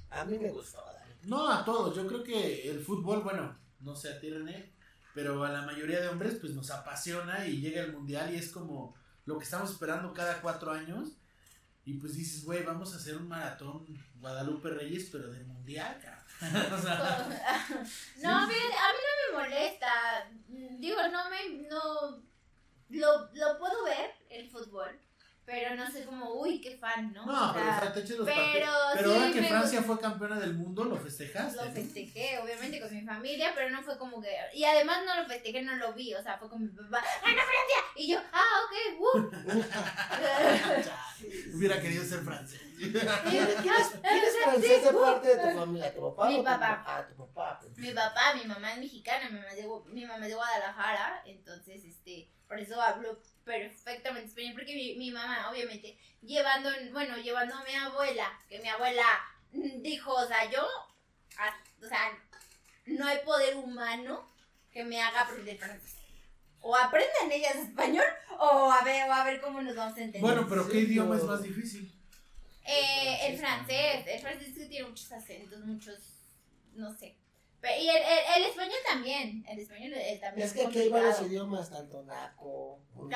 A 0.10 0.26
mí 0.26 0.38
me 0.38 0.50
gustó, 0.50 0.84
No, 1.24 1.50
a 1.50 1.64
todos. 1.64 1.96
Yo 1.96 2.06
creo 2.08 2.24
que 2.24 2.70
el 2.70 2.82
fútbol, 2.82 3.22
bueno, 3.22 3.58
no 3.80 3.96
sé 3.96 4.10
a 4.10 4.20
ti, 4.20 4.30
René, 4.30 4.74
pero 5.14 5.44
a 5.44 5.52
la 5.52 5.62
mayoría 5.62 6.02
de 6.02 6.10
hombres, 6.10 6.36
pues 6.36 6.54
nos 6.54 6.70
apasiona 6.72 7.48
y 7.48 7.62
llega 7.62 7.82
el 7.82 7.94
mundial 7.94 8.34
y 8.34 8.38
es 8.38 8.52
como 8.52 8.96
lo 9.26 9.38
que 9.38 9.46
estamos 9.46 9.72
esperando 9.72 10.14
cada 10.14 10.42
cuatro 10.42 10.72
años. 10.72 11.18
Y 11.84 11.96
pues 11.96 12.14
dices, 12.16 12.44
güey, 12.44 12.64
vamos 12.64 12.94
a 12.94 12.98
hacer 12.98 13.18
un 13.18 13.28
maratón 13.28 13.86
Guadalupe 14.20 14.70
Reyes, 14.70 15.10
pero 15.12 15.32
de 15.32 15.44
mundial, 15.44 16.00
no, 18.24 18.30
a 18.36 18.48
mí, 18.48 18.56
no 18.74 19.38
me 19.38 19.44
molesta. 19.44 20.28
Digo, 20.48 21.08
no 21.10 21.30
me. 21.30 21.68
No, 21.70 22.24
lo, 22.90 23.30
lo 23.34 23.60
puedo 23.60 23.84
ver, 23.84 24.16
el 24.30 24.50
fútbol. 24.50 25.00
Pero 25.52 25.76
no 25.76 25.92
sé 25.92 26.06
como, 26.06 26.34
uy, 26.36 26.62
qué 26.62 26.78
fan, 26.78 27.12
¿no? 27.12 27.26
No, 27.26 27.52
pero 27.54 27.70
o 27.70 27.80
sea, 27.80 27.92
te 27.94 28.00
eches 28.00 28.18
los 28.18 28.26
Pero, 28.26 28.72
pero 28.96 29.14
ahora 29.14 29.32
que 29.34 29.44
Francia 29.44 29.84
fue 29.84 30.00
campeona 30.00 30.40
del 30.40 30.54
mundo, 30.54 30.86
¿lo 30.86 30.96
festejaste? 30.96 31.58
Lo 31.58 31.70
festejé, 31.72 32.40
obviamente, 32.40 32.80
con 32.80 32.96
mi 32.96 33.02
familia, 33.02 33.52
pero 33.54 33.70
no 33.70 33.84
fue 33.84 33.98
como 33.98 34.22
que. 34.22 34.30
Y 34.54 34.64
además 34.64 35.00
no 35.06 35.22
lo 35.22 35.28
festejé, 35.28 35.62
no 35.62 35.76
lo 35.76 35.94
vi, 35.94 36.14
o 36.14 36.24
sea, 36.24 36.38
fue 36.38 36.50
con 36.50 36.62
mi 36.62 36.70
papá, 36.70 37.04
¡Gana 37.22 37.42
Francia! 37.44 37.78
Y 37.98 38.08
yo, 38.14 38.20
ah, 38.32 38.62
ok, 38.64 39.02
uh. 39.02 39.32
Hubiera 41.58 41.82
querido 41.82 42.06
ser 42.06 42.22
francés. 42.22 42.62
¿Quién 42.80 43.44
es 43.76 44.38
francés 44.44 44.84
de 44.86 44.94
parte 44.94 45.36
de 45.36 45.36
tu 45.36 45.60
familia? 45.60 45.94
¿Tu 45.94 46.02
papá? 46.02 46.30
Mi 46.30 46.42
papá. 46.42 46.84
Ah, 46.88 47.06
tu 47.08 47.16
papá. 47.26 47.60
Pues. 47.60 47.78
Mi 47.78 47.92
papá, 47.92 48.34
mi 48.36 48.46
mamá 48.46 48.74
es 48.74 48.80
mexicana, 48.80 49.30
mi 49.30 49.38
mamá, 49.38 49.54
de, 49.54 49.68
mi 49.92 50.06
mamá 50.06 50.24
es 50.26 50.30
de 50.30 50.36
Guadalajara, 50.36 51.24
entonces, 51.26 51.84
este, 51.84 52.32
por 52.48 52.60
eso 52.60 52.82
hablo 52.82 53.20
perfectamente 53.52 54.30
español, 54.30 54.54
porque 54.54 54.76
mi, 54.76 54.96
mi 54.96 55.12
mamá, 55.12 55.50
obviamente, 55.50 55.98
llevando, 56.22 56.70
bueno, 56.92 57.18
llevando 57.18 57.56
a 57.56 57.64
mi 57.64 57.74
abuela, 57.74 58.40
que 58.48 58.60
mi 58.60 58.70
abuela 58.70 59.06
dijo, 59.52 60.14
o 60.14 60.28
sea, 60.28 60.50
yo, 60.50 60.66
o 61.84 61.88
sea, 61.88 62.18
no 62.86 63.06
hay 63.06 63.20
poder 63.26 63.56
humano 63.58 64.28
que 64.72 64.84
me 64.84 65.02
haga 65.02 65.22
aprender 65.22 65.58
francés. 65.58 65.98
O 66.62 66.76
aprenden 66.76 67.32
ellas 67.32 67.56
español, 67.56 68.06
o 68.40 68.72
a 68.72 68.84
ver, 68.84 69.10
o 69.10 69.14
a 69.14 69.24
ver 69.26 69.42
cómo 69.42 69.62
nos 69.62 69.76
vamos 69.76 69.98
a 69.98 70.02
entender. 70.02 70.22
Bueno, 70.22 70.48
pero 70.48 70.70
¿qué 70.70 70.80
idioma 70.82 71.18
es 71.18 71.24
más 71.24 71.42
difícil? 71.42 71.92
Eh, 72.64 73.28
el 73.28 73.40
francés, 73.40 74.06
el 74.08 74.22
francés 74.22 74.54
que 74.56 74.66
tiene 74.68 74.88
muchos 74.88 75.12
acentos, 75.12 75.60
muchos, 75.66 75.98
no 76.74 76.96
sé. 76.96 77.18
Y 77.64 77.88
el, 77.88 77.96
el, 77.96 78.38
el, 78.38 78.50
español 78.50 78.80
también, 78.88 79.46
el 79.48 79.60
español 79.60 79.94
también. 80.20 80.48
Es 80.48 80.54
que 80.54 80.66
aquí 80.66 80.80
hay 80.80 80.90
varios 80.90 81.22
idiomas, 81.22 81.70
tanto 81.70 82.02
naco. 82.04 82.80
sí, 82.98 83.08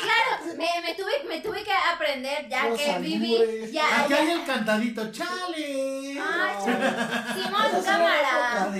claro, 0.00 0.56
me, 0.56 0.68
me, 0.82 0.94
tuve, 0.94 1.24
me 1.28 1.40
tuve 1.40 1.64
que 1.64 1.72
aprender 1.72 2.48
ya 2.48 2.72
que 2.72 2.98
viví. 3.00 3.72
Ya, 3.72 4.04
aquí 4.04 4.14
hay 4.14 4.30
el 4.30 4.44
cantadito, 4.44 5.10
chale. 5.10 6.18
Ah, 6.20 6.56
chale. 6.64 7.42
Simón, 7.42 7.84
cámara. 7.84 8.72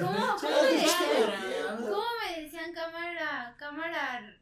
¿Cómo, 0.00 0.36
cómo, 0.40 0.62
me 0.62 0.72
decían, 0.72 1.78
¿Cómo 1.78 2.04
me 2.20 2.42
decían 2.42 2.72
cámara? 2.72 3.54
Cámara 3.56 4.38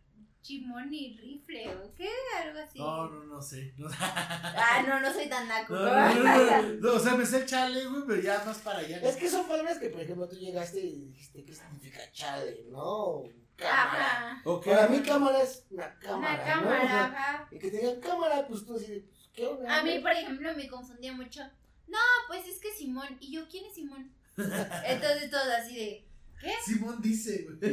Chimón 0.47 0.95
y 0.95 1.17
rifle 1.17 1.75
o 1.75 1.93
qué, 1.97 2.09
algo 2.41 2.61
así. 2.61 2.79
No, 2.79 3.09
no, 3.09 3.25
no 3.25 3.43
sé. 3.43 3.75
ah, 4.01 4.85
no, 4.87 5.01
no 5.01 5.13
soy 5.13 5.29
tan 5.29 5.49
naco. 5.49 5.75
No, 5.75 6.93
o 6.95 7.01
sea, 7.01 7.17
me 7.17 7.27
sé 7.27 7.45
chale, 7.45 7.85
güey, 7.87 8.03
pero 8.07 8.23
ya 8.23 8.45
más 8.47 8.59
para 8.59 8.79
allá. 8.79 8.99
Es 9.01 9.17
que 9.17 9.29
son 9.29 9.49
palabras 9.49 9.79
que, 9.79 9.89
por 9.89 10.01
ejemplo, 10.01 10.29
tú 10.29 10.37
llegaste 10.37 10.79
y 10.79 11.07
dijiste 11.07 11.45
qué 11.45 11.53
significa 11.53 11.99
chale, 12.13 12.65
¿no? 12.71 13.25
Cámara. 13.57 14.41
Okay. 14.45 14.73
Para 14.73 14.89
mí 14.89 15.01
cámara 15.01 15.43
es 15.43 15.67
una 15.69 15.99
cámara. 15.99 16.35
Una 16.35 16.45
cámara, 16.45 17.05
ajá. 17.07 17.49
Y 17.51 17.59
que 17.59 17.69
te 17.69 17.79
digan 17.79 18.01
cámara, 18.01 18.47
pues 18.47 18.65
tú 18.65 18.77
así, 18.77 19.01
pues, 19.01 19.31
¿qué 19.33 19.47
onda? 19.49 19.81
A 19.81 19.83
mí, 19.83 19.99
por 19.99 20.13
ejemplo, 20.13 20.55
me 20.55 20.69
confundía 20.69 21.13
mucho. 21.13 21.43
No, 21.89 21.99
pues 22.29 22.47
es 22.47 22.61
que 22.61 22.73
Simón. 22.73 23.17
¿Y 23.19 23.33
yo 23.33 23.49
quién 23.49 23.65
es 23.65 23.75
Simón? 23.75 24.13
Entonces 24.37 25.29
todos 25.29 25.49
así 25.49 25.75
de, 25.75 26.09
¿qué? 26.41 26.55
Simón 26.65 27.03
dice, 27.03 27.49
güey. 27.49 27.73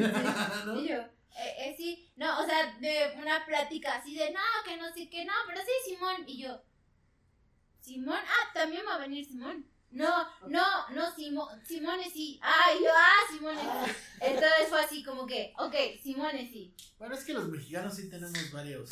¿No? 0.65 0.81
Y 0.81 0.87
yo, 0.87 1.03
eh, 1.35 1.55
eh, 1.59 1.75
sí, 1.75 2.11
no, 2.15 2.41
o 2.41 2.45
sea, 2.45 2.77
de 2.79 3.13
una 3.19 3.45
plática 3.45 3.95
así 3.95 4.15
de, 4.15 4.31
no, 4.31 4.39
que 4.65 4.77
no 4.77 4.93
sé 4.93 5.09
qué, 5.09 5.25
no, 5.25 5.33
pero 5.47 5.61
sí, 5.61 5.91
Simón. 5.91 6.23
Y 6.27 6.43
yo, 6.43 6.61
Simón, 7.81 8.19
ah, 8.19 8.51
también 8.53 8.83
va 8.87 8.95
a 8.95 8.99
venir 8.99 9.25
Simón. 9.25 9.65
No, 9.91 10.27
no, 10.47 10.89
no, 10.89 11.15
Simón, 11.15 11.63
Simón 11.65 11.99
es 11.99 12.13
sí. 12.13 12.39
Ah, 12.41 12.71
yo, 12.79 12.89
ah, 12.91 13.19
Simón 13.31 13.55
es 13.57 13.61
sí. 13.61 13.95
Entonces 14.21 14.67
fue 14.69 14.81
así 14.81 15.03
como 15.03 15.25
que, 15.25 15.53
ok, 15.57 15.75
Simón 16.01 16.35
es 16.35 16.51
sí. 16.51 16.73
Bueno, 16.97 17.15
es 17.15 17.23
que 17.23 17.33
los 17.33 17.47
mexicanos 17.47 17.95
sí 17.95 18.09
tenemos 18.09 18.51
varios. 18.51 18.89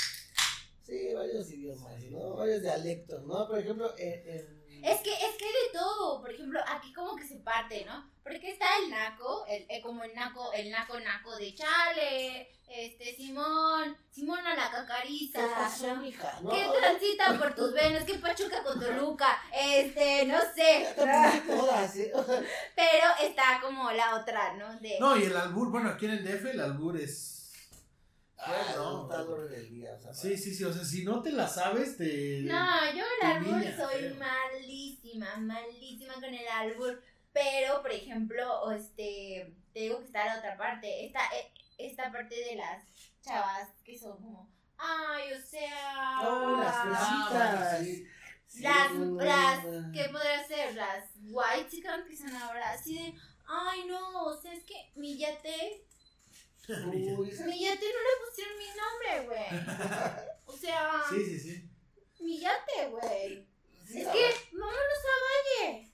Sí, 0.83 1.13
varios 1.13 1.49
idiomas, 1.51 2.03
¿no? 2.05 2.35
Varios 2.35 2.61
dialectos, 2.61 3.23
¿no? 3.23 3.47
Por 3.47 3.59
ejemplo, 3.59 3.93
en 3.97 4.60
es 4.83 5.01
que, 5.01 5.11
es 5.11 5.35
que 5.37 5.45
de 5.45 5.71
todo, 5.73 6.21
por 6.21 6.31
ejemplo, 6.31 6.59
aquí 6.67 6.91
como 6.93 7.15
que 7.15 7.27
se 7.27 7.37
parte, 7.37 7.85
¿no? 7.85 8.09
Porque 8.23 8.51
está 8.51 8.65
el 8.83 8.89
naco, 8.89 9.45
el, 9.47 9.65
eh, 9.69 9.81
como 9.81 10.03
el 10.03 10.13
naco, 10.13 10.51
el 10.53 10.69
naco 10.69 10.99
naco 10.99 11.35
de 11.37 11.53
Chale, 11.53 12.51
este, 12.67 13.15
Simón, 13.15 13.97
Simón 14.09 14.39
a 14.45 14.55
la 14.55 14.71
cacariza. 14.71 15.39
¿Qué 15.39 15.47
pasó? 15.55 16.01
¿Qué 16.49 16.67
transita 16.79 17.37
por 17.37 17.53
tus 17.53 17.73
venas? 17.73 18.05
¿Qué 18.05 18.15
pachuca 18.15 18.63
con 18.63 18.79
Toluca? 18.79 19.41
Este, 19.53 20.25
no 20.25 20.39
sé. 20.55 20.93
Todas, 20.95 21.95
¿eh? 21.97 22.13
Pero 22.75 23.07
está 23.21 23.59
como 23.61 23.91
la 23.91 24.15
otra, 24.15 24.53
¿no? 24.53 24.79
De... 24.79 24.97
No, 24.99 25.17
y 25.17 25.23
el 25.23 25.35
albur, 25.35 25.69
bueno, 25.69 25.89
aquí 25.89 26.05
en 26.05 26.11
el 26.11 26.23
DF 26.23 26.45
el 26.45 26.59
albur 26.61 26.97
es 26.97 27.40
Ah, 28.43 28.73
no, 28.75 29.07
día, 29.69 29.99
sí, 30.13 30.35
sí, 30.35 30.55
sí, 30.55 30.63
o 30.63 30.73
sea, 30.73 30.83
si 30.83 31.03
no 31.03 31.21
te 31.21 31.31
la 31.31 31.47
sabes, 31.47 31.95
te... 31.95 32.41
No, 32.41 32.93
yo 32.95 33.03
el 33.21 33.27
albur 33.27 33.63
soy 33.75 34.13
malísima, 34.15 35.37
malísima 35.37 36.15
con 36.15 36.33
el 36.33 36.47
albur, 36.47 37.03
pero, 37.31 37.81
por 37.83 37.91
ejemplo, 37.91 38.71
este, 38.71 39.55
te 39.73 39.81
digo 39.81 39.99
que 39.99 40.05
está 40.05 40.25
la 40.25 40.39
otra 40.39 40.57
parte, 40.57 41.05
esta, 41.05 41.19
e, 41.35 41.53
esta 41.77 42.11
parte 42.11 42.35
de 42.35 42.55
las 42.55 42.83
chavas 43.21 43.69
que 43.83 43.97
son 43.97 44.17
como, 44.17 44.49
ay, 44.77 45.33
o 45.33 45.41
sea... 45.41 46.21
Oh, 46.23 46.57
las 46.57 46.75
ah, 46.75 47.79
Las, 48.59 48.91
las, 48.91 49.65
¿qué 49.93 50.09
podría 50.11 50.47
ser? 50.47 50.75
Las 50.75 51.11
white 51.21 51.69
chicken 51.69 52.05
que 52.07 52.17
son 52.17 52.35
ahora 52.35 52.71
así 52.71 52.95
de, 52.95 53.13
ay, 53.47 53.85
no, 53.85 54.23
o 54.25 54.41
sea, 54.41 54.51
es 54.51 54.63
que 54.63 54.91
mi 54.95 55.17
yate 55.17 55.85
Uy, 56.87 56.95
mi 56.95 57.35
no 57.35 57.37
le 57.45 58.13
pusieron 58.25 58.57
mi 58.57 58.67
nombre, 58.79 59.25
güey. 59.25 59.65
O 60.45 60.53
sea. 60.53 61.01
Sí, 61.09 61.25
sí, 61.25 61.39
sí. 61.39 61.69
Mi 62.19 62.39
güey. 62.39 63.47
Es 63.87 64.07
que, 64.07 64.35
vámonos 64.53 65.01
a 65.05 65.65
Valle. 65.65 65.91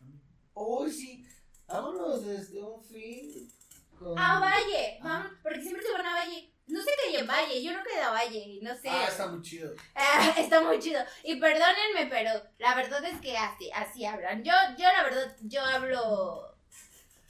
Uy, 0.54 0.92
sí. 0.92 1.26
Vámonos 1.68 2.26
desde 2.26 2.62
un 2.62 2.84
fin. 2.84 3.52
Con... 3.98 4.18
A 4.18 4.40
Valle. 4.40 5.00
Ah. 5.02 5.04
Vamos, 5.04 5.32
porque 5.42 5.62
siempre 5.62 5.84
se 5.84 5.92
van 5.92 6.06
a 6.06 6.14
Valle. 6.14 6.54
No 6.68 6.82
sé 6.82 6.92
qué 6.96 7.10
hay 7.10 7.16
en 7.16 7.28
Valle, 7.28 7.64
yo 7.64 7.72
no 7.72 7.84
quedé 7.84 8.02
a 8.02 8.12
Valle, 8.12 8.60
no 8.62 8.76
sé. 8.76 8.90
Ah, 8.90 9.08
está 9.08 9.28
muy 9.28 9.42
chido. 9.42 9.74
Ah, 9.96 10.36
está 10.38 10.62
muy 10.62 10.80
chido. 10.80 11.02
Y 11.24 11.40
perdónenme, 11.40 12.08
pero 12.10 12.32
la 12.58 12.76
verdad 12.76 13.04
es 13.06 13.22
que 13.22 13.38
así, 13.38 13.72
así 13.74 14.06
hablan. 14.06 14.44
Yo, 14.44 14.52
yo 14.78 14.84
la 14.84 15.04
verdad, 15.04 15.36
yo 15.42 15.62
hablo 15.62 16.47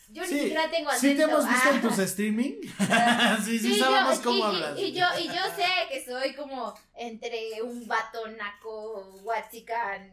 yo 0.09 0.21
ni 0.23 0.27
siquiera 0.27 0.69
tengo 0.69 0.89
acento. 0.89 1.07
Sí 1.07 1.15
te 1.15 1.23
hemos 1.23 1.47
visto 1.47 1.69
en 1.69 1.81
tus 1.81 1.99
streaming. 1.99 2.53
sí, 3.45 3.59
sí, 3.59 3.79
sabemos 3.79 4.19
cómo 4.19 4.45
hablas. 4.45 4.77
Y, 4.79 4.93
yo, 4.93 5.05
y 5.19 5.27
yo 5.27 5.41
sé 5.55 5.65
que 5.89 6.03
soy 6.03 6.33
como 6.33 6.73
entre 6.95 7.61
un 7.61 7.87
vato 7.87 8.27
naco, 8.29 9.19
huachican, 9.23 10.11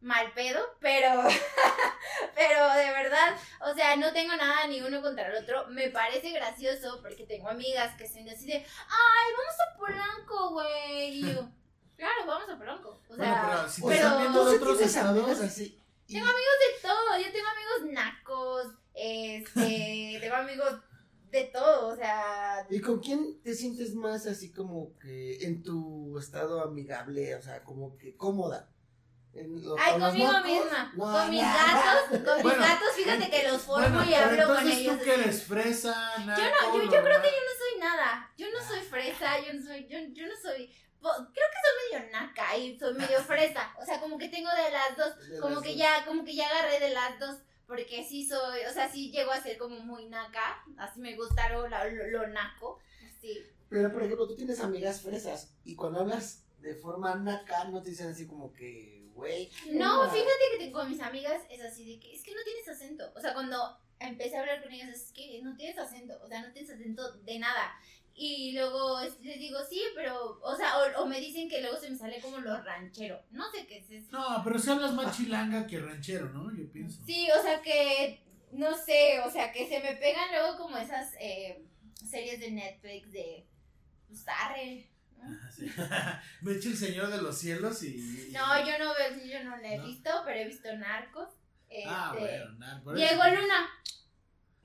mal 0.00 0.32
pedo, 0.32 0.60
pero, 0.80 1.22
pero 2.34 2.74
de 2.74 2.90
verdad, 2.90 3.36
o 3.60 3.72
sea, 3.72 3.94
no 3.96 4.12
tengo 4.12 4.34
nada 4.34 4.66
ni 4.66 4.80
uno 4.80 5.00
contra 5.00 5.28
el 5.28 5.42
otro. 5.42 5.68
Me 5.68 5.90
parece 5.90 6.30
gracioso 6.32 7.00
porque 7.02 7.24
tengo 7.24 7.48
amigas 7.48 7.96
que 7.96 8.08
son 8.08 8.28
así 8.28 8.46
de, 8.46 8.54
ay, 8.54 9.32
vamos 9.36 9.54
a 9.60 9.78
Polanco, 9.78 10.50
güey. 10.50 11.18
Y 11.18 11.32
yo, 11.32 11.48
claro, 11.96 12.26
vamos 12.26 12.48
a 12.50 12.58
Polanco. 12.58 13.00
O 13.08 13.14
sea, 13.14 13.46
pero, 13.48 13.68
si 13.68 13.82
pero, 13.82 13.94
están 13.94 14.20
viendo 14.20 14.42
otros 14.42 14.80
estados 14.80 15.40
así 15.40 15.81
tengo 16.12 16.26
amigos 16.26 16.56
de 16.60 16.88
todo, 16.88 17.18
yo 17.18 17.32
tengo 17.32 17.48
amigos 17.48 17.92
nacos, 17.92 18.66
este, 18.94 20.18
tengo 20.20 20.34
amigos 20.36 20.80
de 21.30 21.44
todo, 21.44 21.88
o 21.88 21.96
sea. 21.96 22.66
¿Y 22.70 22.80
con 22.80 23.00
quién 23.00 23.40
te 23.42 23.54
sientes 23.54 23.94
más 23.94 24.26
así 24.26 24.52
como 24.52 24.96
que 24.98 25.44
en 25.44 25.62
tu 25.62 26.18
estado 26.18 26.62
amigable, 26.62 27.34
o 27.34 27.42
sea, 27.42 27.62
como 27.64 27.96
que 27.96 28.16
cómoda? 28.16 28.68
Ay, 29.34 29.98
conmigo 29.98 30.32
misma. 30.44 30.92
con 30.94 31.30
mis 31.30 31.40
gatos, 31.40 32.20
con 32.22 32.36
mis 32.46 32.58
gatos, 32.58 32.88
fíjate 32.94 33.30
que 33.30 33.48
los 33.48 33.62
formo 33.62 34.04
y 34.04 34.12
hablo 34.12 34.54
con 34.54 34.68
ellos. 34.68 34.98
¿Tú 34.98 35.04
que 35.04 35.14
eres 35.14 35.42
fresa? 35.44 36.12
yo 36.18 36.26
no, 36.26 36.76
yo, 36.76 36.82
yo 36.84 37.02
creo 37.02 37.22
que 37.22 37.28
yo 37.28 37.42
no 37.48 37.54
soy 37.58 37.80
nada. 37.80 38.30
Yo 38.36 38.46
no 38.52 38.66
soy 38.66 38.80
fresa, 38.80 39.40
yo 39.40 39.54
no 39.54 39.62
soy, 39.62 39.86
yo, 39.88 39.98
yo 40.12 40.26
no 40.26 40.34
soy 40.36 40.70
creo 41.10 41.48
que 41.50 41.58
soy 41.62 42.00
medio 42.00 42.12
naca 42.12 42.56
y 42.56 42.78
soy 42.78 42.94
medio 42.94 43.20
fresa. 43.24 43.74
O 43.78 43.84
sea, 43.84 44.00
como 44.00 44.18
que 44.18 44.28
tengo 44.28 44.50
de 44.50 44.70
las 44.70 44.96
dos. 44.96 45.40
como 45.40 45.60
que 45.60 45.76
ya, 45.76 46.04
como 46.04 46.24
que 46.24 46.34
ya 46.34 46.48
agarré 46.48 46.80
de 46.80 46.90
las 46.90 47.18
dos. 47.18 47.36
Porque 47.66 48.04
sí 48.04 48.26
soy, 48.26 48.60
o 48.68 48.72
sea, 48.72 48.90
sí 48.90 49.10
llego 49.10 49.30
a 49.30 49.40
ser 49.40 49.56
como 49.56 49.78
muy 49.80 50.06
naca. 50.06 50.62
Así 50.76 51.00
me 51.00 51.16
gusta 51.16 51.48
lo, 51.50 51.68
lo, 51.68 52.26
naco. 52.28 52.78
Sí. 53.20 53.42
Pero 53.68 53.90
por 53.90 54.02
ejemplo, 54.02 54.28
tú 54.28 54.36
tienes 54.36 54.60
amigas 54.60 55.00
fresas. 55.00 55.54
Y 55.64 55.74
cuando 55.74 56.00
hablas 56.00 56.44
de 56.60 56.74
forma 56.74 57.14
naca, 57.14 57.64
no 57.64 57.82
te 57.82 57.90
dicen 57.90 58.08
así 58.08 58.26
como 58.26 58.52
que, 58.52 59.08
güey. 59.14 59.50
No, 59.72 60.10
fíjate 60.10 60.58
que 60.58 60.70
con 60.70 60.90
mis 60.90 61.00
amigas 61.00 61.42
es 61.48 61.62
así 61.62 61.94
de 61.94 62.00
que 62.00 62.14
es 62.14 62.22
que 62.22 62.34
no 62.34 62.42
tienes 62.44 62.68
acento. 62.68 63.10
O 63.16 63.20
sea, 63.20 63.32
cuando 63.32 63.78
empecé 64.00 64.36
a 64.36 64.40
hablar 64.40 64.62
con 64.62 64.72
ellas 64.72 64.90
es 64.90 65.12
que 65.12 65.40
no 65.42 65.56
tienes 65.56 65.78
acento. 65.78 66.18
O 66.22 66.28
sea, 66.28 66.42
no 66.42 66.52
tienes 66.52 66.70
acento 66.70 67.12
de 67.12 67.38
nada. 67.38 67.72
Y 68.14 68.52
luego 68.52 69.00
les 69.00 69.38
digo, 69.38 69.58
sí, 69.68 69.80
pero, 69.94 70.38
o 70.42 70.56
sea, 70.56 70.74
o, 70.98 71.06
me 71.06 71.20
dicen 71.20 71.48
que 71.48 71.60
luego 71.62 71.78
se 71.78 71.90
me 71.90 71.96
sale 71.96 72.20
como 72.20 72.38
lo 72.38 72.60
ranchero. 72.62 73.20
No 73.30 73.50
sé 73.50 73.66
qué 73.66 73.78
es 73.78 73.90
eso. 73.90 74.12
No, 74.12 74.42
pero 74.44 74.58
si 74.58 74.70
hablas 74.70 74.92
más 74.92 75.16
chilanga 75.16 75.66
que 75.66 75.80
ranchero, 75.80 76.28
¿no? 76.30 76.54
Yo 76.54 76.70
pienso. 76.70 77.02
Sí, 77.06 77.28
o 77.30 77.42
sea 77.42 77.62
que, 77.62 78.22
no 78.52 78.76
sé, 78.76 79.20
o 79.20 79.30
sea 79.30 79.50
que 79.50 79.66
se 79.66 79.80
me 79.80 79.96
pegan 79.96 80.30
luego 80.30 80.58
como 80.58 80.76
esas 80.76 81.14
eh, 81.20 81.64
series 82.08 82.40
de 82.40 82.50
Netflix 82.50 83.10
de, 83.12 83.46
pues, 84.08 84.24
arre. 84.28 84.88
me 86.42 86.52
echo 86.52 86.68
el 86.68 86.76
Señor 86.76 87.08
de 87.08 87.22
los 87.22 87.38
Cielos 87.38 87.82
y... 87.82 88.30
No, 88.32 88.58
yo 88.66 88.78
no 88.78 88.92
veo, 88.94 89.24
yo 89.24 89.44
no 89.44 89.56
lo 89.56 89.64
he 89.64 89.80
visto, 89.80 90.10
pero 90.24 90.38
he 90.38 90.44
visto 90.46 90.76
Narcos. 90.76 91.28
ah, 91.86 92.12
este, 92.14 92.20
bueno, 92.20 92.58
Narcos. 92.58 92.94
Diego 92.94 93.22
Luna. 93.24 93.70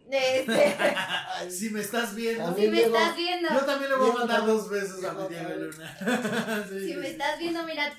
Este. 0.10 0.76
si 1.50 1.70
me 1.70 1.82
estás 1.82 2.16
viendo. 2.16 2.56
Si 2.56 2.68
me 2.68 2.82
estás 2.82 3.16
viendo. 3.16 3.50
Yo 3.50 3.60
también 3.66 3.92
le 3.92 3.98
voy 3.98 4.10
a 4.10 4.14
mandar 4.14 4.46
dos 4.46 4.70
besos 4.70 5.04
a 5.04 5.14
mi 5.14 5.28
Diego 5.28 5.50
Luna. 5.50 5.98
si 6.70 6.96
me 6.96 7.10
estás 7.10 7.40
viendo, 7.40 7.64
mira, 7.64 7.94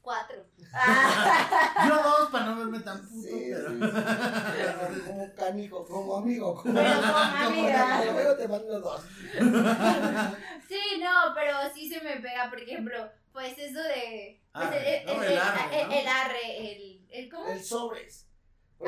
cuatro. 0.00 0.44
Yo 1.88 2.02
dos 2.02 2.30
para 2.30 2.46
no 2.46 2.56
verme 2.56 2.80
tan 2.80 3.00
puto. 3.08 3.28
pero... 3.28 5.04
como 5.06 5.34
canijo, 5.34 5.84
como 5.84 6.16
amigo. 6.16 6.54
Como, 6.54 6.74
pero 6.74 7.00
como 7.00 7.16
amiga. 7.16 8.04
Luego 8.12 8.36
te 8.36 8.48
mando 8.48 8.80
dos. 8.80 9.02
sí, 10.68 10.80
no, 11.00 11.34
pero 11.34 11.56
sí 11.74 11.88
se 11.88 12.00
me 12.00 12.16
pega, 12.16 12.48
por 12.48 12.60
ejemplo, 12.60 13.10
pues 13.32 13.58
eso 13.58 13.82
de. 13.82 14.40
Pues 14.52 14.66
arre, 14.66 15.02
el, 15.02 15.08
el, 15.08 15.22
el, 15.24 15.38
arre, 15.38 15.82
el, 15.82 15.92
el, 15.92 16.08
arre, 16.08 16.72
el, 16.72 17.06
el, 17.10 17.30
¿cómo? 17.30 17.48
El 17.48 17.62
sobres. 17.62 18.29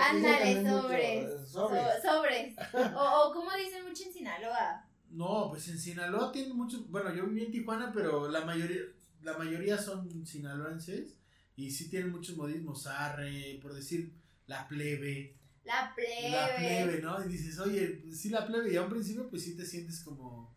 Ándale, 0.01 0.62
sobres. 0.68 1.51
Sobres. 1.51 2.03
sobres. 2.03 2.57
o, 2.95 3.28
o 3.28 3.32
como 3.32 3.51
dicen 3.53 3.84
mucho 3.86 4.05
en 4.05 4.12
Sinaloa. 4.12 4.86
No, 5.11 5.49
pues 5.51 5.68
en 5.68 5.78
Sinaloa 5.78 6.32
tienen 6.32 6.57
muchos. 6.57 6.88
Bueno, 6.90 7.14
yo 7.14 7.26
viví 7.26 7.45
en 7.45 7.53
Tijuana, 7.53 7.93
pero 7.93 8.30
la 8.30 8.45
mayoría, 8.45 8.80
la 9.22 9.36
mayoría 9.36 9.76
son 9.76 10.26
sinaloenses. 10.26 11.16
Y 11.55 11.70
sí 11.70 11.90
tienen 11.90 12.11
muchos 12.11 12.36
modismos. 12.36 12.86
Arre, 12.86 13.59
por 13.61 13.74
decir, 13.74 14.14
la 14.47 14.66
plebe. 14.66 15.36
La 15.64 15.93
plebe. 15.95 16.30
La 16.30 16.57
plebe, 16.57 17.03
¿no? 17.03 17.24
Y 17.24 17.28
dices, 17.28 17.59
oye, 17.59 18.01
pues 18.03 18.20
sí, 18.20 18.30
la 18.30 18.47
plebe. 18.47 18.72
Y 18.72 18.76
a 18.76 18.82
un 18.82 18.90
principio, 18.90 19.28
pues 19.28 19.45
sí 19.45 19.55
te 19.55 19.66
sientes 19.66 20.01
como. 20.03 20.55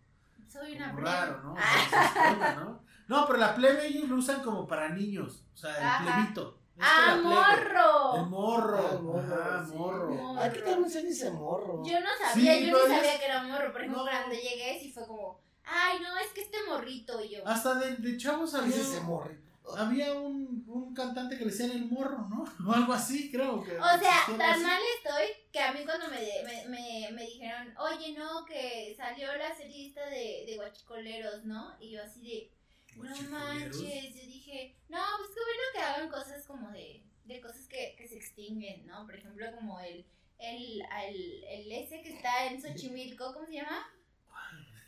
Soy 0.48 0.78
una 0.78 0.94
plebe. 0.94 1.10
raro, 1.10 1.44
¿no? 1.44 1.56
¿no? 2.56 2.84
No, 3.08 3.28
pero 3.28 3.38
la 3.38 3.54
plebe 3.54 3.88
ellos 3.88 4.08
lo 4.08 4.16
usan 4.16 4.42
como 4.42 4.66
para 4.66 4.90
niños. 4.90 5.44
O 5.54 5.58
sea, 5.58 6.00
el 6.00 6.06
plebito. 6.06 6.62
¡Ah, 6.80 7.18
morro! 7.22 8.16
El 8.16 8.26
morro. 8.28 8.78
Ah, 8.78 9.64
morro. 9.74 10.10
morro. 10.14 10.42
Aquí 10.42 10.60
también 10.60 10.90
se 10.90 11.04
dice 11.04 11.32
morro. 11.32 11.82
Yo 11.86 12.00
no 12.00 12.10
sabía, 12.20 12.60
yo 12.60 12.72
no 12.72 12.80
sabía 12.80 13.18
que 13.20 13.26
era 13.26 13.44
morro. 13.44 13.72
Por 13.72 13.82
ejemplo, 13.82 14.04
cuando 14.04 14.36
llegué, 14.36 14.80
sí 14.80 14.92
fue 14.92 15.08
como, 15.08 15.40
ay, 15.64 16.00
no, 16.02 16.18
es 16.18 16.28
que 16.34 16.42
este 16.42 16.58
morrito 16.68 17.24
y 17.24 17.30
yo. 17.30 17.48
Hasta 17.48 17.76
de, 17.76 17.96
de 17.96 18.18
chavos 18.18 18.54
había. 18.56 18.76
ese 18.76 19.00
morrito? 19.02 19.44
Había 19.78 20.14
un, 20.14 20.64
un 20.68 20.94
cantante 20.94 21.38
que 21.38 21.46
le 21.46 21.52
decían 21.52 21.72
el 21.72 21.86
morro, 21.86 22.28
¿no? 22.30 22.46
O 22.70 22.72
algo 22.72 22.94
así, 22.94 23.32
creo 23.32 23.64
que. 23.64 23.78
O 23.78 24.00
sea, 24.00 24.26
tan 24.38 24.62
mal 24.62 24.82
estoy 24.98 25.26
que 25.52 25.60
a 25.60 25.72
mí 25.72 25.80
cuando 25.86 26.08
me, 26.10 26.20
me, 26.68 27.12
me, 27.12 27.22
dijeron, 27.24 27.74
oye, 27.78 28.14
no, 28.14 28.46
que 28.46 28.94
salió 28.96 29.36
la 29.38 29.56
serie 29.56 29.92
de, 29.94 30.44
de 30.46 30.56
guachicoleros, 30.56 31.46
¿no? 31.46 31.76
Y 31.80 31.92
yo 31.92 32.04
así 32.04 32.22
de 32.22 32.52
no 32.96 33.22
manches, 33.30 34.16
yo 34.16 34.22
dije, 34.22 34.76
no, 34.90 35.00
pues 35.18 35.30
qué 35.30 35.42
bueno 35.42 35.64
que 35.74 35.82
hagan 35.82 36.10
cosas 36.10 36.46
como 36.46 36.72
de, 36.72 37.04
de 37.26 37.42
cosas 37.42 37.68
que, 37.68 37.96
que 37.98 38.08
se 38.08 38.16
extinguen, 38.16 38.86
¿no? 38.86 39.06
Por 39.06 39.16
ejemplo, 39.16 39.46
como 39.56 39.80
el, 39.80 40.06
el, 40.40 40.82
el, 41.08 41.44
el 41.44 41.72
ese 41.72 42.02
que 42.02 42.16
está 42.16 42.48
en 42.48 42.62
Xochimilco, 42.62 43.34
¿cómo 43.34 43.46
se 43.46 43.54
llama? 43.54 43.92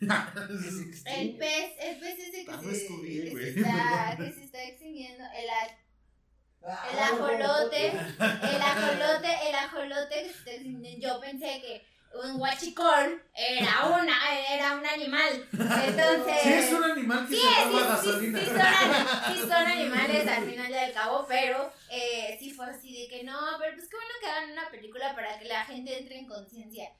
el 0.00 1.36
pez, 1.36 1.72
el 1.80 1.98
pez 1.98 2.18
ese 2.20 2.44
que, 2.44 2.56
se, 2.56 2.68
que, 2.70 3.30
se, 3.32 3.60
está, 3.60 4.16
que 4.16 4.32
se 4.32 4.44
está 4.44 4.62
extinguiendo, 4.62 5.24
el, 5.24 5.48
ah, 6.62 6.88
el 6.92 6.98
ajolote, 6.98 7.86
el 7.88 8.62
ajolote, 8.62 9.48
el 9.48 9.54
ajolote 9.54 10.22
que 10.22 10.32
se 10.32 10.38
está 10.38 10.50
extinguiendo, 10.52 11.08
yo 11.08 11.20
pensé 11.20 11.60
que 11.60 11.84
un 12.24 12.38
guachicol 12.38 13.22
era 13.34 13.86
una 13.86 14.38
era 14.50 14.76
un 14.76 14.86
animal. 14.86 15.48
Entonces 15.52 16.42
sí 16.42 16.52
es 16.52 16.72
un 16.72 16.84
animal 16.84 17.28
que 17.28 17.36
se 17.36 17.46
toma 17.64 17.82
gasolina. 17.82 18.38
sí, 18.40 18.46
son, 18.46 19.34
sí, 19.34 19.40
son, 19.40 19.52
animales 19.52 20.26
al 20.26 20.44
final 20.44 20.72
del 20.72 20.92
cabo 20.92 21.26
pero 21.28 21.72
eh, 21.90 22.36
sí 22.38 22.50
fue 22.50 22.66
así 22.66 22.92
de 22.92 23.08
que 23.08 23.24
no 23.24 23.38
pero 23.58 23.74
pues 23.76 23.88
qué 23.88 23.96
bueno 23.96 24.12
que 24.20 24.28
hagan 24.28 24.52
una 24.52 24.70
película 24.70 25.14
para 25.14 25.38
que 25.38 25.46
la 25.46 25.64
gente 25.64 25.98
entre 25.98 26.18
en 26.18 26.26
conciencia 26.26 26.92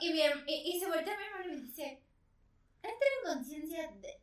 y, 0.00 0.06
y, 0.06 0.20
y, 0.46 0.76
y, 0.76 0.80
se 0.80 0.86
voltea 0.86 1.14
a 1.14 1.18
mi 1.18 1.24
hermano 1.24 1.44
y 1.44 1.56
me 1.56 1.62
dice 1.68 2.02
entra 2.82 3.08
en 3.18 3.34
conciencia 3.34 3.90
de, 4.00 4.20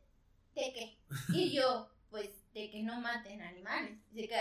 de 0.54 0.72
qué 0.72 0.98
y 1.32 1.52
yo 1.52 1.88
pues 2.10 2.30
de 2.52 2.70
que 2.70 2.82
no 2.82 3.00
maten 3.00 3.40
animales 3.40 3.98
que 4.14 4.38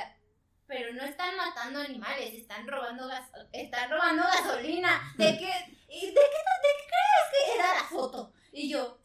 pero 0.67 0.93
no 0.93 1.03
están 1.03 1.35
matando 1.35 1.79
animales, 1.79 2.33
están 2.33 2.67
robando 2.67 3.07
gas 3.07 3.29
están 3.51 3.89
robando 3.89 4.23
gasolina. 4.23 5.13
¿De 5.17 5.37
qué, 5.37 5.45
de 5.45 5.99
qué, 5.99 6.13
crees 6.13 7.29
que 7.31 7.55
era 7.55 7.73
la 7.75 7.83
foto? 7.83 8.33
Y 8.51 8.69
yo, 8.69 8.99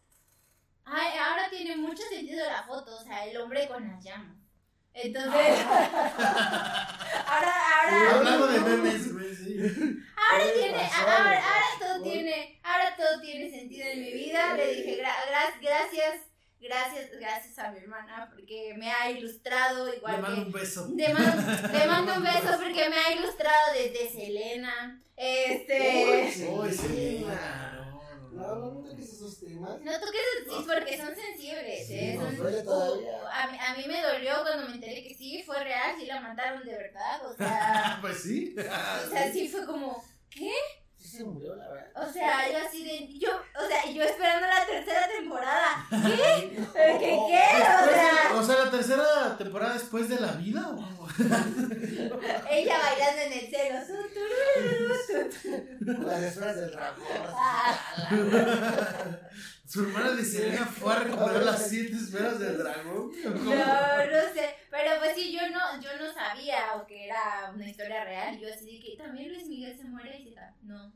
ay, 0.85 1.19
ahora 1.19 1.49
tiene 1.51 1.77
mucho 1.77 2.03
sentido 2.09 2.47
la 2.47 2.63
foto, 2.63 2.97
o 2.97 3.05
sea, 3.05 3.27
el 3.27 3.37
hombre 3.37 3.69
con 3.69 3.87
las 3.87 4.03
llamas. 4.05 4.37
Entonces, 4.95 5.33
ahora, 7.27 7.53
ahora. 7.83 8.11
Hablando 8.15 8.47
de 8.49 8.61
memes, 8.61 9.09
Ahora 10.31 10.45
tiene, 10.53 10.91
ahora, 10.93 11.43
todo 11.79 12.03
tiene, 12.03 12.61
ahora 12.63 12.97
todo 12.97 13.21
tiene 13.21 13.51
sentido 13.51 13.87
en 13.89 14.01
mi 14.01 14.13
vida. 14.13 14.55
Le 14.55 14.75
dije, 14.75 15.03
gracias 15.61 16.28
Gracias, 16.61 17.11
gracias 17.13 17.59
a 17.59 17.71
mi 17.71 17.79
hermana 17.79 18.29
porque 18.35 18.75
me 18.77 18.91
ha 18.91 19.11
ilustrado 19.11 19.95
igual. 19.95 20.17
Le 20.17 20.23
mando 20.23 20.43
un 20.43 20.53
beso. 20.53 20.89
Le 20.95 21.15
mando, 21.15 22.15
un 22.17 22.23
beso 22.23 22.59
porque 22.61 22.89
me 22.89 22.97
ha 22.97 23.13
ilustrado 23.13 23.73
desde 23.75 24.11
Selena. 24.11 25.01
Este. 25.17 26.49
Uy, 26.51 26.73
Selena. 26.73 27.75
No, 28.33 28.57
no, 28.57 28.71
no 28.73 28.91
toques 28.91 29.13
esos 29.13 29.39
temas. 29.39 29.81
No 29.81 30.01
toques 30.01 30.21
esos 30.47 30.65
porque 30.65 30.97
son 30.97 31.15
sensibles. 31.15 31.91
¿eh? 31.91 32.17
Son, 32.17 32.99
a, 33.33 33.47
mí, 33.51 33.59
a 33.61 33.75
mí 33.77 33.85
me 33.87 34.03
dolió 34.03 34.43
cuando 34.43 34.69
me 34.69 34.75
enteré 34.75 35.03
que 35.05 35.15
sí, 35.15 35.43
fue 35.45 35.63
real, 35.63 35.95
sí 35.99 36.07
la 36.07 36.21
mataron 36.21 36.65
de 36.65 36.73
verdad. 36.73 37.25
O 37.25 37.37
sea. 37.37 37.99
pues 38.01 38.21
sí. 38.21 38.55
o 38.59 39.11
sea, 39.11 39.33
sí 39.33 39.49
fue 39.49 39.65
como, 39.65 40.05
¿qué? 40.29 40.53
Se 41.09 41.25
murió, 41.25 41.55
la 41.57 41.69
verdad. 41.69 42.09
O 42.09 42.13
sea, 42.13 42.51
yo 42.51 42.59
así 42.67 42.85
de. 42.85 43.19
Yo, 43.19 43.31
o 43.31 43.69
sea, 43.69 43.93
yo 43.93 44.03
esperando 44.03 44.47
la 44.47 44.67
tercera 44.67 45.09
temporada. 45.09 45.87
¿Qué? 45.91 46.57
¿Qué? 46.73 46.99
¿Qué? 46.99 47.19
O 47.19 47.89
sea. 47.89 48.35
O 48.35 48.43
sea, 48.43 48.65
la 48.65 48.71
tercera 48.71 48.79
tercera 48.89 49.37
temporada 49.37 49.75
después 49.75 50.09
de 50.09 50.21
la 50.21 50.33
vida 50.33 50.67
o 50.69 51.09
Ella 52.51 52.79
bailando 52.79 53.23
en 53.23 53.33
el 53.33 53.49
cielo. 53.49 53.81
Las 56.07 56.23
esferas 56.23 56.57
del 56.57 56.71
dragón. 56.71 57.05
Su 59.69 59.83
hermana 59.83 60.13
de 60.13 60.25
Selena 60.25 60.65
fue 60.81 60.91
a 60.95 61.01
recuperar 61.01 61.45
las 61.45 61.69
siete 61.69 61.95
esferas 61.95 62.39
del 62.39 62.57
dragón. 62.57 63.11
No, 63.23 63.31
no 63.35 64.33
sé. 64.33 64.55
Pero 64.71 64.91
pues 64.99 65.15
sí, 65.15 65.31
yo 65.31 65.41
no, 65.51 65.79
yo 65.79 65.91
no 66.01 66.11
sabía 66.11 66.75
o 66.75 66.87
que 66.87 67.05
era 67.05 67.53
una 67.55 67.69
historia 67.69 68.03
real. 68.03 68.39
Yo 68.39 68.49
así 68.49 68.65
de 68.65 68.81
que 68.81 68.97
también 68.97 69.29
Luis 69.29 69.47
Miguel 69.47 69.77
se 69.77 69.85
muere 69.85 70.19
y. 70.21 70.35
No. 70.63 70.91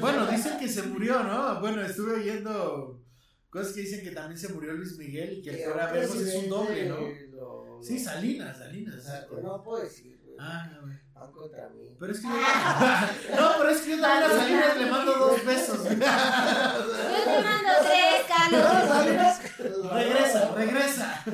Bueno, 0.00 0.26
dicen 0.26 0.58
que 0.58 0.68
se 0.68 0.82
murió, 0.82 1.22
¿no? 1.22 1.60
Bueno, 1.60 1.80
estuve 1.80 2.14
oyendo 2.16 3.02
cosas 3.48 3.72
que 3.72 3.80
dicen 3.80 4.04
que 4.04 4.10
también 4.10 4.38
se 4.38 4.52
murió 4.52 4.74
Luis 4.74 4.98
Miguel 4.98 5.38
y 5.38 5.42
que 5.42 5.50
el 5.50 5.70
fuera 5.70 5.90
vemos 5.90 6.16
es 6.16 6.34
un 6.34 6.48
doble, 6.50 6.88
¿no? 6.88 7.82
Sí, 7.82 7.98
Salinas, 7.98 8.58
Salinas. 8.58 9.26
No 9.42 9.62
puedo 9.62 9.82
decir, 9.82 10.20
güey. 10.22 10.36
Ah, 10.38 10.78
güey. 10.82 11.03
Van 11.14 11.30
contra 11.32 11.68
mí. 11.68 11.96
Pero 11.98 12.12
es 12.12 12.20
que 12.20 12.26
yo. 12.26 12.32
no, 13.40 13.52
pero 13.58 13.70
es 13.70 13.80
que 13.82 13.90
yo 13.90 14.00
también 14.00 14.30
a 14.30 14.36
Salinas 14.36 14.76
le 14.76 14.86
mando 14.86 15.14
dos 15.14 15.44
besos. 15.44 15.84
yo 15.84 15.88
te 15.88 15.96
mando 15.98 17.70
tres, 17.82 18.26
Carlos. 18.26 19.92
regresa, 19.92 20.54
regresa. 20.54 21.24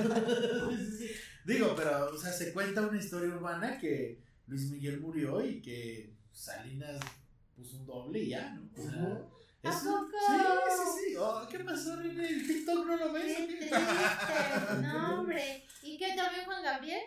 Digo, 1.45 1.75
pero, 1.75 2.11
o 2.11 2.19
sea, 2.19 2.33
se 2.33 2.53
cuenta 2.53 2.83
una 2.83 2.99
historia 2.99 3.35
urbana 3.35 3.79
que 3.79 4.23
Luis 4.47 4.71
Miguel 4.71 5.01
murió 5.01 5.45
y 5.45 5.63
que 5.63 6.15
Salinas 6.31 7.01
puso 7.57 7.79
un 7.79 7.87
doble 7.87 8.19
y 8.21 8.29
ya, 8.31 8.51
¿no? 8.51 8.71
O 8.77 8.83
sea, 8.83 9.19
¿A 9.63 9.73
poco? 9.73 10.17
Sí, 10.27 10.37
sí, 10.71 11.11
sí. 11.11 11.17
Oh, 11.19 11.47
¿Qué 11.51 11.59
pasó, 11.61 11.97
René? 11.97 12.29
¿El 12.29 12.47
TikTok 12.47 12.87
no 12.87 12.97
lo 12.97 13.13
ves? 13.13 13.37
Qué 13.37 13.45
triste. 13.45 13.77
No, 14.81 15.21
hombre. 15.21 15.65
¿Y 15.83 15.99
qué 15.99 16.15
también 16.17 16.47
Juan 16.47 16.63
Gabriel? 16.63 17.01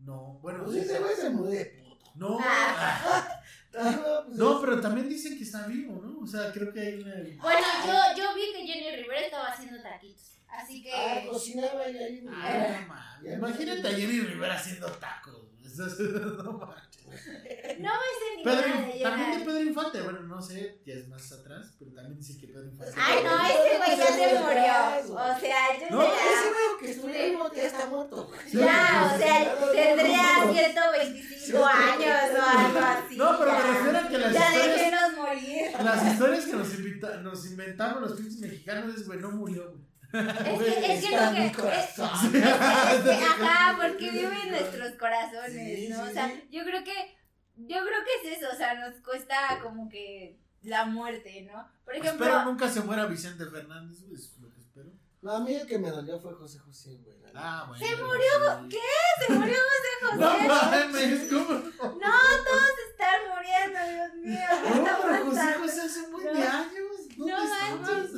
No, 0.00 0.38
bueno. 0.42 0.64
Pues 0.64 0.76
ese 0.78 0.98
güey 0.98 1.14
se 1.14 1.30
murió 1.30 1.58
de 1.58 1.64
puto. 1.66 2.10
No. 2.14 2.38
Ah. 2.40 3.40
pues 3.72 4.36
No, 4.36 4.60
pero 4.60 4.80
también 4.80 5.08
dicen 5.08 5.36
que 5.36 5.44
está 5.44 5.66
vivo, 5.66 6.00
¿no? 6.02 6.20
O 6.20 6.26
sea, 6.26 6.52
creo 6.52 6.72
que 6.72 6.80
hay 6.80 6.94
una. 7.00 7.14
Bueno, 7.40 7.66
yo, 7.86 8.22
yo 8.22 8.34
vi 8.34 8.52
que 8.52 8.66
Jenny 8.66 8.96
Rivera 8.96 9.20
estaba 9.20 9.48
haciendo 9.48 9.80
taquitos. 9.82 10.38
Así 10.48 10.82
que. 10.82 10.92
Ah, 10.92 11.22
cocinaba 11.30 11.88
y 11.88 11.96
ahí. 11.96 12.26
Ah, 12.28 13.18
no. 13.22 13.32
Imagínate 13.32 13.86
a 13.86 13.92
Jenny 13.92 14.20
Rivera 14.20 14.56
haciendo 14.56 14.88
tacos. 14.92 15.49
No 16.44 16.52
manches. 16.58 17.78
No 17.80 17.90
me 17.90 18.08
sé 18.20 18.36
ni 18.36 18.44
Pedro, 18.44 18.68
nada 18.68 18.86
de 18.86 19.00
también 19.02 19.38
de. 19.40 19.44
Pedro 19.44 19.60
Infante, 19.62 20.00
bueno, 20.02 20.20
no 20.20 20.40
sé, 20.40 20.80
ya 20.86 20.94
es 20.94 21.08
más 21.08 21.32
atrás, 21.32 21.74
pero 21.78 21.92
también 21.92 22.16
dicen 22.18 22.38
que 22.40 22.46
Pedro 22.48 22.66
Infante. 22.66 22.92
Ay, 22.96 23.24
no, 23.24 23.46
ese 23.46 23.78
güey 23.78 23.96
ya 23.98 24.06
se 24.06 24.38
murió. 24.38 25.14
O 25.14 25.40
sea, 25.40 25.80
yo 25.80 25.96
No, 25.96 26.02
ya. 26.04 26.14
Ese 26.14 26.48
güey 26.50 26.78
que 26.80 26.90
estuviera 26.92 27.24
vivo 27.26 27.50
ya 27.54 27.62
está 27.64 27.86
muerto. 27.86 28.30
Ya, 28.52 29.12
o 29.14 29.18
sea, 29.18 29.56
tendría 29.72 30.52
125 30.52 31.64
años 31.66 32.30
o 32.38 32.58
algo 32.58 32.78
así. 32.78 33.16
No, 33.16 33.38
pero 33.38 33.52
me 33.52 33.58
ya. 33.58 33.72
refiero 33.72 33.98
a 33.98 34.08
que 34.08 34.18
las 34.18 34.32
Ya 34.32 34.40
historias, 34.54 34.76
déjenos 34.78 35.12
morir. 35.16 35.84
las 35.84 36.12
historias 36.12 36.44
que 36.46 36.52
nos, 36.52 36.74
invita- 36.74 37.16
nos 37.22 37.46
inventamos 37.46 38.00
los 38.02 38.12
pinches 38.12 38.38
mexicanos 38.40 38.94
es, 38.96 39.06
güey, 39.06 39.18
no 39.20 39.30
murió, 39.32 39.68
güey. 39.72 39.89
Es 40.12 40.62
que, 40.62 40.92
es 40.94 41.04
que 41.04 41.16
lo 41.16 41.32
que. 41.32 41.46
es- 41.46 41.98
es 41.98 43.02
que, 43.02 43.24
ajá, 43.24 43.76
porque 43.80 44.10
vive 44.10 44.36
en 44.44 44.50
nuestros 44.50 44.94
corazones, 44.96 45.52
Sí, 45.78 45.88
¿no? 45.88 46.04
sí, 46.04 46.10
O 46.10 46.12
sea, 46.12 46.32
yo 46.50 46.64
creo 46.64 46.82
que. 46.84 47.16
Yo 47.56 47.76
creo 47.84 47.98
que 48.04 48.28
es 48.30 48.38
eso, 48.38 48.48
o 48.52 48.56
sea, 48.56 48.74
nos 48.74 48.94
cuesta 49.02 49.36
como 49.62 49.88
que 49.88 50.38
la 50.62 50.86
muerte, 50.86 51.42
¿no? 51.52 51.68
Por 51.84 51.94
ejemplo. 51.94 52.24
Espero 52.26 52.44
nunca 52.46 52.68
se 52.70 52.80
muera 52.80 53.04
Vicente 53.06 53.44
Fernández, 53.46 54.00
güey, 54.02 54.14
es 54.14 54.38
lo 54.38 54.50
que 54.50 54.60
espero. 54.60 54.90
No, 55.20 55.32
a 55.32 55.40
mí 55.40 55.54
el 55.54 55.66
que 55.66 55.78
me 55.78 55.90
dolió 55.90 56.18
fue 56.18 56.32
José 56.34 56.58
José, 56.60 56.96
güey. 57.04 57.16
Ah, 57.34 57.66
bueno. 57.68 57.86
¿Se 57.86 57.96
murió? 57.96 58.68
¿Qué? 58.70 58.78
Se 59.26 59.32
murió 59.34 59.54
José 59.54 60.16
No 60.18 60.30
José. 60.30 60.48
mames, 60.48 61.20
¿cómo? 61.30 61.54
No, 61.54 62.12
todos 62.44 62.74
están 62.90 63.20
muriendo, 63.28 63.78
Dios 63.92 64.14
mío. 64.24 64.82
No, 64.84 64.98
pero 65.02 65.24
José? 65.26 65.52
José 65.58 65.80
hace 65.82 66.00
un 66.00 66.12
buen 66.12 66.24
No. 66.26 66.32
de 66.32 66.42
años. 66.42 66.96
¿Dónde 67.16 67.32
No 67.32 67.42
estabas? 67.44 68.10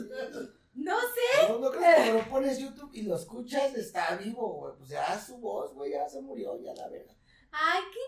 No 0.74 0.98
sé. 1.00 1.48
No, 1.48 1.58
no 1.58 1.70
creo 1.70 1.96
que 2.04 2.12
lo 2.12 2.30
pones 2.30 2.58
YouTube 2.58 2.90
y 2.94 3.02
lo 3.02 3.16
escuchas, 3.16 3.74
está 3.74 4.16
vivo, 4.16 4.54
güey. 4.54 4.74
Pues 4.78 4.90
ya 4.90 5.20
su 5.20 5.36
voz, 5.38 5.72
güey, 5.74 5.92
ya 5.92 6.08
se 6.08 6.20
murió, 6.20 6.58
ya 6.62 6.72
la 6.74 6.88
verga. 6.88 7.12
Ay, 7.50 7.82
qué 7.92 8.00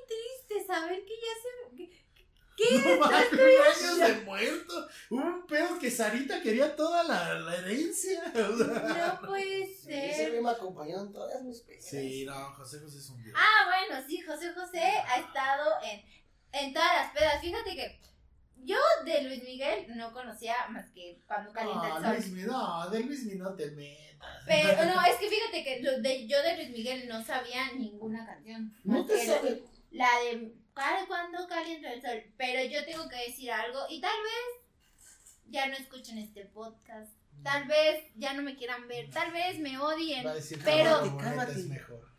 triste 0.48 0.66
saber 0.66 1.04
que 1.04 1.12
ya 1.14 1.34
se. 1.42 2.04
¿Qué? 2.56 2.96
No 2.98 3.10
Estoy 3.18 3.54
años 3.56 3.98
de 3.98 4.24
muerto. 4.24 4.88
Hubo 5.10 5.20
un 5.22 5.46
pedo 5.46 5.76
que 5.78 5.90
Sarita 5.90 6.40
quería 6.40 6.74
toda 6.76 7.02
la, 7.02 7.34
la 7.40 7.56
herencia. 7.56 8.22
No 8.32 9.20
puede 9.26 9.66
Sí, 9.66 9.88
ese 9.92 10.14
ser. 10.30 10.40
me 10.40 10.50
acompañó 10.50 11.00
en 11.00 11.12
todas 11.12 11.42
mis 11.42 11.60
pedas. 11.62 11.84
Sí, 11.84 12.24
no, 12.24 12.54
José 12.54 12.78
José 12.78 12.98
es 12.98 13.10
un 13.10 13.22
dios. 13.22 13.36
Ah, 13.36 13.66
bueno, 13.88 14.02
sí, 14.08 14.20
José 14.20 14.52
José 14.54 14.80
ha 14.80 15.18
estado 15.18 15.72
en, 15.82 16.02
en 16.52 16.72
todas 16.72 16.94
las 16.94 17.12
pedas. 17.12 17.40
Fíjate 17.40 17.74
que 17.74 18.00
yo 18.64 18.76
de 19.04 19.22
Luis 19.22 19.42
Miguel 19.42 19.86
no 19.96 20.12
conocía 20.12 20.54
más 20.70 20.88
que 20.90 21.20
cuando 21.26 21.52
calienta 21.52 21.88
No, 22.00 22.12
el 22.12 22.22
sol. 22.22 22.32
Luis 22.32 22.46
no, 22.46 22.90
de 22.90 23.00
Luis 23.00 23.24
Mi 23.24 23.34
no 23.36 23.54
te 23.54 23.70
metas. 23.72 24.28
Pero 24.46 24.84
no, 24.86 25.04
es 25.04 25.16
que 25.16 25.28
fíjate 25.28 25.62
que 25.64 25.80
de- 26.00 26.26
yo 26.26 26.42
de 26.42 26.56
Luis 26.56 26.70
Miguel 26.70 27.08
no 27.08 27.22
sabía 27.24 27.72
ninguna 27.72 28.24
canción. 28.26 28.74
No 28.84 28.98
más 28.98 29.06
te 29.06 29.12
que 29.20 29.26
la- 29.26 29.34
sabe. 29.36 29.62
La 29.90 30.08
de 30.24 30.52
"Cal- 30.74 31.06
cuando 31.06 31.46
calienta 31.46 31.92
el 31.92 32.00
sol. 32.02 32.22
Pero 32.36 32.64
yo 32.70 32.84
tengo 32.84 33.08
que 33.08 33.16
decir 33.28 33.50
algo 33.52 33.80
y 33.88 34.00
tal 34.00 34.16
vez 34.22 35.10
ya 35.50 35.66
no 35.68 35.74
escuchen 35.74 36.18
este 36.18 36.46
podcast. 36.46 37.12
Tal 37.42 37.66
vez 37.68 38.04
ya 38.16 38.32
no 38.34 38.42
me 38.42 38.56
quieran 38.56 38.88
ver. 38.88 39.10
Tal 39.10 39.30
vez 39.32 39.58
me 39.58 39.78
odien. 39.78 40.26
Va 40.26 40.30
a 40.30 40.34
decir 40.34 40.58
Pero- 40.64 41.16
Cálmate. 41.18 41.52
es 41.52 41.66
mejor. 41.68 42.13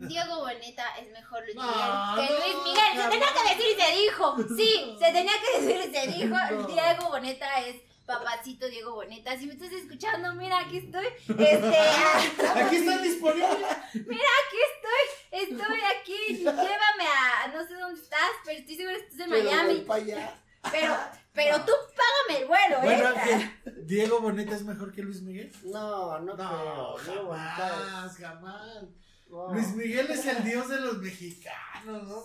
Diego 0.00 0.36
Boneta 0.38 0.84
es 1.00 1.10
mejor 1.12 1.42
Luis 1.44 1.54
No, 1.56 1.62
Miguel 1.62 2.28
que 2.28 2.34
Luis 2.34 2.56
Miguel. 2.64 3.02
Se 3.02 3.08
tenía 3.10 3.28
que 3.32 3.54
decir 3.54 3.76
y 3.76 3.80
se 3.82 4.00
dijo. 4.02 4.36
Sí, 4.56 4.96
se 4.98 5.12
tenía 5.12 5.32
que 5.40 5.60
decir 5.60 5.90
y 5.90 5.94
se 5.94 6.06
dijo. 6.12 6.36
Diego 6.66 7.08
Boneta 7.08 7.60
es 7.60 7.76
papacito 8.06 8.66
Diego 8.68 8.94
Boneta. 8.94 9.36
Si 9.38 9.46
me 9.46 9.52
estás 9.54 9.72
escuchando, 9.72 10.34
mira, 10.34 10.60
aquí 10.60 10.78
estoy. 10.78 11.06
Este, 11.06 11.78
ah, 11.78 12.22
Aquí 12.64 12.76
están 12.76 13.02
disponibles. 13.02 13.50
aquí 13.52 14.58
estoy. 14.72 15.04
Estoy 15.30 15.80
aquí. 16.00 16.36
Llévame 16.38 17.06
a 17.06 17.48
no 17.52 17.66
sé 17.66 17.74
dónde 17.74 18.00
estás, 18.00 18.30
pero 18.44 18.58
estoy 18.58 18.76
segura 18.76 18.96
que 18.96 19.02
estás 19.04 19.20
en 19.20 19.30
Pero 19.30 19.44
Miami. 19.44 19.74
voy 19.74 19.84
pa' 19.84 19.94
allá. 19.96 20.40
Pero, 20.72 20.96
pero 21.34 21.56
tú 21.64 21.72
págame 21.96 22.42
el 22.42 22.48
vuelo, 22.48 22.80
Bueno, 22.82 23.10
¿eh? 23.10 23.52
¿que 23.64 23.70
¿Diego 23.82 24.20
Boneta 24.20 24.54
es 24.56 24.62
mejor 24.64 24.92
que 24.92 25.02
Luis 25.02 25.20
Miguel? 25.22 25.52
No, 25.64 26.18
no, 26.20 26.34
No, 26.34 26.94
creo. 27.04 27.22
No, 27.24 27.34
jamás, 27.34 28.16
jamás. 28.16 28.84
Luis 29.30 29.74
Miguel 29.74 30.10
es 30.10 30.26
el 30.26 30.44
dios 30.44 30.68
de 30.68 30.80
los 30.80 30.98
mexicanos, 30.98 32.08
no 32.08 32.22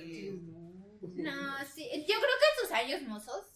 Sí. 0.00 0.30
No, 1.16 1.64
sí. 1.74 1.88
Yo 1.92 2.14
creo 2.14 2.18
que 2.18 2.18
en 2.18 2.60
sus 2.62 2.72
años 2.72 3.02
mozos. 3.02 3.55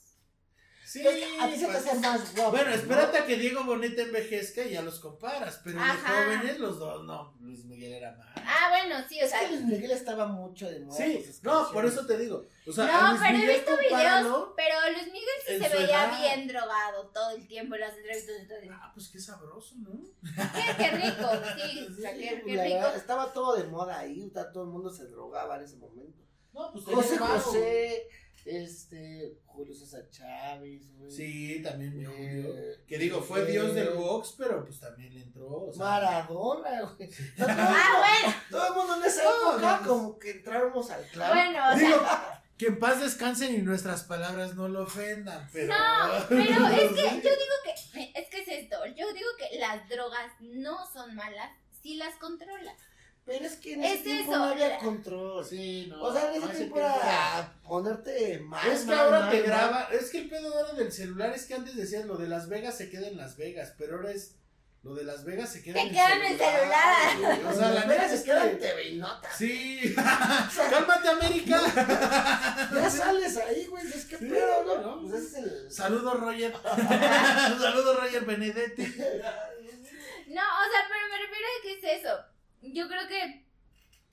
Sí, 0.90 1.06
Es 1.06 1.14
que 1.14 1.40
a 1.40 1.46
ti 1.46 1.54
se 1.54 1.66
te 1.66 1.72
pues, 1.72 1.86
hace 1.86 2.00
más 2.00 2.34
guapo. 2.34 2.50
Bueno, 2.50 2.70
¿no? 2.70 2.74
espérate 2.74 3.18
a 3.18 3.24
que 3.26 3.36
Diego 3.36 3.62
Boneta 3.62 4.02
envejezca 4.02 4.64
y 4.64 4.70
ya 4.72 4.82
los 4.82 4.98
comparas, 4.98 5.60
pero 5.62 5.78
de 5.78 5.84
Ajá. 5.84 6.24
jóvenes 6.24 6.58
los 6.58 6.80
dos, 6.80 7.04
no, 7.04 7.32
Luis 7.40 7.64
Miguel 7.64 7.92
era 7.92 8.10
más. 8.16 8.26
Ah, 8.36 8.70
bueno, 8.70 8.96
sí, 9.08 9.20
o 9.20 9.24
Es 9.24 9.30
sea. 9.30 9.40
que 9.42 9.48
Luis 9.54 9.64
Miguel 9.66 9.92
estaba 9.92 10.26
mucho 10.26 10.68
de 10.68 10.80
moda. 10.80 10.96
Sí, 10.96 11.24
no, 11.42 11.70
por 11.72 11.86
eso 11.86 12.04
te 12.06 12.18
digo. 12.18 12.44
O 12.66 12.72
sea, 12.72 12.86
No, 12.86 13.08
Luis 13.10 13.20
pero 13.24 13.38
he 13.38 13.54
visto 13.54 13.76
videos, 13.78 14.48
pero 14.56 14.74
Luis 14.92 15.06
Miguel 15.12 15.28
sí 15.46 15.58
se 15.62 15.68
veía 15.76 16.04
edad. 16.10 16.18
bien 16.20 16.48
drogado 16.48 17.06
todo 17.14 17.30
el 17.36 17.46
tiempo 17.46 17.76
en 17.76 17.80
las 17.82 17.96
entrevistas. 17.96 18.34
Entonces, 18.40 18.70
Ah, 18.72 18.90
pues 18.92 19.08
qué 19.10 19.20
sabroso, 19.20 19.76
¿no? 19.78 19.90
qué, 19.92 20.76
qué 20.76 20.90
rico, 20.90 21.28
sí, 21.56 21.86
o 21.88 21.94
sea, 22.00 22.14
Sí, 22.14 22.20
qué, 22.20 22.34
rico. 22.44 22.46
verdad, 22.62 22.96
estaba 22.96 23.32
todo 23.32 23.54
de 23.54 23.62
moda 23.68 23.96
ahí, 24.00 24.26
o 24.28 24.32
sea, 24.32 24.50
todo 24.50 24.64
el 24.64 24.70
mundo 24.70 24.90
se 24.90 25.04
drogaba 25.06 25.56
en 25.58 25.62
ese 25.64 25.76
momento. 25.76 26.18
No, 26.52 26.72
pues 26.72 26.84
José. 26.84 27.16
José, 27.16 28.08
este, 28.44 29.38
Julio 29.46 29.74
César 29.74 30.08
Chávez, 30.10 30.82
güey. 30.96 31.10
Sí, 31.10 31.62
también 31.62 31.96
mi 31.96 32.04
Julio. 32.04 32.54
Eh, 32.56 32.84
Que 32.86 32.98
digo, 32.98 33.20
fue 33.22 33.42
eh, 33.42 33.46
dios 33.52 33.74
del 33.74 33.90
box, 33.90 34.34
pero 34.38 34.64
pues 34.64 34.80
también 34.80 35.14
le 35.14 35.22
entró. 35.22 35.46
O 35.66 35.72
sea, 35.72 35.84
Maradona, 35.84 36.82
güey. 36.82 37.08
No, 37.36 37.46
todo, 37.46 37.54
Ah, 37.58 38.04
bueno, 38.22 38.36
todo 38.50 38.66
el 38.68 38.74
mundo 38.74 38.96
en 38.96 39.02
esa 39.10 39.22
época 39.24 39.80
como 39.86 40.18
que 40.18 40.30
entrábamos 40.30 40.90
al 40.90 41.04
club. 41.06 41.24
bueno, 41.28 41.72
o 41.72 41.76
Digo, 41.76 41.98
sea, 41.98 42.42
que 42.56 42.66
en 42.66 42.78
paz 42.78 43.00
descansen 43.00 43.54
y 43.54 43.58
nuestras 43.62 44.04
palabras 44.04 44.54
no 44.54 44.68
lo 44.68 44.82
ofendan, 44.82 45.48
pero. 45.52 45.68
no, 45.74 46.24
pero 46.28 46.66
es 46.68 46.90
que 46.92 47.02
yo 47.02 47.30
digo 47.30 47.56
que, 47.64 48.12
es 48.20 48.28
que 48.28 48.40
es 48.42 48.48
esto, 48.48 48.76
yo 48.96 49.12
digo 49.12 49.28
que 49.38 49.58
las 49.58 49.88
drogas 49.88 50.32
no 50.40 50.76
son 50.92 51.14
malas 51.14 51.50
si 51.82 51.96
las 51.96 52.14
controlas. 52.16 52.76
Pero 53.26 53.44
es 53.44 53.56
que 53.56 53.74
en 53.74 53.84
Es 53.84 53.94
ese 53.94 54.02
tiempo 54.04 54.32
eso, 54.32 54.40
no 54.40 54.44
había 54.46 54.78
control. 54.78 55.44
Sí, 55.44 55.86
no. 55.88 56.02
o 56.02 56.12
sea, 56.12 56.32
en 56.34 56.40
no, 56.40 56.46
ese 56.46 56.46
ese 56.46 56.56
tiempo 56.56 56.78
era 56.78 57.54
ponerte 57.62 58.40
mal. 58.40 58.66
Es 58.68 58.80
que 58.80 58.86
mal, 58.86 58.98
ahora 58.98 59.20
mal, 59.20 59.30
te 59.30 59.36
mal. 59.38 59.46
graba, 59.46 59.88
es 59.92 60.10
que 60.10 60.18
el 60.18 60.28
pedo 60.28 60.52
ahora 60.58 60.72
del 60.74 60.90
celular 60.92 61.32
es 61.34 61.44
que 61.46 61.54
antes 61.54 61.76
decías 61.76 62.06
lo 62.06 62.16
de 62.16 62.28
Las 62.28 62.48
Vegas 62.48 62.76
se 62.76 62.90
queda 62.90 63.06
en 63.08 63.16
Las 63.16 63.36
Vegas, 63.36 63.74
pero 63.78 63.96
ahora 63.96 64.10
es 64.10 64.36
lo 64.82 64.94
de 64.94 65.04
Las 65.04 65.24
Vegas 65.26 65.52
se 65.52 65.62
queda 65.62 65.74
Te 65.74 65.80
en 65.82 65.90
queda 65.90 66.14
en 66.16 66.22
el 66.22 66.38
celular. 66.38 67.18
güey. 67.20 67.44
O 67.44 67.52
sea, 67.52 67.68
la 67.68 67.74
Las 67.74 67.88
Vegas 67.88 68.12
es 68.12 68.18
se 68.20 68.24
queda 68.24 68.50
en 68.50 68.58
TV 68.58 68.88
y 68.88 68.96
Notas. 68.96 69.36
Sí. 69.36 69.94
Cálmate, 70.70 71.08
América. 71.10 71.60
Ya 72.74 72.90
sales 72.90 73.36
ahí, 73.36 73.66
güey. 73.66 73.86
Es 73.86 74.06
que 74.06 74.16
Sí, 74.16 74.24
pedo, 74.24 74.64
¿no? 74.64 74.78
¿no? 74.96 75.02
Pues 75.02 75.22
ese 75.22 75.38
es 75.40 75.44
el. 75.44 75.70
Saludos, 75.70 76.18
Roger. 76.18 76.52
Saludos, 76.64 78.00
Roger 78.00 78.24
Benedetti. 78.24 78.82
No, 78.82 80.42
o 80.42 80.66
sea, 80.70 80.88
pero 80.88 81.08
me 81.10 81.18
refiero 81.26 81.46
a 81.46 81.62
que 81.62 81.72
es 81.74 82.00
eso. 82.00 82.16
Yo 82.62 82.88
creo 82.88 83.06
que 83.08 83.46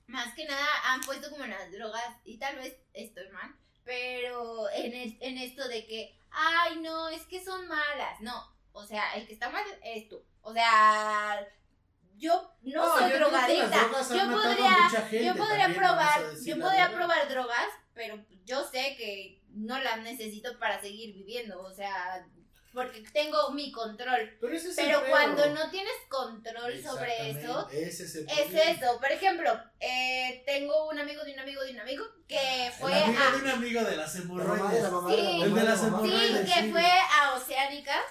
más 0.06 0.34
que 0.34 0.46
nada 0.46 0.66
han 0.86 1.00
puesto 1.02 1.30
como 1.30 1.46
las 1.46 1.70
drogas, 1.70 2.16
y 2.24 2.38
tal 2.38 2.56
vez 2.56 2.76
estoy 2.94 3.28
mal, 3.30 3.54
pero 3.84 4.70
en, 4.70 5.16
en 5.20 5.38
esto 5.38 5.68
de 5.68 5.86
que, 5.86 6.18
ay, 6.30 6.78
no, 6.80 7.08
es 7.08 7.26
que 7.26 7.44
son 7.44 7.68
malas. 7.68 8.20
No, 8.20 8.54
o 8.72 8.84
sea, 8.84 9.14
el 9.14 9.26
que 9.26 9.32
está 9.32 9.50
mal 9.50 9.64
es 9.82 10.08
tú. 10.08 10.22
O 10.42 10.52
sea, 10.52 11.46
yo 12.16 12.54
no, 12.62 12.98
soy 12.98 13.12
drogadicta. 13.12 13.90
Yo 13.92 14.30
podría, 14.30 15.22
yo 15.22 15.36
podría 15.36 15.74
probar, 15.74 16.22
yo 16.44 16.58
podría 16.58 16.92
probar 16.92 17.28
drogas, 17.28 17.68
pero 17.94 18.24
yo 18.44 18.64
sé 18.64 18.94
que 18.96 19.42
no 19.50 19.78
las 19.80 20.00
necesito 20.02 20.58
para 20.58 20.80
seguir 20.80 21.14
viviendo. 21.14 21.60
O 21.62 21.72
sea, 21.72 22.26
porque 22.72 23.02
tengo 23.12 23.50
mi 23.52 23.72
control. 23.72 24.36
Pero, 24.40 25.02
cuando 25.08 25.46
no 25.54 25.70
tienes 25.70 25.92
control 26.08 26.82
sobre 26.82 27.30
eso, 27.30 27.68
es, 27.70 28.00
eso. 28.00 29.00
Por 29.00 29.10
ejemplo, 29.10 29.50
eh, 29.80 30.42
tengo 30.46 30.88
un 30.88 30.98
amigo 30.98 31.24
de 31.24 31.32
un 31.32 31.40
amigo 31.40 31.62
de 31.62 31.72
un 31.72 31.80
amigo 31.80 32.04
que 32.26 32.70
fue 32.78 32.92
el 32.92 33.04
amigo 33.04 33.30
de 33.30 33.42
un 33.42 33.48
amigo 33.50 33.84
de 33.84 33.96
las 33.96 34.14
hemorroides. 34.16 34.84
Sí, 35.08 35.42
el 35.42 35.54
de 35.54 35.62
las 35.64 35.82
hemorroides. 35.82 36.48
Sí, 36.48 36.54
que 36.54 36.70
fue 36.70 36.86
a 36.86 37.34
Oceánicas. 37.34 38.04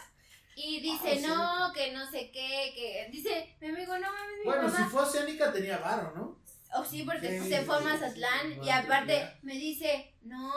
Y 0.60 0.80
dice, 0.80 1.22
no, 1.22 1.72
que 1.72 1.92
no 1.92 2.10
sé 2.10 2.32
qué, 2.32 2.74
que... 2.74 3.08
Dice, 3.12 3.56
mi 3.62 3.68
amigo, 3.68 3.96
no 4.00 4.12
mames, 4.12 4.44
Bueno, 4.44 4.76
si 4.76 4.84
fue 4.86 5.04
Oceánica 5.04 5.54
tenía 5.54 5.78
varo, 5.78 6.12
¿no? 6.16 6.40
O 6.74 6.84
sí, 6.84 7.04
porque 7.04 7.42
se 7.42 7.64
fue 7.64 7.78
a 7.78 7.80
Mazatlán 7.80 8.64
y 8.64 8.70
aparte 8.70 9.38
me 9.44 9.54
dice, 9.54 10.16
no, 10.24 10.52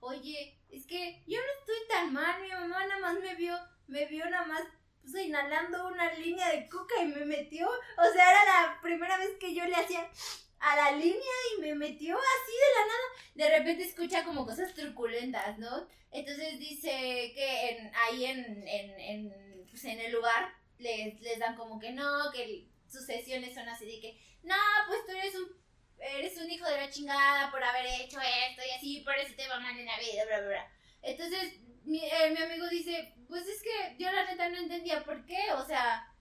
oye, 0.00 0.55
es 0.70 0.86
que 0.86 1.22
yo 1.26 1.38
no 1.38 1.60
estoy 1.60 1.88
tan 1.88 2.12
mal, 2.12 2.40
mi 2.42 2.48
mamá 2.48 2.86
nada 2.86 3.00
más 3.00 3.20
me 3.20 3.34
vio, 3.34 3.56
me 3.86 4.06
vio 4.06 4.28
nada 4.28 4.46
más 4.46 4.62
pues, 5.02 5.24
inhalando 5.24 5.88
una 5.88 6.12
línea 6.14 6.50
de 6.50 6.68
coca 6.68 7.02
y 7.02 7.06
me 7.06 7.24
metió, 7.24 7.68
o 7.68 8.12
sea, 8.12 8.30
era 8.30 8.44
la 8.44 8.80
primera 8.82 9.16
vez 9.18 9.30
que 9.38 9.54
yo 9.54 9.64
le 9.64 9.76
hacía 9.76 10.08
a 10.58 10.76
la 10.76 10.92
línea 10.92 11.34
y 11.56 11.60
me 11.60 11.74
metió 11.74 12.16
así 12.16 12.52
de 12.52 12.74
la 12.74 12.86
nada. 12.86 13.06
De 13.34 13.58
repente 13.58 13.84
escucha 13.84 14.24
como 14.24 14.46
cosas 14.46 14.74
truculentas, 14.74 15.58
¿no? 15.58 15.86
Entonces 16.10 16.58
dice 16.58 17.32
que 17.34 17.68
en, 17.68 17.92
ahí 17.94 18.24
en, 18.24 18.66
en, 18.66 19.00
en, 19.00 19.66
pues 19.70 19.84
en 19.84 20.00
el 20.00 20.12
lugar 20.12 20.54
les, 20.78 21.20
les 21.20 21.38
dan 21.38 21.56
como 21.56 21.78
que 21.78 21.92
no, 21.92 22.30
que 22.32 22.66
sus 22.88 23.04
sesiones 23.04 23.54
son 23.54 23.68
así 23.68 23.84
de 23.86 24.00
que, 24.00 24.20
no, 24.42 24.56
pues 24.88 25.04
tú 25.06 25.12
eres 25.12 25.34
un 25.34 25.48
eres 25.98 26.36
un 26.38 26.50
hijo 26.50 26.66
de 26.66 26.76
la 26.76 26.90
chingada 26.90 27.50
por 27.50 27.62
haber 27.62 27.86
hecho 27.86 28.18
esto 28.20 28.62
y 28.66 28.70
así, 28.76 29.00
por 29.00 29.14
eso 29.16 29.34
te 29.36 29.48
va 29.48 29.60
mal 29.60 29.78
en 29.78 29.86
la 29.86 29.98
vida, 29.98 30.24
bla, 30.26 30.38
bla, 30.38 30.48
bla. 30.48 30.72
Entonces, 31.02 31.54
mi, 31.84 32.04
eh, 32.04 32.30
mi 32.30 32.42
amigo 32.42 32.68
dice, 32.68 33.14
pues 33.28 33.46
es 33.46 33.62
que 33.62 33.96
yo 33.98 34.10
la 34.10 34.24
neta 34.24 34.48
no 34.48 34.58
entendía 34.58 35.04
por 35.04 35.24
qué, 35.24 35.52
o 35.52 35.64
sea, 35.64 36.12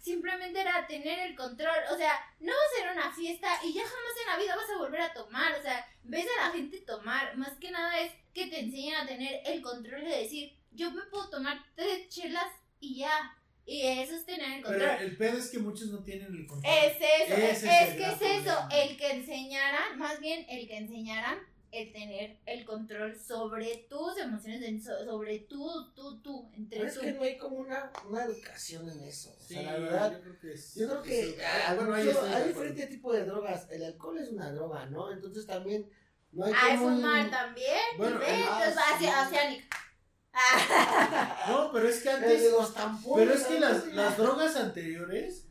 simplemente 0.00 0.60
era 0.60 0.86
tener 0.86 1.18
el 1.20 1.36
control, 1.36 1.76
o 1.92 1.96
sea, 1.96 2.18
no 2.40 2.52
va 2.52 2.58
a 2.58 2.80
ser 2.80 2.92
una 2.92 3.12
fiesta 3.14 3.48
y 3.62 3.74
ya 3.74 3.82
jamás 3.82 4.12
en 4.20 4.26
la 4.26 4.38
vida 4.38 4.56
vas 4.56 4.70
a 4.70 4.78
volver 4.78 5.00
a 5.02 5.12
tomar, 5.12 5.52
o 5.58 5.62
sea, 5.62 5.86
ves 6.04 6.26
a 6.38 6.46
la 6.46 6.52
gente 6.52 6.80
tomar, 6.80 7.36
más 7.36 7.56
que 7.58 7.70
nada 7.70 8.00
es 8.00 8.12
que 8.32 8.46
te 8.46 8.60
enseñan 8.60 9.02
a 9.02 9.06
tener 9.06 9.42
el 9.44 9.60
control 9.60 10.04
de 10.04 10.22
decir, 10.22 10.56
yo 10.70 10.90
me 10.90 11.02
puedo 11.02 11.28
tomar 11.28 11.62
tres 11.74 12.08
chelas 12.08 12.50
y 12.78 12.98
ya, 12.98 13.36
y 13.66 13.82
eso 13.82 14.16
es 14.16 14.24
tener 14.24 14.58
el 14.58 14.62
control. 14.62 14.88
Pero 14.98 15.02
el 15.02 15.16
pedo 15.16 15.38
es 15.38 15.50
que 15.50 15.58
muchos 15.58 15.88
no 15.88 16.02
tienen 16.02 16.34
el 16.34 16.46
control. 16.46 16.72
Es 16.74 16.96
eso, 16.96 17.34
es, 17.34 17.60
que 17.94 18.02
es 18.04 18.22
eso, 18.22 18.58
el 18.72 18.96
que 18.96 19.10
enseñaran, 19.10 19.98
más 19.98 20.20
bien 20.20 20.44
el 20.48 20.66
que 20.66 20.76
enseñaran 20.76 21.38
el 21.72 21.92
tener 21.92 22.40
el 22.46 22.64
control 22.64 23.16
sobre 23.16 23.86
tus 23.88 24.18
emociones, 24.18 24.84
sobre 24.84 25.38
tú, 25.40 25.92
tú, 25.94 26.20
tú, 26.20 26.50
entre 26.56 26.80
Pero 26.80 26.90
es 26.90 26.98
que 26.98 27.12
no 27.12 27.22
hay 27.22 27.38
como 27.38 27.56
una, 27.56 27.92
una 28.08 28.24
educación 28.24 28.90
en 28.90 29.00
eso. 29.04 29.36
o 29.38 29.42
sea, 29.42 29.62
la 29.62 29.78
verdad, 29.78 30.12
yo 30.12 30.20
creo 30.20 30.38
que, 30.40 30.52
es, 30.52 30.74
yo 30.74 30.88
creo 30.88 31.02
que 31.02 31.36
ah, 31.44 31.74
bueno, 31.76 31.94
hay, 31.94 32.08
hay 32.08 32.48
diferentes 32.48 32.90
tipos 32.90 33.14
de 33.14 33.24
drogas. 33.24 33.68
El 33.70 33.84
alcohol 33.84 34.18
es 34.18 34.30
una 34.30 34.50
droga, 34.52 34.86
¿no? 34.86 35.12
Entonces 35.12 35.46
también 35.46 35.88
no 36.32 36.44
hay 36.44 36.52
ah, 36.56 36.76
como 36.76 36.96
fumar 36.96 37.30
también. 37.30 37.78
Bueno, 37.96 38.20
Entonces, 38.20 38.76
hacia, 38.92 39.28
oceánica. 39.28 39.76
No, 41.48 41.70
pero 41.72 41.88
es 41.88 42.02
que 42.02 42.10
antes. 42.10 42.42
pero 43.16 43.32
es 43.32 43.44
que 43.44 43.58
las, 43.60 43.86
las 43.94 44.16
drogas 44.16 44.56
anteriores 44.56 45.48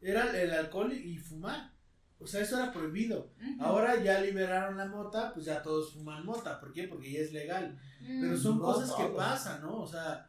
eran 0.00 0.34
el 0.34 0.50
alcohol 0.52 0.92
y 0.92 1.16
fumar. 1.18 1.72
O 2.20 2.26
sea, 2.26 2.40
eso 2.40 2.56
era 2.56 2.72
prohibido. 2.72 3.32
Ahora 3.60 4.02
ya 4.02 4.20
liberaron 4.20 4.76
la 4.76 4.86
mota, 4.86 5.32
pues 5.32 5.46
ya 5.46 5.62
todos 5.62 5.92
fuman 5.92 6.24
mota. 6.24 6.58
¿Por 6.58 6.72
qué? 6.72 6.88
Porque 6.88 7.12
ya 7.12 7.20
es 7.20 7.32
legal. 7.32 7.78
Pero 8.00 8.36
son 8.36 8.58
cosas 8.58 8.92
que 8.92 9.04
pasan, 9.16 9.62
¿no? 9.62 9.82
O 9.82 9.86
sea, 9.86 10.28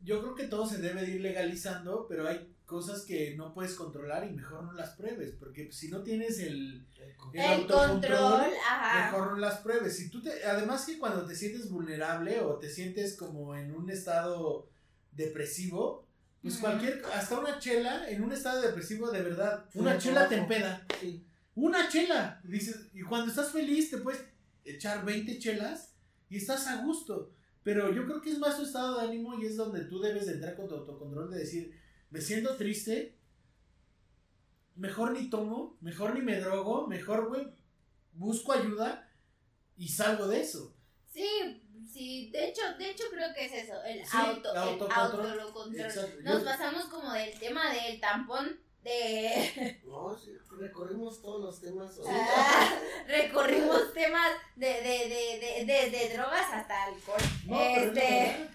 yo 0.00 0.20
creo 0.20 0.34
que 0.34 0.46
todo 0.46 0.66
se 0.66 0.78
debe 0.78 1.08
ir 1.10 1.20
legalizando, 1.20 2.06
pero 2.08 2.28
hay 2.28 2.53
cosas 2.66 3.02
que 3.02 3.36
no 3.36 3.52
puedes 3.52 3.74
controlar 3.74 4.26
y 4.26 4.32
mejor 4.32 4.64
no 4.64 4.72
las 4.72 4.90
pruebes, 4.96 5.32
porque 5.38 5.70
si 5.70 5.88
no 5.88 6.02
tienes 6.02 6.38
el, 6.38 6.86
el, 7.32 7.66
control, 7.66 8.42
mejor 8.94 9.32
no 9.32 9.36
las 9.36 9.58
pruebes. 9.58 9.96
Si 9.96 10.08
tú 10.08 10.22
te, 10.22 10.44
además 10.44 10.86
que 10.86 10.98
cuando 10.98 11.26
te 11.26 11.34
sientes 11.34 11.70
vulnerable 11.70 12.40
o 12.40 12.58
te 12.58 12.70
sientes 12.70 13.16
como 13.16 13.54
en 13.54 13.74
un 13.74 13.90
estado 13.90 14.70
depresivo, 15.12 16.06
pues 16.42 16.58
cualquier, 16.58 17.02
hasta 17.14 17.38
una 17.38 17.58
chela 17.58 18.08
en 18.08 18.22
un 18.22 18.32
estado 18.32 18.60
depresivo 18.60 19.10
de 19.10 19.22
verdad, 19.22 19.64
una 19.74 19.98
chela 19.98 20.28
te 20.28 20.36
empeda. 20.36 20.86
Una 21.54 21.88
chela, 21.88 22.40
dices, 22.44 22.88
y 22.92 23.02
cuando 23.02 23.30
estás 23.30 23.52
feliz 23.52 23.90
te 23.90 23.98
puedes 23.98 24.24
echar 24.64 25.04
20 25.04 25.38
chelas 25.38 25.94
y 26.28 26.38
estás 26.38 26.66
a 26.66 26.82
gusto. 26.82 27.30
Pero 27.62 27.94
yo 27.94 28.04
creo 28.04 28.20
que 28.20 28.30
es 28.30 28.38
más 28.38 28.56
tu 28.56 28.64
estado 28.64 28.98
de 28.98 29.06
ánimo 29.06 29.40
y 29.40 29.46
es 29.46 29.56
donde 29.56 29.84
tú 29.84 30.00
debes 30.00 30.26
de 30.26 30.34
entrar 30.34 30.54
con 30.54 30.68
tu 30.68 30.74
autocontrol 30.74 31.30
de 31.30 31.38
decir, 31.38 31.83
me 32.14 32.20
siento 32.20 32.56
triste, 32.56 33.18
mejor 34.76 35.10
ni 35.10 35.28
tomo, 35.28 35.76
mejor 35.80 36.14
ni 36.14 36.20
me 36.20 36.38
drogo, 36.38 36.86
mejor, 36.86 37.26
güey, 37.26 37.44
busco 38.12 38.52
ayuda 38.52 39.10
y 39.76 39.88
salgo 39.88 40.28
de 40.28 40.40
eso. 40.40 40.72
Sí, 41.12 41.28
sí, 41.92 42.30
de 42.30 42.50
hecho, 42.50 42.62
de 42.78 42.90
hecho 42.90 43.02
creo 43.10 43.34
que 43.34 43.46
es 43.46 43.64
eso, 43.64 43.82
el 43.82 44.04
auto, 44.12 44.52
el 44.52 44.58
autocontrol. 44.92 46.22
Nos 46.22 46.42
pasamos 46.44 46.84
como 46.84 47.12
del 47.14 47.36
tema 47.36 47.72
del 47.72 47.98
tampón 48.00 48.60
de... 48.84 49.80
No, 49.84 50.16
sí, 50.16 50.36
recorrimos 50.56 51.20
todos 51.20 51.40
los 51.40 51.60
temas. 51.60 51.98
Ah, 52.06 52.78
recorrimos 53.08 53.92
temas 53.92 54.30
de, 54.54 54.68
de, 54.68 55.08
de, 55.08 55.64
de, 55.64 55.90
de, 55.90 56.14
drogas 56.14 56.46
hasta 56.52 56.84
alcohol. 56.84 57.20
este... 57.72 58.53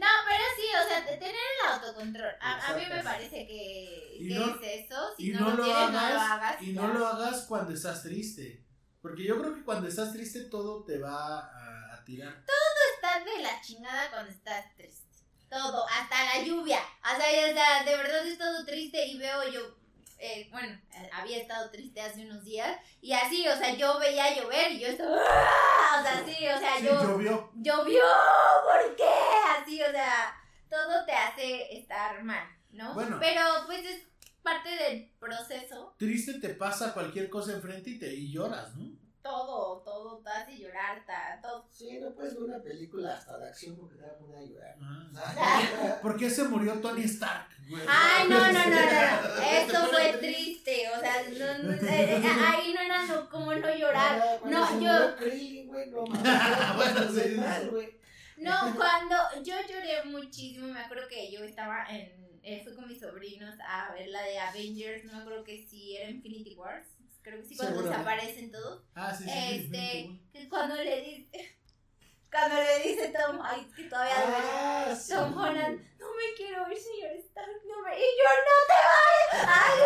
No, 0.00 0.06
pero 0.26 0.44
sí, 0.56 0.62
o 0.82 0.88
sea, 0.88 1.04
tener 1.04 1.34
el 1.34 1.72
autocontrol. 1.72 2.32
A, 2.40 2.74
mí 2.74 2.86
me 2.88 3.02
parece 3.02 3.46
que, 3.46 4.16
es 4.18 4.84
eso. 4.84 5.14
Si 5.14 5.30
no, 5.30 5.50
lo, 5.50 5.62
tienes, 5.62 5.90
no 5.90 6.08
lo 6.08 6.20
hagas. 6.20 6.62
Y 6.62 6.72
no 6.72 6.88
lo 6.88 7.06
hagas 7.06 7.44
cuando 7.46 7.74
estás 7.74 8.02
triste. 8.02 8.64
Porque 9.02 9.24
yo 9.24 9.38
creo 9.38 9.54
que 9.54 9.62
cuando 9.62 9.88
estás 9.88 10.14
triste 10.14 10.44
todo 10.44 10.84
te 10.84 10.98
va 10.98 11.40
a, 11.40 12.02
tirar. 12.06 12.42
Todo 12.46 12.80
está 12.94 13.30
de 13.30 13.42
la 13.42 13.60
chingada 13.60 14.10
cuando 14.10 14.30
estás 14.30 14.74
triste. 14.74 15.06
Todo, 15.50 15.86
hasta 15.86 16.24
la 16.24 16.44
lluvia. 16.44 16.80
O 17.02 17.20
sea, 17.20 17.84
de 17.84 17.96
verdad 17.96 18.26
es 18.26 18.38
todo 18.38 18.64
triste 18.64 19.06
y 19.06 19.18
veo 19.18 19.50
yo 19.50 19.79
eh, 20.20 20.48
bueno, 20.50 20.78
había 21.12 21.38
estado 21.38 21.70
triste 21.70 22.00
hace 22.00 22.26
unos 22.26 22.44
días 22.44 22.78
y 23.00 23.12
así, 23.12 23.48
o 23.48 23.56
sea, 23.56 23.74
yo 23.74 23.98
veía 23.98 24.36
llover 24.36 24.72
y 24.72 24.80
yo 24.80 24.88
estaba, 24.88 25.16
¡ah! 25.16 25.98
o 25.98 26.02
sea, 26.02 26.24
sí, 26.24 26.46
o 26.46 26.58
sea, 26.58 26.78
yo... 26.78 27.02
Llovió. 27.02 27.50
Llovió, 27.54 28.02
¿por 28.64 28.96
qué? 28.96 29.04
Así, 29.58 29.82
o 29.82 29.90
sea, 29.90 30.38
todo 30.68 31.04
te 31.06 31.12
hace 31.12 31.78
estar 31.78 32.22
mal, 32.22 32.46
¿no? 32.70 32.92
Bueno. 32.92 33.16
Pero 33.18 33.40
pues 33.66 33.84
es 33.86 34.06
parte 34.42 34.68
del 34.68 35.10
proceso. 35.18 35.94
Triste 35.96 36.34
te 36.34 36.50
pasa 36.50 36.92
cualquier 36.92 37.30
cosa 37.30 37.52
enfrente 37.52 37.90
y 37.90 37.98
te 37.98 38.12
y 38.12 38.30
lloras, 38.30 38.74
¿no? 38.76 38.99
Todo, 39.22 39.82
todo 39.82 40.18
te 40.22 40.30
hace 40.30 40.58
llorar, 40.58 41.04
todo. 41.42 41.66
Sí, 41.70 41.98
no 42.00 42.12
puedes 42.14 42.34
ver 42.34 42.42
una 42.44 42.62
película 42.62 43.14
hasta 43.14 43.38
de 43.38 43.48
acción 43.48 43.76
porque 43.76 43.96
te 43.96 44.02
va 44.02 44.12
a 44.12 44.18
poner 44.18 44.38
a 44.38 44.42
llorar. 44.42 44.76
Ah. 44.80 45.98
¿Por 46.02 46.16
qué 46.16 46.30
se 46.30 46.44
murió 46.44 46.80
Tony 46.80 47.02
Stark? 47.02 47.48
Ay, 47.86 48.28
no, 48.28 48.38
no, 48.38 48.52
no, 48.52 48.52
no, 48.52 49.42
Esto 49.52 49.86
fue 49.90 50.18
triste, 50.18 50.88
o 50.96 51.00
sea, 51.00 51.22
no, 51.28 51.72
eh, 51.72 51.78
eh, 51.82 52.22
ahí 52.24 52.74
no 52.74 52.80
era 52.80 53.28
como 53.30 53.54
no 53.54 53.74
llorar. 53.74 54.40
No, 54.44 54.80
yo... 54.80 55.16
no, 58.38 58.76
cuando 58.76 59.16
yo 59.42 59.54
lloré 59.68 60.04
muchísimo, 60.06 60.68
me 60.68 60.80
acuerdo 60.80 61.06
que 61.08 61.30
yo 61.30 61.44
estaba 61.44 61.86
en, 61.90 62.40
eh, 62.42 62.62
fui 62.64 62.74
con 62.74 62.88
mis 62.88 62.98
sobrinos 62.98 63.54
a 63.64 63.92
ver 63.92 64.08
la 64.08 64.22
de 64.22 64.38
Avengers, 64.38 65.04
no 65.04 65.12
me 65.12 65.18
acuerdo 65.18 65.44
que 65.44 65.64
si 65.64 65.96
era 65.96 66.10
Infinity 66.10 66.54
Wars 66.54 66.99
creo 67.22 67.42
que 67.42 67.48
sí, 67.48 67.56
cuando 67.56 67.82
desaparecen 67.82 68.50
todos. 68.50 68.84
Ah, 68.94 69.14
sí, 69.14 69.24
sí. 69.24 69.30
Este, 69.30 70.20
que 70.32 70.48
cuando 70.48 70.76
le 70.76 71.00
dice, 71.02 71.58
cuando 72.30 72.56
le 72.56 72.88
dice 72.88 73.12
Tom, 73.16 73.40
ay, 73.42 73.66
que 73.74 73.84
todavía 73.84 74.14
ah, 74.16 74.98
Tom 75.08 75.36
Holland, 75.36 75.80
no 75.98 76.06
me 76.14 76.34
quiero 76.36 76.70
ir, 76.70 76.78
señor 76.78 77.12
Stark, 77.18 77.62
no 77.66 77.82
me, 77.82 77.98
y 77.98 78.02
yo, 78.02 78.30
no 78.46 78.56
te 78.68 78.78
vayas, 78.90 79.48
ay, 79.48 79.78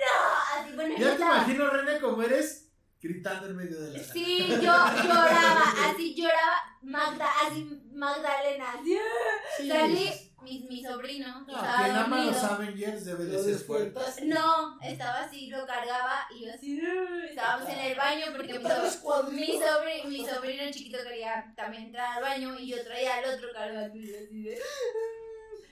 no, 0.00 0.62
así 0.62 0.72
bueno. 0.74 0.94
Ya 0.98 1.16
te 1.16 1.22
imagino, 1.22 1.70
René, 1.70 2.00
como 2.00 2.22
eres 2.22 2.70
Gritando 3.02 3.46
en 3.46 3.56
medio 3.56 3.80
de 3.80 3.92
la 3.92 4.04
Sí, 4.04 4.46
yo 4.46 4.56
lloraba, 4.58 5.64
así 5.86 6.14
lloraba, 6.14 6.76
Magda, 6.82 7.30
así 7.46 7.64
Magdalena, 7.92 8.74
así, 8.74 9.68
salí, 9.68 10.29
mi, 10.50 10.66
mi 10.68 10.82
sobrino, 10.82 11.44
no, 11.46 11.54
estaba 11.54 11.84
quien 11.84 11.96
ama 11.96 12.24
los 12.24 12.44
Avengers 12.44 13.04
debe 13.04 13.24
de 13.24 13.42
ser 13.42 13.56
fuerte. 13.56 14.00
No, 14.24 14.80
estaba 14.82 15.20
así, 15.20 15.46
lo 15.46 15.64
cargaba 15.64 16.26
y 16.34 16.44
yo 16.44 16.52
así, 16.52 16.80
estábamos 17.28 17.68
en 17.68 17.78
el 17.78 17.96
baño 17.96 18.26
porque 18.36 18.58
mi, 18.58 18.64
sobrino, 18.64 19.30
mi, 19.30 19.46
sobrino, 19.46 20.08
mi 20.08 20.26
sobrino 20.26 20.70
chiquito 20.72 20.98
quería 21.04 21.52
también 21.56 21.84
entrar 21.84 22.16
al 22.16 22.22
baño 22.22 22.58
y 22.58 22.68
yo 22.68 22.82
traía 22.82 23.16
al 23.16 23.36
otro 23.36 23.48
cargando 23.52 23.96
y 23.96 24.14
así 24.14 24.42
de... 24.42 24.58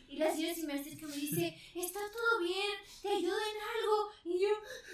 Y 0.09 0.17
la 0.17 0.33
señora 0.33 0.55
se 0.55 0.67
me 0.67 0.73
acerca 0.73 1.05
y 1.05 1.09
me 1.09 1.17
dice, 1.17 1.57
está 1.75 2.01
todo 2.11 2.41
bien, 2.41 2.73
te 3.03 3.09
ayudo 3.09 3.37
en 3.37 3.57
algo. 3.61 4.11
Y 4.25 4.41
yo, 4.41 4.49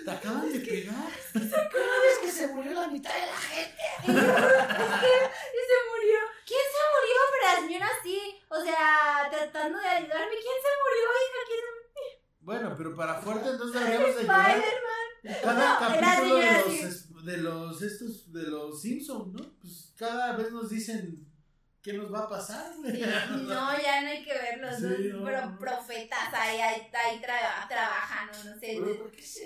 ¿te 0.05 0.11
acaban 0.11 0.53
de 0.53 0.59
pegar? 0.59 1.12
¿Cómo 1.33 1.95
ves 2.03 2.19
que 2.21 2.33
se 2.33 2.49
murió 2.49 2.73
la 2.73 2.89
mitad 2.89 3.15
de 3.15 3.27
la 3.27 3.37
gente? 3.37 3.83
Y, 4.03 4.07
yo, 4.09 4.12
y 4.12 5.62
se 5.71 5.79
murió. 5.91 6.19
¿Quién 6.45 6.67
se 6.75 6.83
murió? 6.95 7.17
Pero 7.31 7.45
la 7.47 7.61
señora 7.61 7.89
así, 7.99 8.19
o 8.49 8.61
sea, 8.61 9.29
tratando 9.31 9.79
de 9.79 9.87
ayudarme. 9.87 10.35
¿Quién 10.35 10.59
se 10.61 10.73
murió, 10.83 11.07
hija? 11.23 11.41
¿Quién 11.47 11.61
se 11.61 11.67
murió? 11.71 11.85
Bueno, 12.41 12.75
pero 12.77 12.97
para 12.97 13.23
fuerte 13.23 13.51
entonces 13.51 13.81
deberíamos 13.81 14.17
de 14.17 14.23
llorar. 14.25 14.65
Cada 15.43 15.79
capítulo 15.79 16.37
de 16.37 16.83
los, 16.83 17.25
de 17.25 17.37
los, 17.39 17.83
estos, 17.83 18.33
de 18.33 18.43
los 18.43 18.83
Simpsons, 18.83 19.33
¿no? 19.33 19.59
Pues 19.61 19.95
cada 19.97 20.37
vez 20.37 20.51
nos 20.53 20.69
dicen 20.69 21.27
¿qué 21.85 21.93
nos 21.93 22.11
va 22.11 22.20
a 22.20 22.28
pasar? 22.28 22.72
Sí, 22.74 23.01
no, 23.43 23.82
ya 23.82 24.01
no 24.01 24.09
hay 24.09 24.24
que 24.24 24.32
verlos, 24.32 24.76
pero 25.22 25.59
profetas 25.59 26.32
ahí, 26.32 26.59
ahí, 26.59 26.91
ahí 26.93 27.20
trabajan, 27.20 28.28
no, 28.28 28.59
sé, 28.59 28.80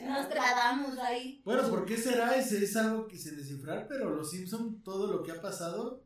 nos 0.04 0.28
tratamos 0.28 0.96
ahí. 0.98 1.42
Bueno, 1.44 1.68
¿por 1.68 1.84
qué 1.84 1.96
será? 1.96 2.36
Ese 2.36 2.62
es 2.62 2.76
algo 2.76 3.08
que 3.08 3.18
se 3.18 3.34
descifrar, 3.34 3.88
pero 3.88 4.10
los 4.10 4.30
Simpson 4.30 4.82
todo 4.84 5.12
lo 5.12 5.24
que 5.24 5.32
ha 5.32 5.42
pasado, 5.42 6.04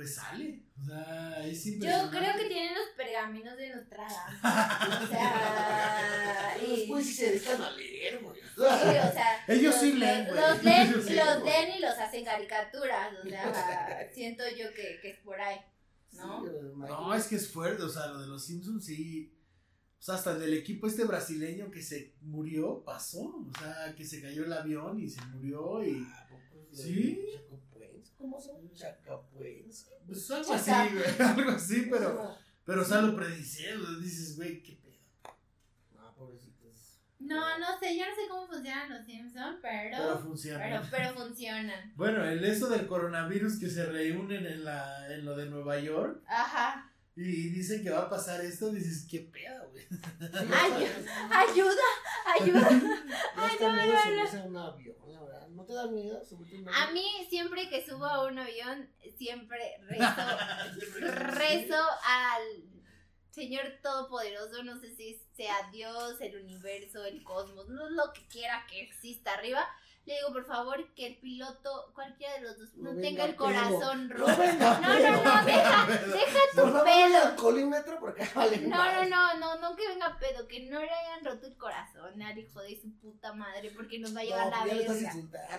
pues 0.00 0.14
sale. 0.14 0.62
O 0.80 0.84
sea, 0.86 1.46
es 1.46 1.62
Yo 1.62 2.10
creo 2.10 2.34
que 2.38 2.48
tienen 2.48 2.74
los 2.74 2.88
pergaminos 2.96 3.54
de 3.58 3.68
Nostradamus. 3.68 5.04
o 5.04 5.06
sea, 5.08 6.56
y... 6.66 6.76
Después 6.76 7.06
sí 7.06 7.12
se 7.12 7.32
dejan 7.32 7.60
a 7.60 7.70
leer, 7.72 8.22
güey. 8.22 8.40
Sí, 8.40 8.48
o 8.56 8.64
sea, 8.64 9.44
ellos 9.48 9.74
sí 9.74 9.92
leen, 9.92 10.34
Los 10.34 10.64
leen, 10.64 10.92
los 10.94 11.04
leen 11.44 11.76
y 11.76 11.80
los 11.80 11.98
hacen 11.98 12.24
caricaturas. 12.24 13.12
O 13.22 13.28
sea, 13.28 14.08
siento 14.14 14.42
yo 14.56 14.72
que, 14.72 15.00
que 15.02 15.10
es 15.10 15.18
por 15.18 15.38
ahí. 15.38 15.58
¿no? 16.12 16.44
no, 16.46 17.14
es 17.14 17.26
que 17.26 17.36
es 17.36 17.52
fuerte. 17.52 17.82
O 17.82 17.88
sea, 17.90 18.06
lo 18.06 18.22
de 18.22 18.26
los 18.26 18.42
Simpsons 18.42 18.82
sí. 18.82 19.36
O 19.98 20.02
sea, 20.02 20.14
hasta 20.14 20.32
el 20.32 20.40
del 20.40 20.54
equipo 20.54 20.86
este 20.86 21.04
brasileño 21.04 21.70
que 21.70 21.82
se 21.82 22.14
murió, 22.22 22.82
pasó. 22.82 23.20
O 23.20 23.52
sea, 23.58 23.94
que 23.94 24.06
se 24.06 24.22
cayó 24.22 24.46
el 24.46 24.52
avión 24.54 24.98
y 24.98 25.10
se 25.10 25.20
murió 25.26 25.84
y. 25.84 26.06
¿Sí? 26.72 27.20
¿Cómo 28.20 28.38
son? 28.38 28.70
Chacapuense. 28.74 29.90
Pues 30.06 30.30
algo 30.30 30.52
así, 30.52 30.70
güey. 30.70 31.04
Algo 31.28 31.50
así, 31.52 31.88
pero. 31.90 32.36
Pero, 32.66 32.82
o 32.82 32.84
sea, 32.84 33.00
lo 33.00 33.16
prediciendo. 33.16 33.98
Dices, 33.98 34.36
güey, 34.36 34.62
qué 34.62 34.74
pedo. 34.74 35.00
No, 35.94 36.14
pobrecitos. 36.14 37.00
No, 37.18 37.58
no 37.58 37.78
sé, 37.78 37.96
yo 37.96 38.04
no 38.06 38.14
sé 38.14 38.28
cómo 38.28 38.46
funcionan 38.46 38.90
los 38.90 39.06
Simpsons, 39.06 39.58
pero. 39.62 39.96
Pero 39.96 40.18
funcionan. 40.18 40.68
Pero, 40.68 40.82
pero 40.90 41.14
funcionan. 41.14 41.92
Bueno, 41.96 42.24
el 42.24 42.44
eso 42.44 42.68
del 42.68 42.86
coronavirus 42.86 43.58
que 43.58 43.70
se 43.70 43.86
reúnen 43.86 44.44
en, 44.46 44.64
la, 44.64 45.12
en 45.14 45.24
lo 45.24 45.34
de 45.34 45.46
Nueva 45.46 45.80
York. 45.80 46.22
Ajá. 46.28 46.92
Y 47.16 47.48
dicen 47.48 47.82
que 47.82 47.90
va 47.90 48.02
a 48.02 48.10
pasar 48.10 48.44
esto, 48.44 48.70
dices, 48.70 49.06
qué 49.10 49.20
pedo, 49.20 49.70
güey. 49.70 49.84
Ay, 50.52 50.86
ayuda, 51.48 51.82
ayuda. 52.38 52.68
Ay, 53.36 53.56
no, 53.60 53.76
no, 53.76 54.42
no. 54.42 54.46
un 54.46 54.56
avión. 54.56 54.96
¿No 55.60 55.66
te 55.66 55.74
da 55.74 55.86
miedo 55.88 56.22
A 56.74 56.90
mí, 56.92 57.04
siempre 57.28 57.68
que 57.68 57.84
subo 57.84 58.06
a 58.06 58.24
un 58.24 58.38
avión, 58.38 58.88
siempre 59.18 59.76
rezo, 59.88 60.06
rezo 61.36 61.76
al 62.06 62.42
Señor 63.30 63.64
Todopoderoso, 63.82 64.62
no 64.62 64.80
sé 64.80 64.96
si 64.96 65.20
sea 65.36 65.54
Dios, 65.70 66.18
el 66.22 66.40
universo, 66.40 67.04
el 67.04 67.22
cosmos, 67.22 67.68
no 67.68 67.90
lo 67.90 68.10
que 68.14 68.26
quiera 68.28 68.66
que 68.70 68.80
exista 68.80 69.34
arriba 69.34 69.68
le 70.06 70.14
digo, 70.14 70.32
por 70.32 70.44
favor, 70.44 70.94
que 70.94 71.06
el 71.06 71.16
piloto, 71.18 71.92
cualquiera 71.94 72.34
de 72.34 72.40
los 72.40 72.58
dos, 72.58 72.74
no, 72.76 72.94
tenga 73.00 73.24
el 73.26 73.36
corazón 73.36 74.08
roto. 74.08 74.32
No, 74.32 74.80
no, 74.80 75.24
no, 75.24 75.44
deja, 75.44 75.86
deja 75.86 76.40
tu 76.54 76.84
pedo. 76.84 77.36
colímetro 77.36 78.00
porque 78.00 78.26
vale 78.34 78.58
no, 78.58 78.76
no, 78.76 79.04
no, 79.04 79.36
no, 79.38 79.58
no 79.60 79.76
que 79.76 79.86
venga 79.88 80.18
pedo, 80.18 80.48
que 80.48 80.68
no 80.68 80.80
le 80.80 80.90
hayan 80.90 81.24
roto 81.24 81.46
el 81.46 81.56
corazón 81.56 82.20
al 82.22 82.38
hijo 82.38 82.60
de 82.60 82.80
su 82.80 82.90
puta 82.98 83.32
madre 83.34 83.70
porque 83.76 83.98
nos 83.98 84.16
va 84.16 84.20
a 84.20 84.24
llevar 84.24 84.46
la 84.46 84.64
verga. 84.64 85.14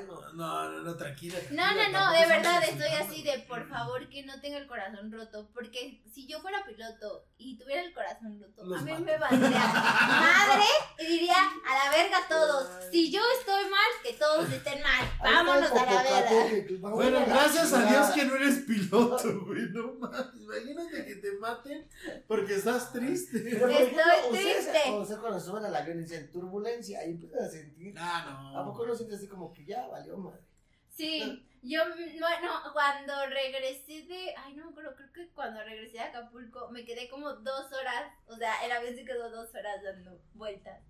No, 0.06 0.34
no, 0.34 0.70
no, 0.84 0.96
tranquila. 0.98 1.38
No, 1.52 1.74
no, 1.74 1.89
no, 1.89 2.12
de 2.12 2.26
verdad 2.28 2.64
estoy 2.64 2.94
así 3.00 3.24
de, 3.24 3.39
por 3.48 3.70
favor, 3.70 4.10
que 4.10 4.24
no 4.24 4.39
tenga 4.42 4.58
el 4.58 4.68
corazón 4.68 5.12
roto, 5.12 5.50
porque 5.54 6.02
si 6.12 6.28
yo 6.28 6.39
fuera 6.42 6.66
piloto 6.66 7.26
y 7.38 7.58
tuviera 7.58 7.84
el 7.84 7.94
corazón 7.94 8.42
roto, 8.42 8.76
a 8.76 8.82
mí 8.82 8.92
me 9.04 9.18
valdría 9.18 9.50
madre 9.68 10.66
y 11.00 11.06
diría, 11.06 11.36
a 11.36 11.86
la 11.86 11.92
verga 11.96 12.18
todos, 12.28 12.68
si 12.92 13.12
yo 13.12 13.22
estoy 13.39 13.64
mal, 13.70 13.92
que 14.04 14.14
todos 14.14 14.31
todos 14.32 14.52
estén 14.52 14.82
mal. 14.82 15.06
Vámonos 15.20 15.72
a 15.72 15.86
la 15.86 16.04
verga. 16.04 16.90
Bueno, 16.90 17.26
gracias 17.26 17.74
a 17.74 17.86
Dios 17.86 18.12
que 18.12 18.26
no 18.26 18.36
eres 18.36 18.60
piloto, 18.60 19.46
güey. 19.46 19.70
No 19.72 19.94
mames. 19.94 20.36
Imagínate 20.36 21.06
que 21.06 21.16
te 21.16 21.32
maten 21.34 21.88
porque 22.28 22.56
estás 22.56 22.92
triste. 22.92 23.38
Estoy 23.38 24.32
triste. 24.32 24.92
O 24.92 25.06
sea, 25.06 25.18
cuando 25.18 25.40
suben 25.40 25.66
al 25.66 25.76
avión 25.76 26.00
y 26.00 26.04
dicen 26.04 26.32
turbulencia, 26.32 27.00
ahí 27.00 27.12
empiezas 27.12 27.42
a 27.42 27.50
sentir. 27.50 27.94
Ah, 27.98 28.52
no. 28.54 28.60
¿A 28.60 28.66
poco 28.66 28.86
no 28.86 28.96
sientes 28.96 29.18
así 29.18 29.28
como 29.28 29.52
que 29.54 29.66
ya 29.66 29.88
valió 29.88 30.18
madre? 30.18 30.42
Sí. 30.90 31.48
Yo, 31.64 31.84
no, 31.86 32.74
cuando 32.74 33.14
regresé 33.28 34.02
de, 34.08 34.34
ay 34.36 34.56
no 34.56 34.66
me 34.66 34.72
acuerdo, 34.72 34.96
creo 34.96 35.14
que 35.14 35.30
cuando 35.32 35.64
regresé 35.64 35.98
de 35.98 36.00
Acapulco 36.00 36.72
me 36.72 36.84
quedé 36.84 37.08
como 37.08 37.34
dos 37.34 37.72
horas, 37.72 38.12
o 38.26 38.36
sea, 38.36 38.66
el 38.66 38.72
avión 38.72 38.96
se 38.96 39.06
quedó 39.06 39.30
dos 39.30 39.54
horas 39.54 39.84
dando 39.84 40.20
vueltas 40.34 40.82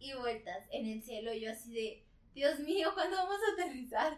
y 0.00 0.12
vueltas 0.14 0.66
en 0.72 0.86
el 0.86 1.02
cielo, 1.04 1.32
yo 1.34 1.52
así 1.52 1.72
de, 1.72 2.07
Dios 2.34 2.58
mío, 2.60 2.90
¿cuándo 2.94 3.16
vamos 3.16 3.38
a 3.42 3.52
aterrizar? 3.52 4.16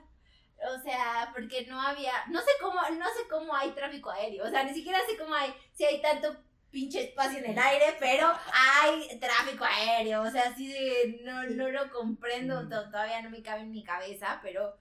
O 0.68 0.82
sea, 0.82 1.30
porque 1.32 1.66
no 1.66 1.80
había, 1.80 2.12
no 2.28 2.40
sé 2.40 2.50
cómo, 2.60 2.80
no 2.98 3.06
sé 3.06 3.26
cómo 3.30 3.54
hay 3.54 3.70
tráfico 3.70 4.10
aéreo, 4.10 4.44
o 4.44 4.50
sea, 4.50 4.62
ni 4.62 4.74
siquiera 4.74 4.98
sé 5.08 5.16
cómo 5.16 5.34
hay, 5.34 5.54
si 5.72 5.84
hay 5.84 6.02
tanto 6.02 6.36
pinche 6.70 7.02
espacio 7.04 7.38
en 7.38 7.50
el 7.50 7.58
aire, 7.58 7.96
pero 7.98 8.30
hay 8.52 9.18
tráfico 9.18 9.64
aéreo, 9.64 10.22
o 10.22 10.30
sea, 10.30 10.50
así 10.50 10.68
de, 10.68 11.20
no, 11.24 11.44
no 11.44 11.70
lo 11.70 11.90
comprendo, 11.90 12.62
mm. 12.62 12.68
todavía 12.68 13.22
no 13.22 13.30
me 13.30 13.42
cabe 13.42 13.62
en 13.62 13.70
mi 13.70 13.82
cabeza, 13.82 14.38
pero... 14.42 14.76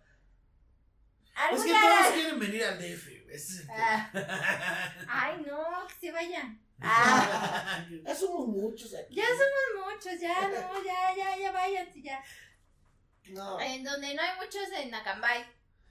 Es 1.53 1.63
que 1.63 1.71
todos 1.71 2.13
quieren 2.13 2.39
venir 2.39 2.65
al 2.65 2.77
DF, 2.77 3.07
ese 3.29 3.33
es 3.33 3.59
el 3.61 3.71
ah. 3.71 4.11
Ay, 5.07 5.41
no, 5.47 5.87
que 5.87 5.95
se 5.95 6.11
vayan. 6.11 6.59
Ah. 6.81 7.85
ya 8.03 8.15
somos 8.15 8.47
muchos 8.47 8.93
aquí. 8.93 9.15
Ya 9.15 9.25
somos 9.25 9.87
muchos, 9.87 10.19
ya, 10.19 10.47
no, 10.47 10.83
ya, 10.83 11.15
ya, 11.15 11.37
ya 11.37 11.51
váyanse, 11.51 12.01
ya. 12.01 12.21
En 13.29 13.83
donde 13.83 14.15
no 14.15 14.21
hay 14.21 14.37
muchos 14.37 14.63
en 14.75 14.93
Acambay. 14.93 15.45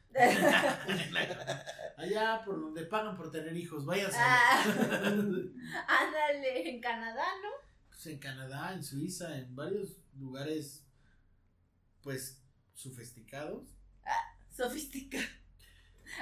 Allá 1.96 2.42
por 2.44 2.60
donde 2.60 2.84
pagan 2.84 3.16
por 3.16 3.30
tener 3.30 3.56
hijos, 3.56 3.84
váyanse. 3.84 4.16
Ah, 4.18 4.64
ándale, 5.86 6.68
en 6.68 6.80
Canadá, 6.80 7.26
¿no? 7.42 7.50
Pues 7.88 8.06
en 8.06 8.18
Canadá, 8.18 8.72
en 8.72 8.82
Suiza, 8.82 9.36
en 9.36 9.54
varios 9.54 9.98
lugares, 10.18 10.84
pues, 12.02 12.42
sofisticados. 12.74 13.68
Ah, 14.04 14.34
sofisticados. 14.50 15.28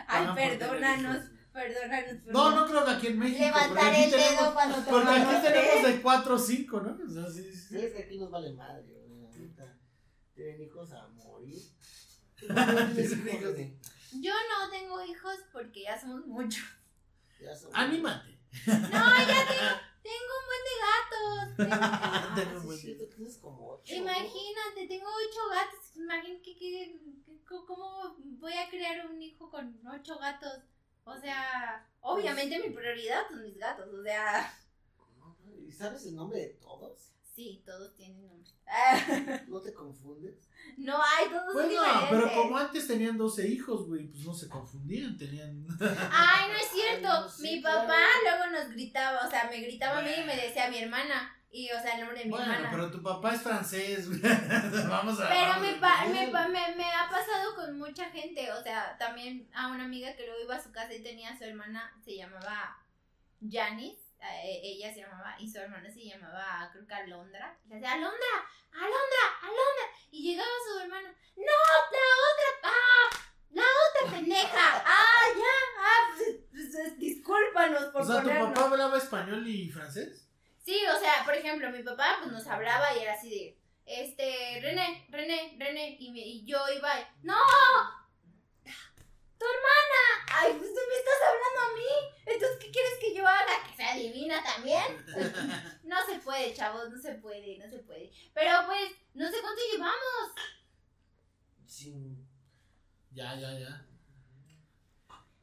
Ay, 0.09 0.27
perdónanos, 0.35 1.25
perdónanos, 1.53 2.25
No, 2.27 2.51
no 2.57 2.67
creo 2.67 2.85
que 2.85 2.91
aquí 2.91 3.07
en 3.09 3.19
México. 3.19 3.45
Levantar 3.45 3.95
el 3.95 4.11
dedo 4.11 4.53
cuando 4.53 4.85
Porque 4.85 5.11
aquí 5.11 5.43
tenemos 5.43 5.83
de 5.85 6.03
4 6.03 6.35
o 6.35 6.39
5, 6.39 6.81
¿no? 6.81 6.99
O 7.05 7.11
sea, 7.11 7.31
sí, 7.31 7.53
sí. 7.53 7.79
es 7.79 7.95
que 7.95 8.03
aquí 8.03 8.19
nos 8.19 8.31
vale 8.31 8.53
madre 8.53 9.06
tienen 10.37 10.63
hijos 10.63 10.93
a 10.93 11.09
morir. 11.09 11.61
Yo 14.21 14.33
no 14.33 14.71
tengo 14.71 15.03
hijos 15.05 15.39
porque 15.53 15.83
ya 15.83 16.01
somos 16.01 16.27
muchos. 16.27 16.65
Ya 17.41 17.53
Anímate. 17.73 18.39
No, 18.67 18.75
ya 18.77 19.47
tengo, 19.49 19.73
tengo 20.03 20.33
un 20.39 20.47
buen 20.47 20.63
de 20.69 20.77
gatos. 20.87 21.57
Tengo... 22.37 22.57
Imagínate, 24.03 24.87
tengo 24.89 25.07
ocho 25.07 25.49
gatos. 25.51 25.97
Imagínate 25.97 26.43
que, 26.43 26.55
que, 26.59 27.01
cómo 27.45 28.17
voy 28.19 28.53
a 28.53 28.69
crear 28.69 29.07
un 29.07 29.21
hijo 29.21 29.51
con 29.51 29.79
ocho 29.89 30.19
gatos. 30.19 30.63
O 31.05 31.17
sea, 31.19 31.87
obviamente 32.01 32.59
mi 32.59 32.71
prioridad 32.75 33.29
son 33.29 33.43
mis 33.43 33.57
gatos. 33.57 33.89
O 33.93 34.03
sea. 34.03 34.55
¿Y 35.67 35.71
sabes 35.71 36.07
el 36.07 36.15
nombre 36.15 36.41
de 36.41 36.49
todos? 36.55 37.16
Sí, 37.37 37.63
todos 37.67 37.95
tienen 37.95 38.23
nombre. 38.27 38.51
¿No 39.49 39.61
te 39.61 39.75
confundes? 39.75 40.49
No 40.79 40.97
hay, 40.97 41.29
todos 41.29 41.53
pues 41.53 41.71
no, 41.71 41.83
pero 42.11 42.33
como 42.33 42.57
antes 42.57 42.89
tenían 42.89 43.19
12 43.19 43.47
hijos, 43.47 43.87
güey, 43.87 44.07
pues 44.07 44.25
no 44.25 44.33
se 44.33 44.49
confundían, 44.49 45.19
tenían... 45.19 45.67
Ay, 46.11 46.51
no 46.51 46.57
es 46.57 46.69
cierto. 46.73 47.09
mi 47.41 47.61
papá 47.61 47.99
luego 48.23 48.51
nos 48.53 48.73
gritaba, 48.73 49.27
o 49.27 49.31
sea, 49.31 49.49
me 49.51 49.61
gritaba 49.61 49.99
a 49.99 50.03
mí 50.03 50.11
y 50.19 50.25
me 50.25 50.35
decía 50.35 50.67
a 50.67 50.71
mi 50.71 50.79
hermana. 50.79 51.33
Y, 51.51 51.71
o 51.71 51.81
sea, 51.81 51.95
el 51.95 52.01
nombre 52.01 52.19
de 52.19 52.25
mi 52.25 52.31
bueno, 52.31 52.53
hermana. 52.53 52.71
pero 52.71 52.91
tu 52.91 53.03
papá 53.03 53.35
es 53.35 53.43
francés, 53.43 54.09
Vamos 54.89 55.21
a 55.21 55.29
Pero 55.29 55.61
mi, 55.61 55.79
pa, 55.79 56.07
mi, 56.07 56.31
pa, 56.33 56.49
me, 56.49 56.75
me, 56.75 56.85
mucha 57.77 58.11
gente, 58.11 58.53
o 58.53 58.63
sea, 58.63 58.97
también 58.99 59.49
a 59.55 59.69
una 59.69 59.85
amiga 59.85 60.15
que 60.17 60.27
luego 60.27 60.43
iba 60.43 60.57
a 60.57 60.63
su 60.63 60.73
casa 60.73 60.93
y 60.95 61.03
tenía 61.03 61.31
a 61.31 61.39
su 61.39 61.45
hermana, 61.45 61.95
se 62.05 62.17
llamaba 62.17 62.79
Janice, 63.41 64.06
ella 64.21 64.93
se 64.93 65.01
llamaba, 65.01 65.37
y 65.39 65.49
su 65.49 65.59
hermana 65.59 65.91
se 65.91 66.05
llamaba, 66.05 66.69
creo 66.73 66.87
que 66.87 66.95
Alondra. 66.95 67.59
Y 67.65 67.69
le 67.69 67.75
decía, 67.77 67.93
Alondra, 67.93 68.49
Alondra, 68.73 69.23
Alondra. 69.43 69.85
Y 70.11 70.23
llegaba 70.23 70.51
su 70.67 70.81
hermana, 70.81 71.15
no, 71.37 71.45
la 71.45 72.07
otra, 72.29 72.61
ah, 72.65 73.11
la 73.51 73.63
otra 73.63 74.17
pendeja, 74.17 74.85
ah, 74.85 75.23
ya, 75.35 75.55
ah, 75.79 76.15
pues, 76.17 76.37
pues, 76.51 76.69
pues 76.73 76.99
discúlpanos 76.99 77.85
por 77.87 78.03
O 78.03 78.05
sea, 78.05 78.23
¿tu 78.23 78.29
papá 78.29 78.65
hablaba 78.65 78.99
español 78.99 79.47
y 79.47 79.71
francés? 79.71 80.27
Sí, 80.65 80.85
o 80.87 80.99
sea, 80.99 81.25
por 81.25 81.35
ejemplo, 81.35 81.71
mi 81.71 81.83
papá 81.83 82.17
pues 82.21 82.33
nos 82.33 82.47
hablaba 82.47 82.93
y 82.97 83.03
era 83.03 83.15
así 83.15 83.31
de, 83.31 83.59
este, 83.87 84.61
René, 84.61 85.07
René, 85.11 85.57
René, 85.59 85.97
y, 86.01 86.11
me, 86.11 86.19
y 86.19 86.45
yo 86.45 86.59
iba, 86.77 86.93
no, 87.23 87.37
tu 89.39 89.45
hermana, 89.45 90.27
ay, 90.33 90.55
pues 90.59 90.75
tú 90.75 90.81
me 90.89 90.97
estás 90.97 91.21
hablando 91.23 91.61
a 91.61 91.75
mí, 91.77 92.16
entonces, 92.27 92.59
¿qué 92.59 92.71
quieres 92.73 92.99
que 93.01 93.15
yo 93.15 93.27
haga? 93.27 93.69
¿Que 93.69 93.77
sea 93.77 93.95
divina 93.95 94.43
también? 94.43 94.83
no 95.85 95.97
se 96.05 96.19
puede, 96.19 96.53
chavos, 96.53 96.91
no 96.91 96.99
se 97.01 97.15
puede, 97.15 97.59
no 97.59 97.71
se 97.71 97.79
puede. 97.79 98.11
Pero 98.35 98.51
pues, 98.67 98.93
no 99.15 99.31
sé 99.31 99.41
cuánto 99.41 99.63
llevamos. 99.73 100.33
Sí. 101.67 102.19
Ya, 103.13 103.35
ya, 103.37 103.59
ya. 103.59 103.87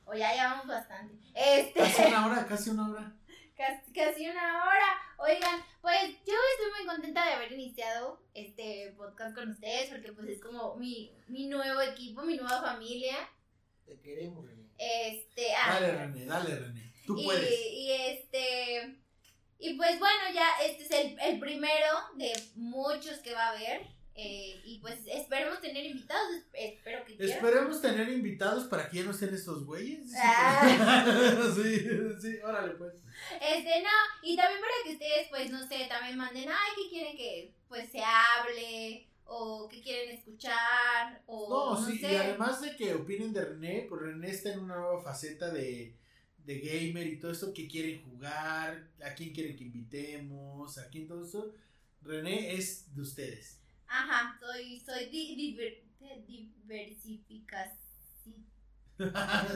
O 0.06 0.14
ya 0.14 0.34
llevamos 0.34 0.68
bastante. 0.68 1.16
Este... 1.34 1.80
Casi 1.80 2.04
una 2.04 2.28
hora, 2.28 2.46
casi 2.50 2.70
una 2.70 2.90
hora. 2.90 3.16
Casi, 3.56 3.94
casi 3.94 4.30
una 4.30 4.64
hora. 4.66 5.02
Oigan, 5.18 5.62
pues 5.82 6.12
yo 6.26 6.34
estoy 6.34 6.72
muy 6.78 6.86
contenta 6.86 7.26
de 7.26 7.34
haber 7.34 7.52
iniciado 7.54 8.22
este 8.34 8.94
podcast 8.98 9.34
con 9.34 9.52
ustedes 9.52 9.90
porque 9.90 10.12
pues 10.12 10.28
es 10.28 10.42
como 10.42 10.76
mi, 10.76 11.16
mi 11.28 11.48
nuevo 11.48 11.80
equipo, 11.80 12.24
mi 12.24 12.36
nueva 12.36 12.62
familia. 12.62 13.16
Te 13.86 14.00
queremos, 14.02 14.46
René. 14.46 14.63
Este, 14.78 15.54
ah, 15.56 15.80
dale, 15.80 15.92
René, 15.94 16.26
dale, 16.26 16.56
René. 16.56 16.94
Tú 17.06 17.18
y, 17.20 17.24
puedes. 17.24 17.52
Y 17.52 17.92
este. 17.92 19.00
Y 19.60 19.76
pues 19.76 19.98
bueno, 20.00 20.24
ya 20.34 20.48
este 20.66 20.84
es 20.84 20.92
el, 20.92 21.20
el 21.20 21.40
primero 21.40 21.90
de 22.18 22.34
muchos 22.56 23.20
que 23.20 23.34
va 23.34 23.48
a 23.48 23.52
haber. 23.52 23.88
Eh, 24.16 24.62
y 24.64 24.78
pues 24.80 25.00
esperemos 25.08 25.60
tener 25.60 25.86
invitados. 25.86 26.30
Espero 26.54 27.04
que 27.04 27.16
quieran. 27.16 27.36
Esperemos 27.36 27.82
tener 27.82 28.10
invitados 28.10 28.66
para 28.66 28.88
que 28.88 28.98
ya 28.98 29.04
no 29.04 29.14
sean 29.14 29.34
estos 29.34 29.66
güeyes. 29.66 30.12
Ah. 30.18 31.06
sí, 31.56 31.80
sí, 32.22 32.38
órale 32.44 32.74
pues. 32.74 32.94
Este, 33.42 33.82
no, 33.82 33.90
y 34.22 34.36
también 34.36 34.62
para 34.62 34.74
que 34.84 34.92
ustedes, 34.94 35.28
pues, 35.30 35.50
no 35.50 35.68
sé, 35.68 35.88
también 35.90 36.18
manden, 36.18 36.50
ay, 36.50 36.72
que 36.76 36.90
quieren 36.90 37.18
que, 37.18 37.56
pues, 37.68 37.90
se 37.92 38.02
hable, 38.04 39.08
o 39.26 39.68
que 39.68 39.82
quieren 39.82 40.16
escuchar, 40.16 41.24
o 41.26 41.76
no, 41.76 41.86
sí, 41.86 42.00
y 42.02 42.06
además 42.06 42.62
de 42.62 42.76
que 42.76 42.94
opinen 42.94 43.34
de 43.34 43.46
René, 43.46 43.86
pues 43.90 44.02
René 44.02 44.30
está 44.30 44.54
en 44.54 44.60
una 44.60 44.76
nueva 44.76 45.02
faceta 45.02 45.52
de, 45.52 45.96
de 46.38 46.60
gamer 46.60 47.08
y 47.08 47.20
todo 47.20 47.32
esto, 47.32 47.54
que 47.54 47.68
quieren 47.68 48.04
jugar, 48.04 48.92
a 49.04 49.14
quién 49.14 49.34
quieren 49.34 49.56
que 49.56 49.64
invitemos, 49.64 50.78
a 50.78 50.90
quién 50.90 51.08
todo 51.08 51.26
eso. 51.26 51.54
René 52.02 52.54
es 52.54 52.94
de 52.94 53.02
ustedes. 53.02 53.62
Ajá, 53.88 54.38
soy, 54.40 54.80
soy 54.80 55.06
di, 55.10 55.36
diver, 55.36 55.84
diversificación 56.28 57.83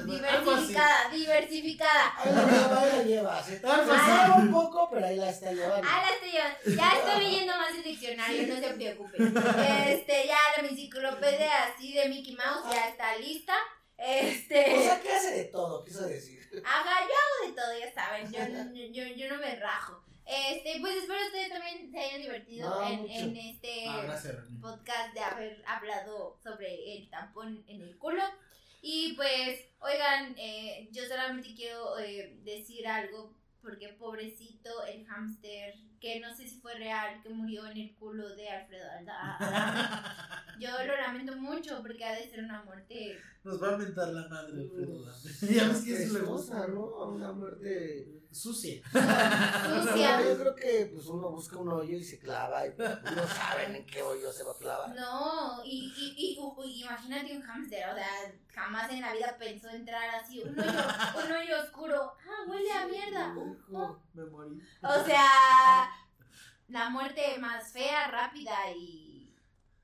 diversificada, 0.05 1.09
diversificada. 1.09 2.13
Ahí 2.17 2.33
la 2.33 2.45
lleva, 2.45 2.81
ahí 2.81 2.89
la 2.97 3.03
lleva. 3.03 3.43
Se 3.43 3.55
está 3.55 4.35
un 4.37 4.51
poco, 4.51 4.89
pero 4.91 5.05
ahí 5.05 5.15
la 5.15 5.29
está 5.29 5.51
llevando. 5.51 5.87
Ah, 5.89 6.03
la 6.05 6.13
estoy 6.13 6.31
llevando. 6.31 6.57
Ya 6.65 6.97
estoy 6.97 7.23
leyendo 7.23 7.55
más 7.55 7.75
el 7.75 7.83
diccionario, 7.83 8.47
no 8.47 8.59
se 8.59 8.73
preocupe. 8.73 9.17
Este, 9.87 10.27
ya 10.27 10.37
la 10.61 10.67
enciclopedia 10.67 11.63
así 11.65 11.93
de 11.93 12.09
Mickey 12.09 12.35
Mouse 12.35 12.71
ya 12.71 12.89
está 12.89 13.17
lista. 13.17 13.53
Este. 13.97 14.75
O 14.77 14.81
sea, 14.81 15.01
que 15.01 15.11
hace 15.11 15.31
de 15.31 15.43
todo, 15.45 15.83
quiso 15.83 16.05
decir. 16.07 16.37
Ajá, 16.63 17.01
yo 17.01 17.13
hago 17.13 17.49
de 17.49 17.61
todo, 17.61 17.79
ya 17.79 17.93
saben. 17.93 18.31
Yo, 18.31 18.91
yo, 18.91 19.15
yo 19.15 19.29
no 19.29 19.41
me 19.41 19.55
rajo. 19.55 20.03
Este, 20.27 20.77
pues 20.81 20.97
espero 20.97 21.19
que 21.19 21.25
ustedes 21.27 21.49
también 21.49 21.89
se 21.89 21.99
hayan 21.99 22.21
divertido 22.21 22.83
en, 22.83 23.09
en, 23.09 23.37
este 23.37 23.87
ah, 23.87 24.19
podcast 24.61 25.13
de 25.13 25.21
haber 25.21 25.63
hablado 25.65 26.37
sobre 26.43 26.97
el 26.97 27.09
tampón 27.09 27.63
en 27.65 27.81
el 27.81 27.97
culo. 27.97 28.23
Y 28.81 29.13
pues, 29.15 29.59
oigan, 29.79 30.35
eh, 30.37 30.89
yo 30.91 31.05
solamente 31.05 31.53
quiero 31.55 31.97
eh, 31.99 32.39
decir 32.43 32.87
algo 32.87 33.35
porque 33.61 33.89
pobrecito 33.99 34.69
el 34.85 35.05
hámster, 35.05 35.75
que 35.99 36.19
no 36.19 36.33
sé 36.33 36.47
si 36.47 36.61
fue 36.61 36.75
real, 36.75 37.21
que 37.21 37.29
murió 37.29 37.67
en 37.67 37.77
el 37.77 37.95
culo 37.95 38.35
de 38.35 38.49
Alfredo 38.49 38.85
Alda. 38.97 40.55
Yo 40.59 40.69
lo 40.85 40.95
lamento 40.95 41.35
mucho 41.35 41.81
porque 41.81 42.05
ha 42.05 42.15
de 42.15 42.29
ser 42.29 42.45
una 42.45 42.63
muerte. 42.63 43.17
Nos 43.43 43.61
va 43.61 43.73
a 43.73 43.77
mentar 43.77 44.09
la 44.09 44.27
madre 44.29 44.61
Alfredo 44.61 45.05
Ya 45.53 45.67
ves 45.67 45.81
que 45.83 46.03
eso 46.03 46.13
le 46.13 46.25
gusta, 46.25 46.67
¿no? 46.67 47.09
Una 47.09 47.33
muerte 47.33 48.26
sucia. 48.37 48.81
sucia. 48.91 50.21
yo 50.21 50.37
creo 50.37 50.55
que 50.55 50.89
pues 50.93 51.07
uno 51.07 51.29
busca 51.29 51.57
un 51.57 51.69
hoyo 51.69 51.97
y 51.97 52.03
se 52.03 52.19
clava 52.19 52.65
y 52.67 52.69
no 52.77 53.27
saben 53.27 53.75
en 53.75 53.85
qué 53.85 54.01
hoyo 54.01 54.31
se 54.31 54.43
va 54.43 54.51
a 54.51 54.57
clavar. 54.57 54.95
No, 54.95 55.63
y, 55.65 55.91
y, 55.97 56.37
y, 56.37 56.81
imagínate 56.81 57.35
un 57.35 57.41
hámster, 57.41 57.89
o 57.89 57.95
sea, 57.95 58.07
jamás 58.53 58.91
en 58.91 59.01
la 59.01 59.13
vida 59.13 59.35
pensó 59.37 59.69
entrar 59.69 60.15
así, 60.15 60.41
un 60.41 60.59
hoyo, 60.59 60.71
un 61.25 61.31
hoyo 61.31 61.63
oscuro. 61.63 62.13
Ah, 62.25 62.45
huele 62.47 62.71
a 62.71 62.87
mierda. 62.87 63.33
Me 64.13 64.25
morí. 64.25 64.61
O 64.83 65.05
sea, 65.05 65.89
la 66.67 66.89
muerte 66.89 67.37
más 67.39 67.71
fea, 67.71 68.07
rápida 68.07 68.55
y 68.75 69.35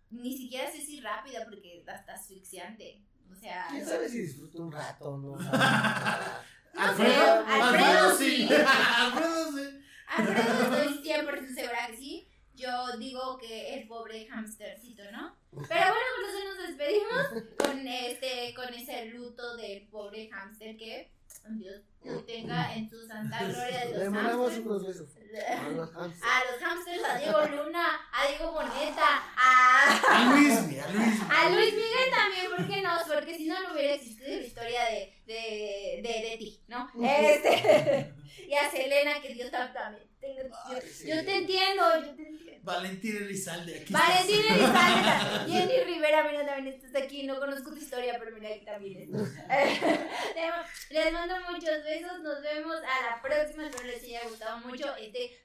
ni 0.10 0.38
siquiera 0.38 0.72
sé 0.72 0.80
si 0.80 1.02
rápida 1.02 1.46
porque 1.46 1.84
hasta 1.88 2.14
asfixiante. 2.14 3.04
O 3.32 3.36
sea, 3.36 3.68
quién 3.70 3.86
sabe 3.86 4.08
si 4.08 4.20
disfruto 4.20 4.62
un 4.62 4.72
rato, 4.72 5.18
¿no? 5.18 5.38
Alfredo, 6.76 7.46
Alfredo, 7.48 8.16
sí. 8.18 8.50
Alfredo 8.98 9.52
sí. 9.52 9.84
Alfredo 10.08 10.76
estoy 10.76 11.04
100% 11.04 11.56
segura 11.56 11.88
que 11.88 11.98
sí. 11.98 12.28
Yo 12.56 12.98
digo 12.98 13.38
que 13.38 13.74
el 13.76 13.88
pobre 13.88 14.28
hamstercito, 14.32 15.04
¿no? 15.12 15.36
Pero 15.52 15.66
bueno, 15.68 16.06
con 16.16 16.30
eso 16.30 16.46
nos 16.46 16.68
despedimos 16.68 17.58
con 17.58 17.88
este, 17.88 18.54
con 18.56 18.74
ese 18.74 19.06
luto 19.06 19.56
del 19.58 19.88
pobre 19.88 20.30
hamster 20.30 20.78
que 20.78 21.12
Dios 21.50 21.82
lo 22.04 22.24
tenga 22.24 22.74
en 22.76 22.90
su 22.90 23.06
santa 23.06 23.44
gloria 23.44 23.80
de 23.80 23.90
los 23.92 23.98
Le 24.00 24.10
mandamos 24.10 24.58
unos 24.58 24.86
besos. 24.86 25.10
A 25.34 25.70
los 25.70 25.92
hamsters. 25.92 26.32
A 26.32 26.52
los 26.52 26.62
hamsters, 26.62 27.04
a 27.04 27.18
Diego 27.18 27.42
Luna, 27.48 27.86
a 28.12 28.28
Diego 28.28 28.52
Boneta, 28.52 29.24
a. 29.36 30.00
A 30.12 30.36
Luis, 30.36 30.62
Luis. 30.68 31.22
A 31.30 31.50
Luis 31.50 31.74
Miguel 31.74 32.10
también, 32.14 32.52
¿por 32.56 32.68
qué 32.68 32.82
no? 32.82 32.92
Porque 33.08 33.36
si 33.36 33.48
no, 33.48 33.60
no 33.62 33.74
hubiera 33.74 33.94
existido 33.96 34.28
la 34.28 34.46
historia 34.46 34.86
de, 34.86 35.24
de, 35.26 36.02
de, 36.04 36.30
de 36.30 36.38
ti, 36.38 36.64
¿no? 36.68 36.88
Este. 37.04 38.14
y 38.48 38.54
a 38.54 38.70
Selena, 38.70 39.22
que 39.22 39.34
Dios 39.34 39.50
también. 39.50 40.13
Yo, 40.70 41.16
yo 41.16 41.26
te 41.26 41.36
entiendo, 41.38 41.84
yo 42.06 42.16
te 42.16 42.28
entiendo. 42.28 42.54
Valentín 42.64 43.18
Elizalde, 43.18 43.82
aquí 43.82 43.92
Valentín 43.92 44.40
Elizalde, 44.50 45.52
Jenny 45.52 45.84
Rivera, 45.84 46.24
mira, 46.24 46.46
también 46.46 46.76
estás 46.76 47.04
aquí. 47.04 47.24
No 47.24 47.38
conozco 47.38 47.72
tu 47.72 47.78
historia, 47.78 48.16
pero 48.18 48.32
mira, 48.36 48.56
aquí 48.56 48.66
también 48.66 49.12
les 50.90 51.14
mando 51.14 51.36
muchos 51.52 51.84
besos. 51.84 52.22
Nos 52.22 52.42
vemos 52.42 52.78
a 52.78 53.16
la 53.16 53.22
próxima. 53.22 53.68
Espero 53.68 53.86
les 53.86 54.04
haya 54.04 54.24
gustado 54.30 54.60
mucho 54.60 54.96
este. 54.96 55.38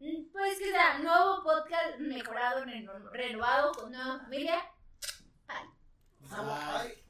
Mm, 0.00 0.32
pues 0.32 0.58
que 0.58 0.70
sea, 0.70 0.98
nuevo 0.98 1.44
podcast 1.44 1.98
mejorado, 2.00 2.64
renovado, 3.12 3.72
con 3.72 3.92
nueva 3.92 4.18
familia. 4.18 4.60
Bye. 5.46 5.70
Bye. 6.28 7.03